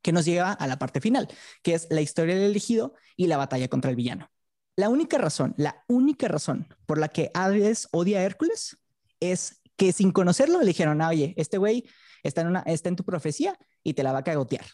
[0.03, 1.27] que nos lleva a la parte final,
[1.63, 4.31] que es la historia del elegido y la batalla contra el villano.
[4.77, 8.79] La única razón, la única razón por la que Hades odia a Hércules
[9.19, 11.89] es que sin conocerlo le dijeron, ah, oye, este güey
[12.23, 14.65] está, en está en tu profecía y te la va a cagotear.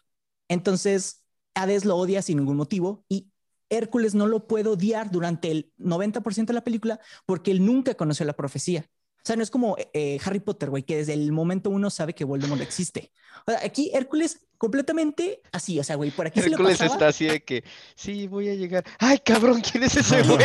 [0.48, 3.30] Entonces, Hades lo odia sin ningún motivo y
[3.70, 8.26] Hércules no lo puede odiar durante el 90% de la película porque él nunca conoció
[8.26, 8.86] la profecía.
[9.26, 12.14] O sea, no es como eh, Harry Potter, güey, que desde el momento uno sabe
[12.14, 13.10] que Voldemort existe.
[13.44, 17.26] O sea, aquí Hércules completamente así, o sea, güey, por aquí Hércules se está así
[17.26, 17.64] de que,
[17.96, 18.84] sí, voy a llegar.
[19.00, 20.38] Ay, cabrón, ¿quién es ese güey?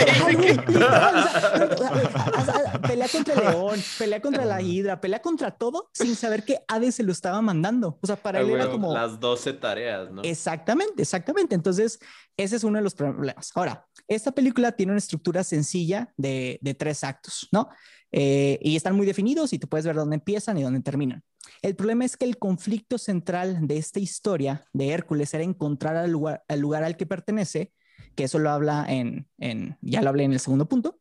[2.87, 6.95] pelea contra el león, pelea contra la hidra, pelea contra todo sin saber que Hades
[6.95, 7.99] se lo estaba mandando.
[8.01, 8.95] O sea, para ah, él era como...
[8.95, 10.23] Las 12 tareas, ¿no?
[10.23, 11.53] Exactamente, exactamente.
[11.53, 11.99] Entonces,
[12.35, 13.51] ese es uno de los problemas.
[13.53, 17.69] Ahora, esta película tiene una estructura sencilla de, de tres actos, ¿no?
[18.11, 21.23] Eh, y están muy definidos y tú puedes ver dónde empiezan y dónde terminan.
[21.61, 26.11] El problema es que el conflicto central de esta historia de Hércules era encontrar al
[26.11, 27.71] lugar al, lugar al que pertenece,
[28.15, 30.99] que eso lo habla en, en, ya lo hablé en el segundo punto,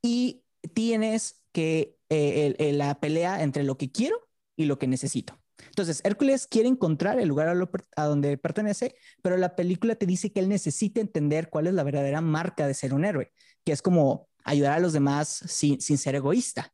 [0.00, 0.44] y
[0.74, 4.16] tienes que eh, la pelea entre lo que quiero
[4.56, 5.42] y lo que necesito.
[5.66, 7.48] Entonces, Hércules quiere encontrar el lugar
[7.96, 11.84] a, donde pertenece, pero la película te dice que él necesita entender cuál es la
[11.84, 13.32] verdadera marca de ser un héroe,
[13.64, 16.72] que es como ayudar a los demás sin, sin ser egoísta.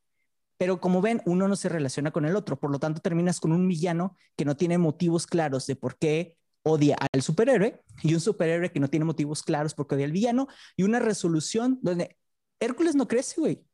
[0.57, 3.53] Pero como ven, uno no se relaciona con el otro, por lo tanto terminas con
[3.53, 8.21] un villano que no tiene motivos claros de por qué odia al superhéroe y un
[8.21, 12.17] superhéroe que no tiene motivos claros porque odia al villano y una resolución donde
[12.61, 13.65] Hércules no crece, güey.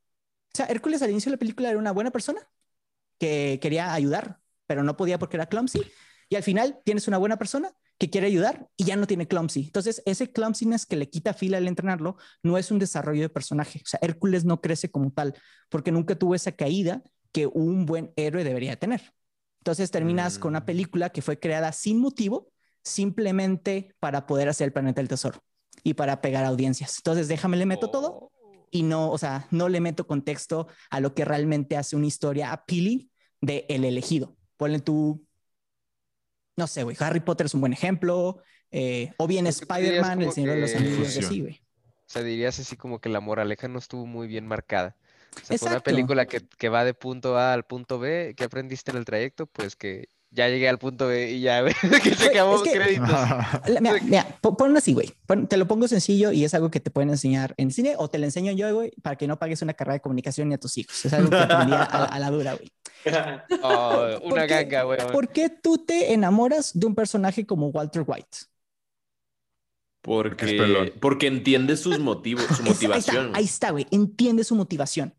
[0.52, 2.40] O sea, Hércules al inicio de la película era una buena persona
[3.18, 5.80] que quería ayudar, pero no podía porque era clumsy.
[6.28, 9.64] Y al final tienes una buena persona que quiere ayudar y ya no tiene clumsy.
[9.64, 13.80] Entonces, ese clumsiness que le quita fila al entrenarlo no es un desarrollo de personaje.
[13.84, 15.34] O sea, Hércules no crece como tal
[15.68, 17.02] porque nunca tuvo esa caída
[17.32, 19.12] que un buen héroe debería tener.
[19.60, 20.66] Entonces terminas con una mm.
[20.66, 22.52] película que fue creada sin motivo,
[22.82, 25.42] simplemente para poder hacer el planeta del tesoro
[25.82, 26.98] y para pegar audiencias.
[26.98, 28.30] Entonces, déjame le meto todo
[28.70, 32.52] y no, o sea, no le meto contexto a lo que realmente hace una historia
[32.52, 33.10] appealing
[33.40, 34.36] de El elegido.
[34.56, 35.24] Ponle tú,
[36.56, 40.54] no sé, güey, Harry Potter es un buen ejemplo, eh, o bien Spider-Man, El Señor
[40.54, 41.60] de los Anillos, sí, güey.
[42.06, 44.96] O sea, dirías así como que la moraleja no estuvo muy bien marcada.
[45.50, 48.92] O sea, una película que, que, va de punto A al punto B, ¿qué aprendiste
[48.92, 49.46] en el trayecto?
[49.46, 51.64] Pues que ya llegué al punto B y ya,
[52.02, 53.08] que se acabó es créditos.
[53.80, 55.12] Mira, mira, ponlo así, güey.
[55.48, 58.18] Te lo pongo sencillo y es algo que te pueden enseñar en cine o te
[58.18, 60.76] lo enseño yo, güey, para que no pagues una carrera de comunicación ni a tus
[60.76, 61.04] hijos.
[61.04, 62.70] Es algo que aprendí a, la dura, güey.
[63.62, 64.98] Oh, una ganga, güey.
[65.12, 68.38] ¿Por qué tú te enamoras de un personaje como Walter White?
[70.00, 73.30] Porque, porque entiende sus motivos, su motivación.
[73.34, 73.86] Ahí está, güey.
[73.90, 75.14] Entiende su motivación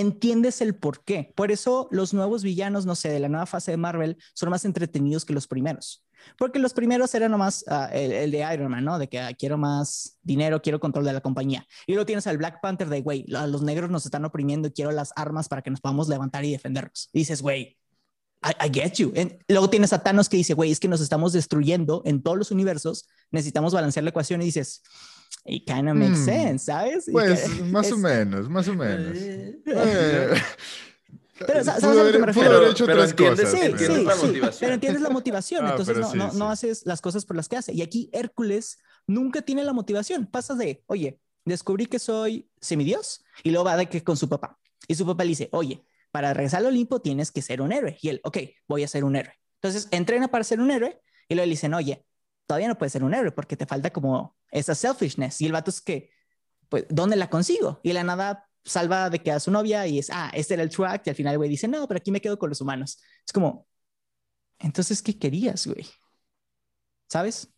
[0.00, 1.32] entiendes el por qué.
[1.36, 4.64] Por eso los nuevos villanos, no sé, de la nueva fase de Marvel son más
[4.64, 6.04] entretenidos que los primeros.
[6.36, 8.98] Porque los primeros eran nomás uh, el, de Iron Man, ¿no?
[8.98, 11.66] De que ah, quiero más dinero, quiero control de la compañía.
[11.86, 15.12] Y luego tienes al Black Panther de, güey, los negros nos están oprimiendo quiero las
[15.16, 17.08] armas para que nos podamos levantar y defendernos.
[17.12, 17.76] Y dices, güey,
[18.42, 19.12] I, get you.
[19.48, 22.50] luego tienes a Thanos que dice, güey, es que nos estamos destruyendo en todos los
[22.52, 24.82] universos, necesitamos balancear la ecuación y dices,
[25.48, 26.24] it kind of makes hmm.
[26.24, 27.08] sense, ¿sabes?
[27.10, 29.16] Pues más o menos, más o menos.
[29.66, 30.34] Eh.
[31.46, 32.50] Pero, ¿sabes a lo que me refiero?
[32.50, 34.56] Pero, hecho pero entiendes, sí, entiendes la motivación.
[34.60, 37.56] Pero entiendes la motivación, ah, entonces no, no, no, haces las cosas por las que
[37.56, 37.72] hace.
[37.72, 40.26] Y aquí Hércules nunca tiene la motivación.
[40.26, 44.58] Pasa de, oye, descubrí que soy semidios, y luego va de que con su papá.
[44.88, 47.96] Y su papá le dice, oye, para regresar al Olimpo tienes que ser un héroe.
[48.02, 49.34] Y él, ok, voy a ser un héroe.
[49.62, 52.04] Entonces entrena para ser un héroe, y luego le dicen, oye,
[52.48, 55.40] todavía no puedes ser un héroe porque te falta como esa selfishness.
[55.42, 56.10] Y el vato es que,
[56.70, 57.78] pues, ¿dónde la consigo?
[57.82, 60.70] Y la nada salva de que a su novia y es, ah, este era el
[60.70, 61.06] true act.
[61.06, 63.00] Y al final güey dice, no, pero aquí me quedo con los humanos.
[63.24, 63.68] Es como,
[64.58, 65.86] entonces, ¿qué querías, güey?
[67.10, 67.52] ¿Sabes?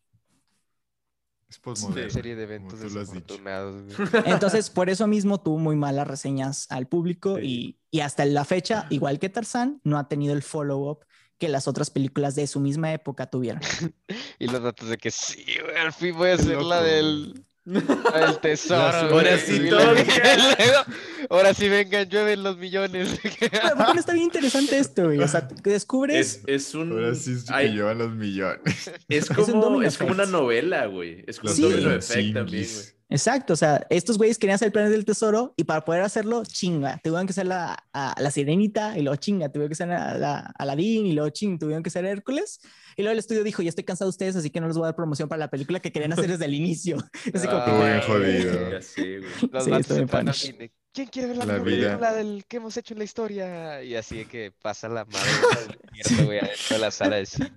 [1.48, 3.96] Es Una serie de eventos desafortunados.
[4.26, 8.86] Entonces, por eso mismo tuvo muy malas reseñas al público y, y, hasta la fecha,
[8.90, 11.04] igual que Tarzán, no ha tenido el follow-up
[11.40, 13.62] que las otras películas de su misma época tuvieron.
[14.38, 18.38] y los datos de que sí, güey, al fin voy a hacer la del, el
[18.40, 18.82] tesoro.
[18.82, 19.68] Ahora sí,
[21.30, 23.18] Ahora sí vengan, llueven los millones.
[23.40, 25.18] Pero está bien interesante esto, güey.
[25.18, 26.42] O sea, que descubres.
[26.46, 26.92] Es, un.
[26.92, 28.90] Ahora sí es que llevan los millones.
[29.08, 31.24] Es como, es, como una novela, güey.
[31.26, 32.99] Es como un domino effect también, güey.
[33.10, 36.44] Exacto, o sea, estos güeyes querían hacer el planeta del tesoro y para poder hacerlo,
[36.44, 40.16] chinga, tuvieron que ser la, a, la sirenita y luego chinga, tuvieron que ser a,
[40.16, 42.60] la, Aladín y luego ching, tuvieron que ser Hércules.
[42.96, 44.84] Y luego el estudio dijo, ya estoy cansado de ustedes, así que no les voy
[44.84, 46.98] a dar promoción para la película que querían hacer desde el inicio.
[47.34, 48.80] Así como ah, jodido.
[48.80, 50.32] Sí, güey.
[50.32, 53.82] sí, ¿Quién quiere ver la, la película del que hemos hecho en la historia?
[53.82, 57.52] Y así es que pasa la madre a la sala de cine.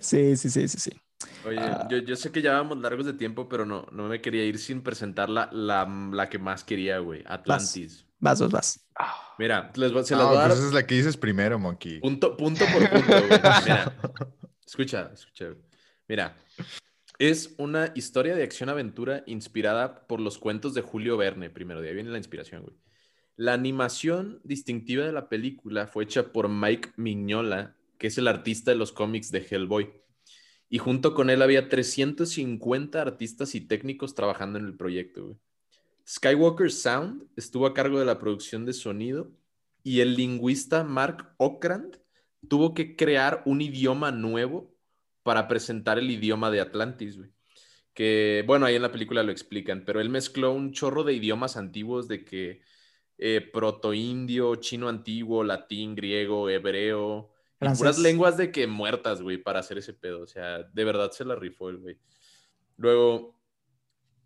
[0.00, 0.90] Sí, sí, sí, sí, sí.
[1.44, 1.86] Oye, ah.
[1.90, 4.58] yo, yo, sé que ya vamos largos de tiempo, pero no, no me quería ir
[4.58, 7.22] sin presentar la, la, la que más quería, güey.
[7.26, 8.06] Atlantis.
[8.18, 8.88] Vas, vas, vas.
[9.38, 10.50] Mira, les, se las voy a dar.
[10.50, 12.00] Pues es la que dices primero, Monkey.
[12.00, 13.40] Punto, punto por punto, güey.
[13.64, 13.96] Mira,
[14.66, 15.54] escucha, escucha.
[16.06, 16.36] Mira,
[17.18, 21.80] es una historia de acción-aventura inspirada por los cuentos de Julio Verne, primero.
[21.80, 22.76] De ahí viene la inspiración, güey.
[23.36, 28.70] La animación distintiva de la película fue hecha por Mike Mignola, que es el artista
[28.70, 29.90] de los cómics de Hellboy
[30.70, 35.36] y junto con él había 350 artistas y técnicos trabajando en el proyecto.
[36.08, 39.32] Skywalker Sound estuvo a cargo de la producción de sonido
[39.82, 41.98] y el lingüista Mark Okrand
[42.48, 44.72] tuvo que crear un idioma nuevo
[45.24, 47.18] para presentar el idioma de Atlantis,
[47.92, 51.56] Que, bueno, ahí en la película lo explican, pero él mezcló un chorro de idiomas
[51.56, 52.62] antiguos de que
[53.18, 59.78] eh, proto-indio, chino antiguo, latín, griego, hebreo, puras lenguas de que muertas, güey, para hacer
[59.78, 60.22] ese pedo.
[60.22, 61.98] O sea, de verdad se la rifó el güey.
[62.76, 63.38] Luego,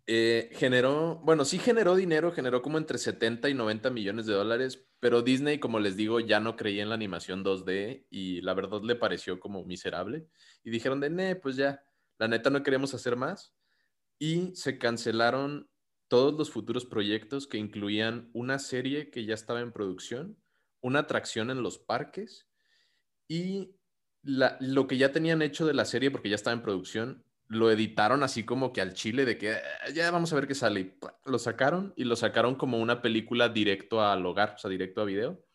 [0.07, 4.85] Eh, generó, bueno, sí generó dinero, generó como entre 70 y 90 millones de dólares,
[4.99, 8.81] pero Disney, como les digo, ya no creía en la animación 2D y la verdad
[8.83, 10.27] le pareció como miserable.
[10.63, 11.83] Y dijeron de, ne, pues ya,
[12.19, 13.55] la neta no queremos hacer más.
[14.19, 15.69] Y se cancelaron
[16.07, 20.37] todos los futuros proyectos que incluían una serie que ya estaba en producción,
[20.81, 22.47] una atracción en los parques
[23.27, 23.75] y
[24.23, 28.23] lo que ya tenían hecho de la serie, porque ya estaba en producción, lo editaron
[28.23, 30.79] así como que al chile de que ah, ya vamos a ver qué sale.
[30.81, 30.91] Y
[31.25, 35.05] lo sacaron y lo sacaron como una película directo al hogar, o sea, directo a
[35.05, 35.45] video.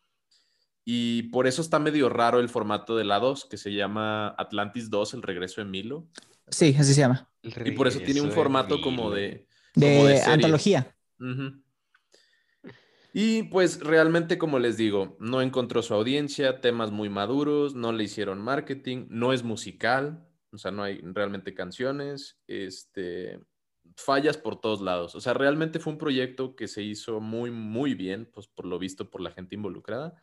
[0.83, 4.89] Y por eso está medio raro el formato de la 2, que se llama Atlantis
[4.89, 6.07] 2, el regreso de Milo.
[6.47, 7.29] Sí, así se llama.
[7.43, 9.47] Y por eso tiene un formato como de...
[9.75, 10.95] De, antología.
[13.13, 18.05] Y pues realmente, como les digo, no encontró su audiencia, temas muy maduros, no le
[18.05, 23.39] hicieron marketing, no es musical, o sea, no hay realmente canciones, este,
[23.97, 25.15] fallas por todos lados.
[25.15, 28.79] O sea, realmente fue un proyecto que se hizo muy, muy bien, pues por lo
[28.79, 30.15] visto por la gente involucrada,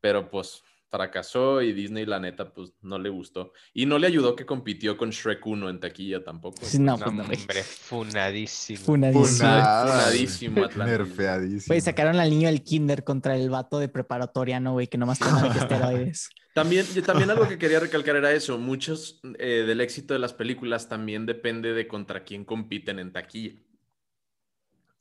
[0.00, 3.52] pero pues fracasó y Disney, la neta, pues no le gustó.
[3.72, 6.60] Y no le ayudó que compitió con Shrek 1 en taquilla tampoco.
[6.78, 8.80] No, no hombre, funadísimo.
[8.80, 9.48] Funadísimo.
[9.48, 11.68] Funadísimo, Nerfeadísimo.
[11.68, 14.88] Güey, sacaron al niño del kinder contra el vato de preparatoria, ¿no, güey?
[14.88, 16.28] Que nomás tomaba esteroides.
[16.54, 18.58] También, también algo que quería recalcar era eso.
[18.58, 23.60] Muchos eh, del éxito de las películas también depende de contra quién compiten en taquilla.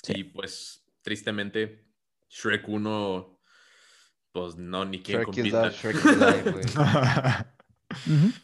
[0.04, 0.14] Sí.
[0.16, 1.84] Y pues, tristemente,
[2.30, 3.39] Shrek 1
[4.32, 5.72] pues no, ni quién compita.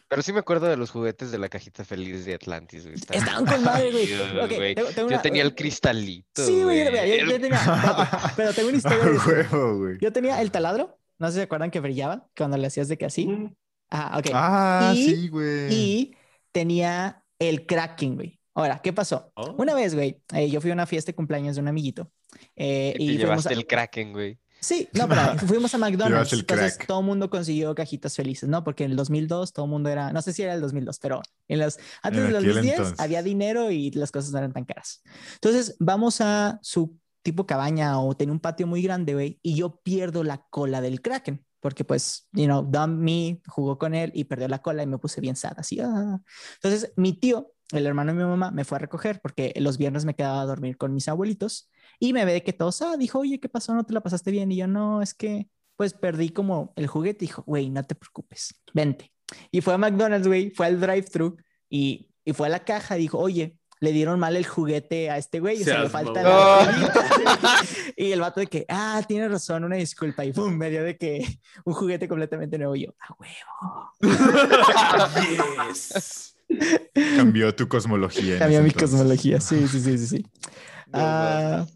[0.08, 2.96] Pero sí me acuerdo de los juguetes de la cajita feliz de Atlantis, güey.
[2.96, 4.74] Estaban con madre, güey.
[4.74, 6.44] Yo tenía el cristalito.
[6.44, 7.60] Sí, güey, yo, tenía.
[8.36, 8.98] Pero tengo una historia.
[9.04, 10.98] De Yo tenía el taladro.
[11.18, 13.50] No sé si se acuerdan que brillaba cuando le hacías de que así.
[13.88, 14.30] Ah, ok.
[14.34, 15.72] Ah, sí, güey.
[15.72, 16.16] Y
[16.52, 18.40] tenía el cracking, güey.
[18.54, 19.30] Ahora, ¿qué pasó?
[19.34, 19.54] Oh.
[19.58, 22.10] Una vez, güey, eh, yo fui a una fiesta de cumpleaños de un amiguito.
[22.54, 24.38] Eh, y llevaste el Kraken, güey.
[24.60, 26.32] Sí, no, pero fuimos a McDonald's.
[26.32, 28.64] Entonces todo el mundo consiguió cajitas felices, ¿no?
[28.64, 31.22] Porque en el 2002 todo el mundo era, no sé si era el 2002, pero
[31.48, 35.02] en los, antes de los 2010 había dinero y las cosas no eran tan caras.
[35.34, 39.80] Entonces vamos a su tipo cabaña o tenía un patio muy grande, güey, y yo
[39.82, 41.44] pierdo la cola del Kraken.
[41.58, 44.98] Porque pues, you know, Dumb Me jugó con él y perdió la cola y me
[44.98, 45.80] puse bien sad, así.
[45.80, 46.20] Ah.
[46.62, 50.04] Entonces mi tío, el hermano de mi mamá, me fue a recoger porque los viernes
[50.04, 53.40] me quedaba a dormir con mis abuelitos y me ve que todos, ah, dijo, oye,
[53.40, 53.74] ¿qué pasó?
[53.74, 54.52] ¿No te la pasaste bien?
[54.52, 57.20] Y yo, no, es que, pues perdí como el juguete.
[57.20, 59.12] Dijo, güey, no te preocupes, vente.
[59.50, 61.36] Y fue a McDonald's, güey, fue al drive-thru
[61.68, 62.94] y, y fue a la caja.
[62.94, 66.22] Dijo, oye, le dieron mal el juguete a este güey, o sea, le falta
[67.96, 70.24] Y el vato de que, ah, tiene razón, una disculpa.
[70.24, 71.26] Y pum, me dio de que
[71.64, 72.74] un juguete completamente nuevo.
[72.76, 73.92] Y yo, a huevo.
[77.16, 78.38] Cambió tu cosmología.
[78.38, 80.06] Cambió mi cosmología, sí, sí, sí, sí.
[80.06, 80.26] sí.
[80.92, 81.66] ah,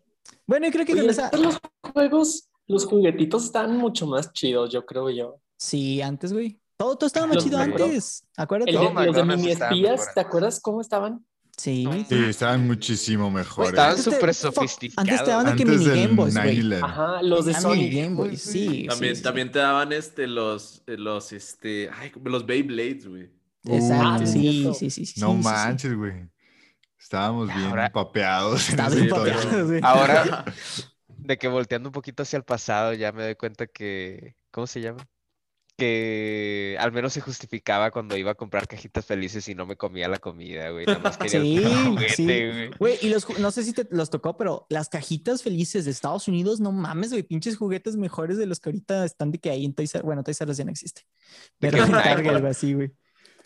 [0.46, 1.60] bueno, creo que los
[1.92, 5.40] juegos, los juguetitos están mucho más chidos, yo creo yo.
[5.56, 6.58] Sí, antes, güey.
[6.76, 8.24] Todo, todo estaba más chido antes.
[8.36, 8.72] Acuérdate.
[8.72, 11.24] los de mini espías, ¿te acuerdas cómo estaban?
[11.56, 11.86] Sí.
[12.08, 13.66] Sí, estaban muchísimo mejor.
[13.66, 14.96] Estaban súper sofisticados.
[14.96, 16.72] Antes te daban de que mini Game Boys, güey.
[16.80, 17.90] Ajá, los de Sony.
[17.92, 18.86] Game Boys, sí.
[18.88, 23.28] También, sí, también te daban este, los, los, este, ay, los Beyblades, güey.
[23.64, 25.20] Exacto, sí, sí, sí, sí.
[25.20, 26.28] No manches, güey.
[26.98, 28.68] Estábamos bien papeados.
[29.82, 30.44] Ahora,
[31.08, 34.80] de que volteando un poquito hacia el pasado, ya me doy cuenta que, ¿cómo se
[34.80, 35.08] llama?
[35.76, 40.08] Que al menos se justificaba cuando iba a comprar cajitas felices y no me comía
[40.08, 40.84] la comida, güey.
[40.84, 42.70] Nada más quería sí, juguete, sí.
[42.78, 42.98] güey.
[43.00, 46.60] y los, no sé si te los tocó, pero las cajitas felices de Estados Unidos,
[46.60, 49.74] no mames, güey, pinches juguetes mejores de los que ahorita están de que ahí en
[49.74, 51.02] Toys R Bueno, Toys R ya no existe.
[51.58, 52.92] Pero en Target, así, güey.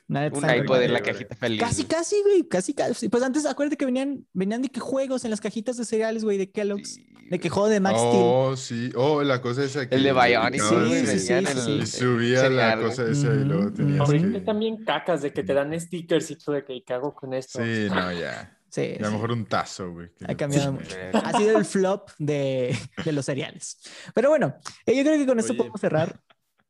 [0.08, 1.60] Un iPod en la cajita feliz.
[1.60, 3.08] Casi, casi, güey, casi, casi.
[3.08, 6.36] Pues antes, acuérdate que venían, venían de que juegos en las cajitas de cereales, güey,
[6.36, 6.98] de Kellogg's.
[7.30, 8.22] De que juego de Max Steel.
[8.22, 8.92] Oh, sí.
[8.96, 9.94] Oh, la cosa esa que...
[9.94, 10.60] El de Bionic.
[10.60, 14.40] Sí, sí, sí, sí, Y subía la cosa esa y luego tenías Ahorita que...
[14.40, 17.64] también cacas de que te dan stickers y todo de que cago con esto.
[17.64, 18.58] Sí, no, ya.
[18.68, 20.10] Sí, a lo mejor un tazo, güey.
[20.28, 20.96] Ha cambiado mucho.
[21.14, 23.78] Ha sido el flop de, de los cereales.
[24.12, 26.20] Pero bueno, eh, yo creo que con esto podemos cerrar.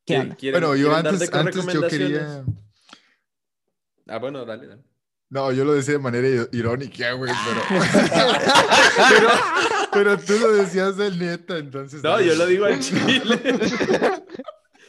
[0.06, 2.44] ¿Qué bueno, yo antes, antes yo quería...
[4.06, 4.82] Ah, bueno, dale, dale.
[5.30, 7.32] No, yo lo decía de manera irónica, güey,
[9.10, 9.28] pero...
[9.92, 10.18] pero...
[10.18, 12.02] tú lo decías de neta, entonces...
[12.02, 13.40] No, yo lo digo en chile.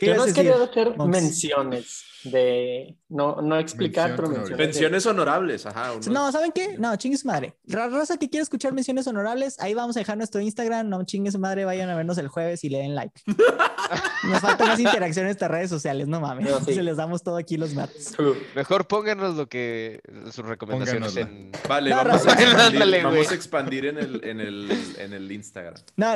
[0.01, 4.57] Yo no quería hacer menciones de no, no explicar, pero menciones.
[4.57, 5.91] Menciones honorables, ajá.
[6.09, 6.75] No, ¿saben qué?
[6.79, 7.55] No, chingue su madre.
[7.67, 10.89] Raza que quiere escuchar menciones honorables, ahí vamos a dejar nuestro Instagram.
[10.89, 13.21] No chingue su madre, vayan a vernos el jueves y le den like.
[14.23, 16.49] Nos falta más interacción en estas redes sociales, no mames.
[16.65, 18.15] Se les damos todo aquí los matos.
[18.55, 20.01] Mejor pónganos lo que
[20.31, 21.51] sus recomendaciones en.
[21.69, 25.75] Vale, vamos, a expandir, vamos, a expandir, en el, en el, en el Instagram.
[25.95, 26.15] No,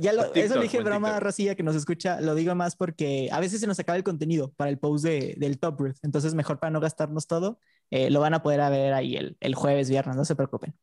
[0.00, 3.28] ya lo, eso le dije broma a Racilla que nos escucha, lo digo más porque
[3.32, 5.96] a veces se nos acaba el contenido para el post de, del Top Ruth.
[6.04, 7.58] Entonces, mejor para no gastarnos todo,
[7.90, 10.74] eh, lo van a poder ver ahí el, el jueves, viernes, no se preocupen.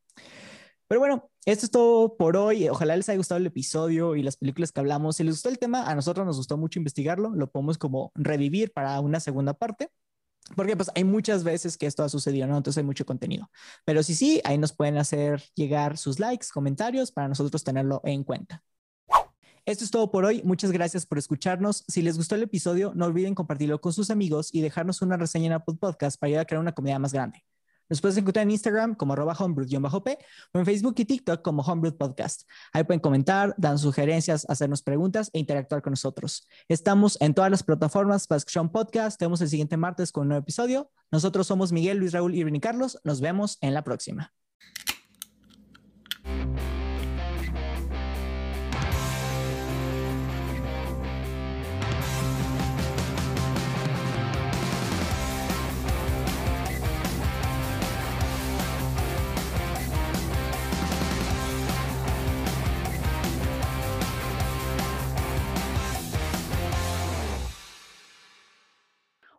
[0.88, 2.68] Pero bueno, esto es todo por hoy.
[2.68, 5.16] Ojalá les haya gustado el episodio y las películas que hablamos.
[5.16, 7.30] Si les gustó el tema, a nosotros nos gustó mucho investigarlo.
[7.34, 9.90] Lo podemos como revivir para una segunda parte.
[10.56, 12.58] Porque pues hay muchas veces que esto ha sucedido, ¿no?
[12.58, 13.50] Entonces hay mucho contenido.
[13.86, 18.24] Pero sí, sí, ahí nos pueden hacer llegar sus likes, comentarios para nosotros tenerlo en
[18.26, 18.64] cuenta.
[19.66, 20.42] Esto es todo por hoy.
[20.44, 21.84] Muchas gracias por escucharnos.
[21.88, 25.48] Si les gustó el episodio, no olviden compartirlo con sus amigos y dejarnos una reseña
[25.48, 27.44] en Apple Podcast para ayudar a crear una comunidad más grande.
[27.88, 30.18] Nos puedes encontrar en Instagram como arroba homebrew-p
[30.54, 32.44] o en Facebook y TikTok como Homebrew Podcast.
[32.72, 36.48] Ahí pueden comentar, dar sugerencias, hacernos preguntas e interactuar con nosotros.
[36.70, 39.20] Estamos en todas las plataformas para escuchar podcast.
[39.20, 40.90] Tenemos el siguiente martes con un nuevo episodio.
[41.12, 42.98] Nosotros somos Miguel, Luis Raúl y Rini Carlos.
[43.04, 44.34] Nos vemos en la próxima.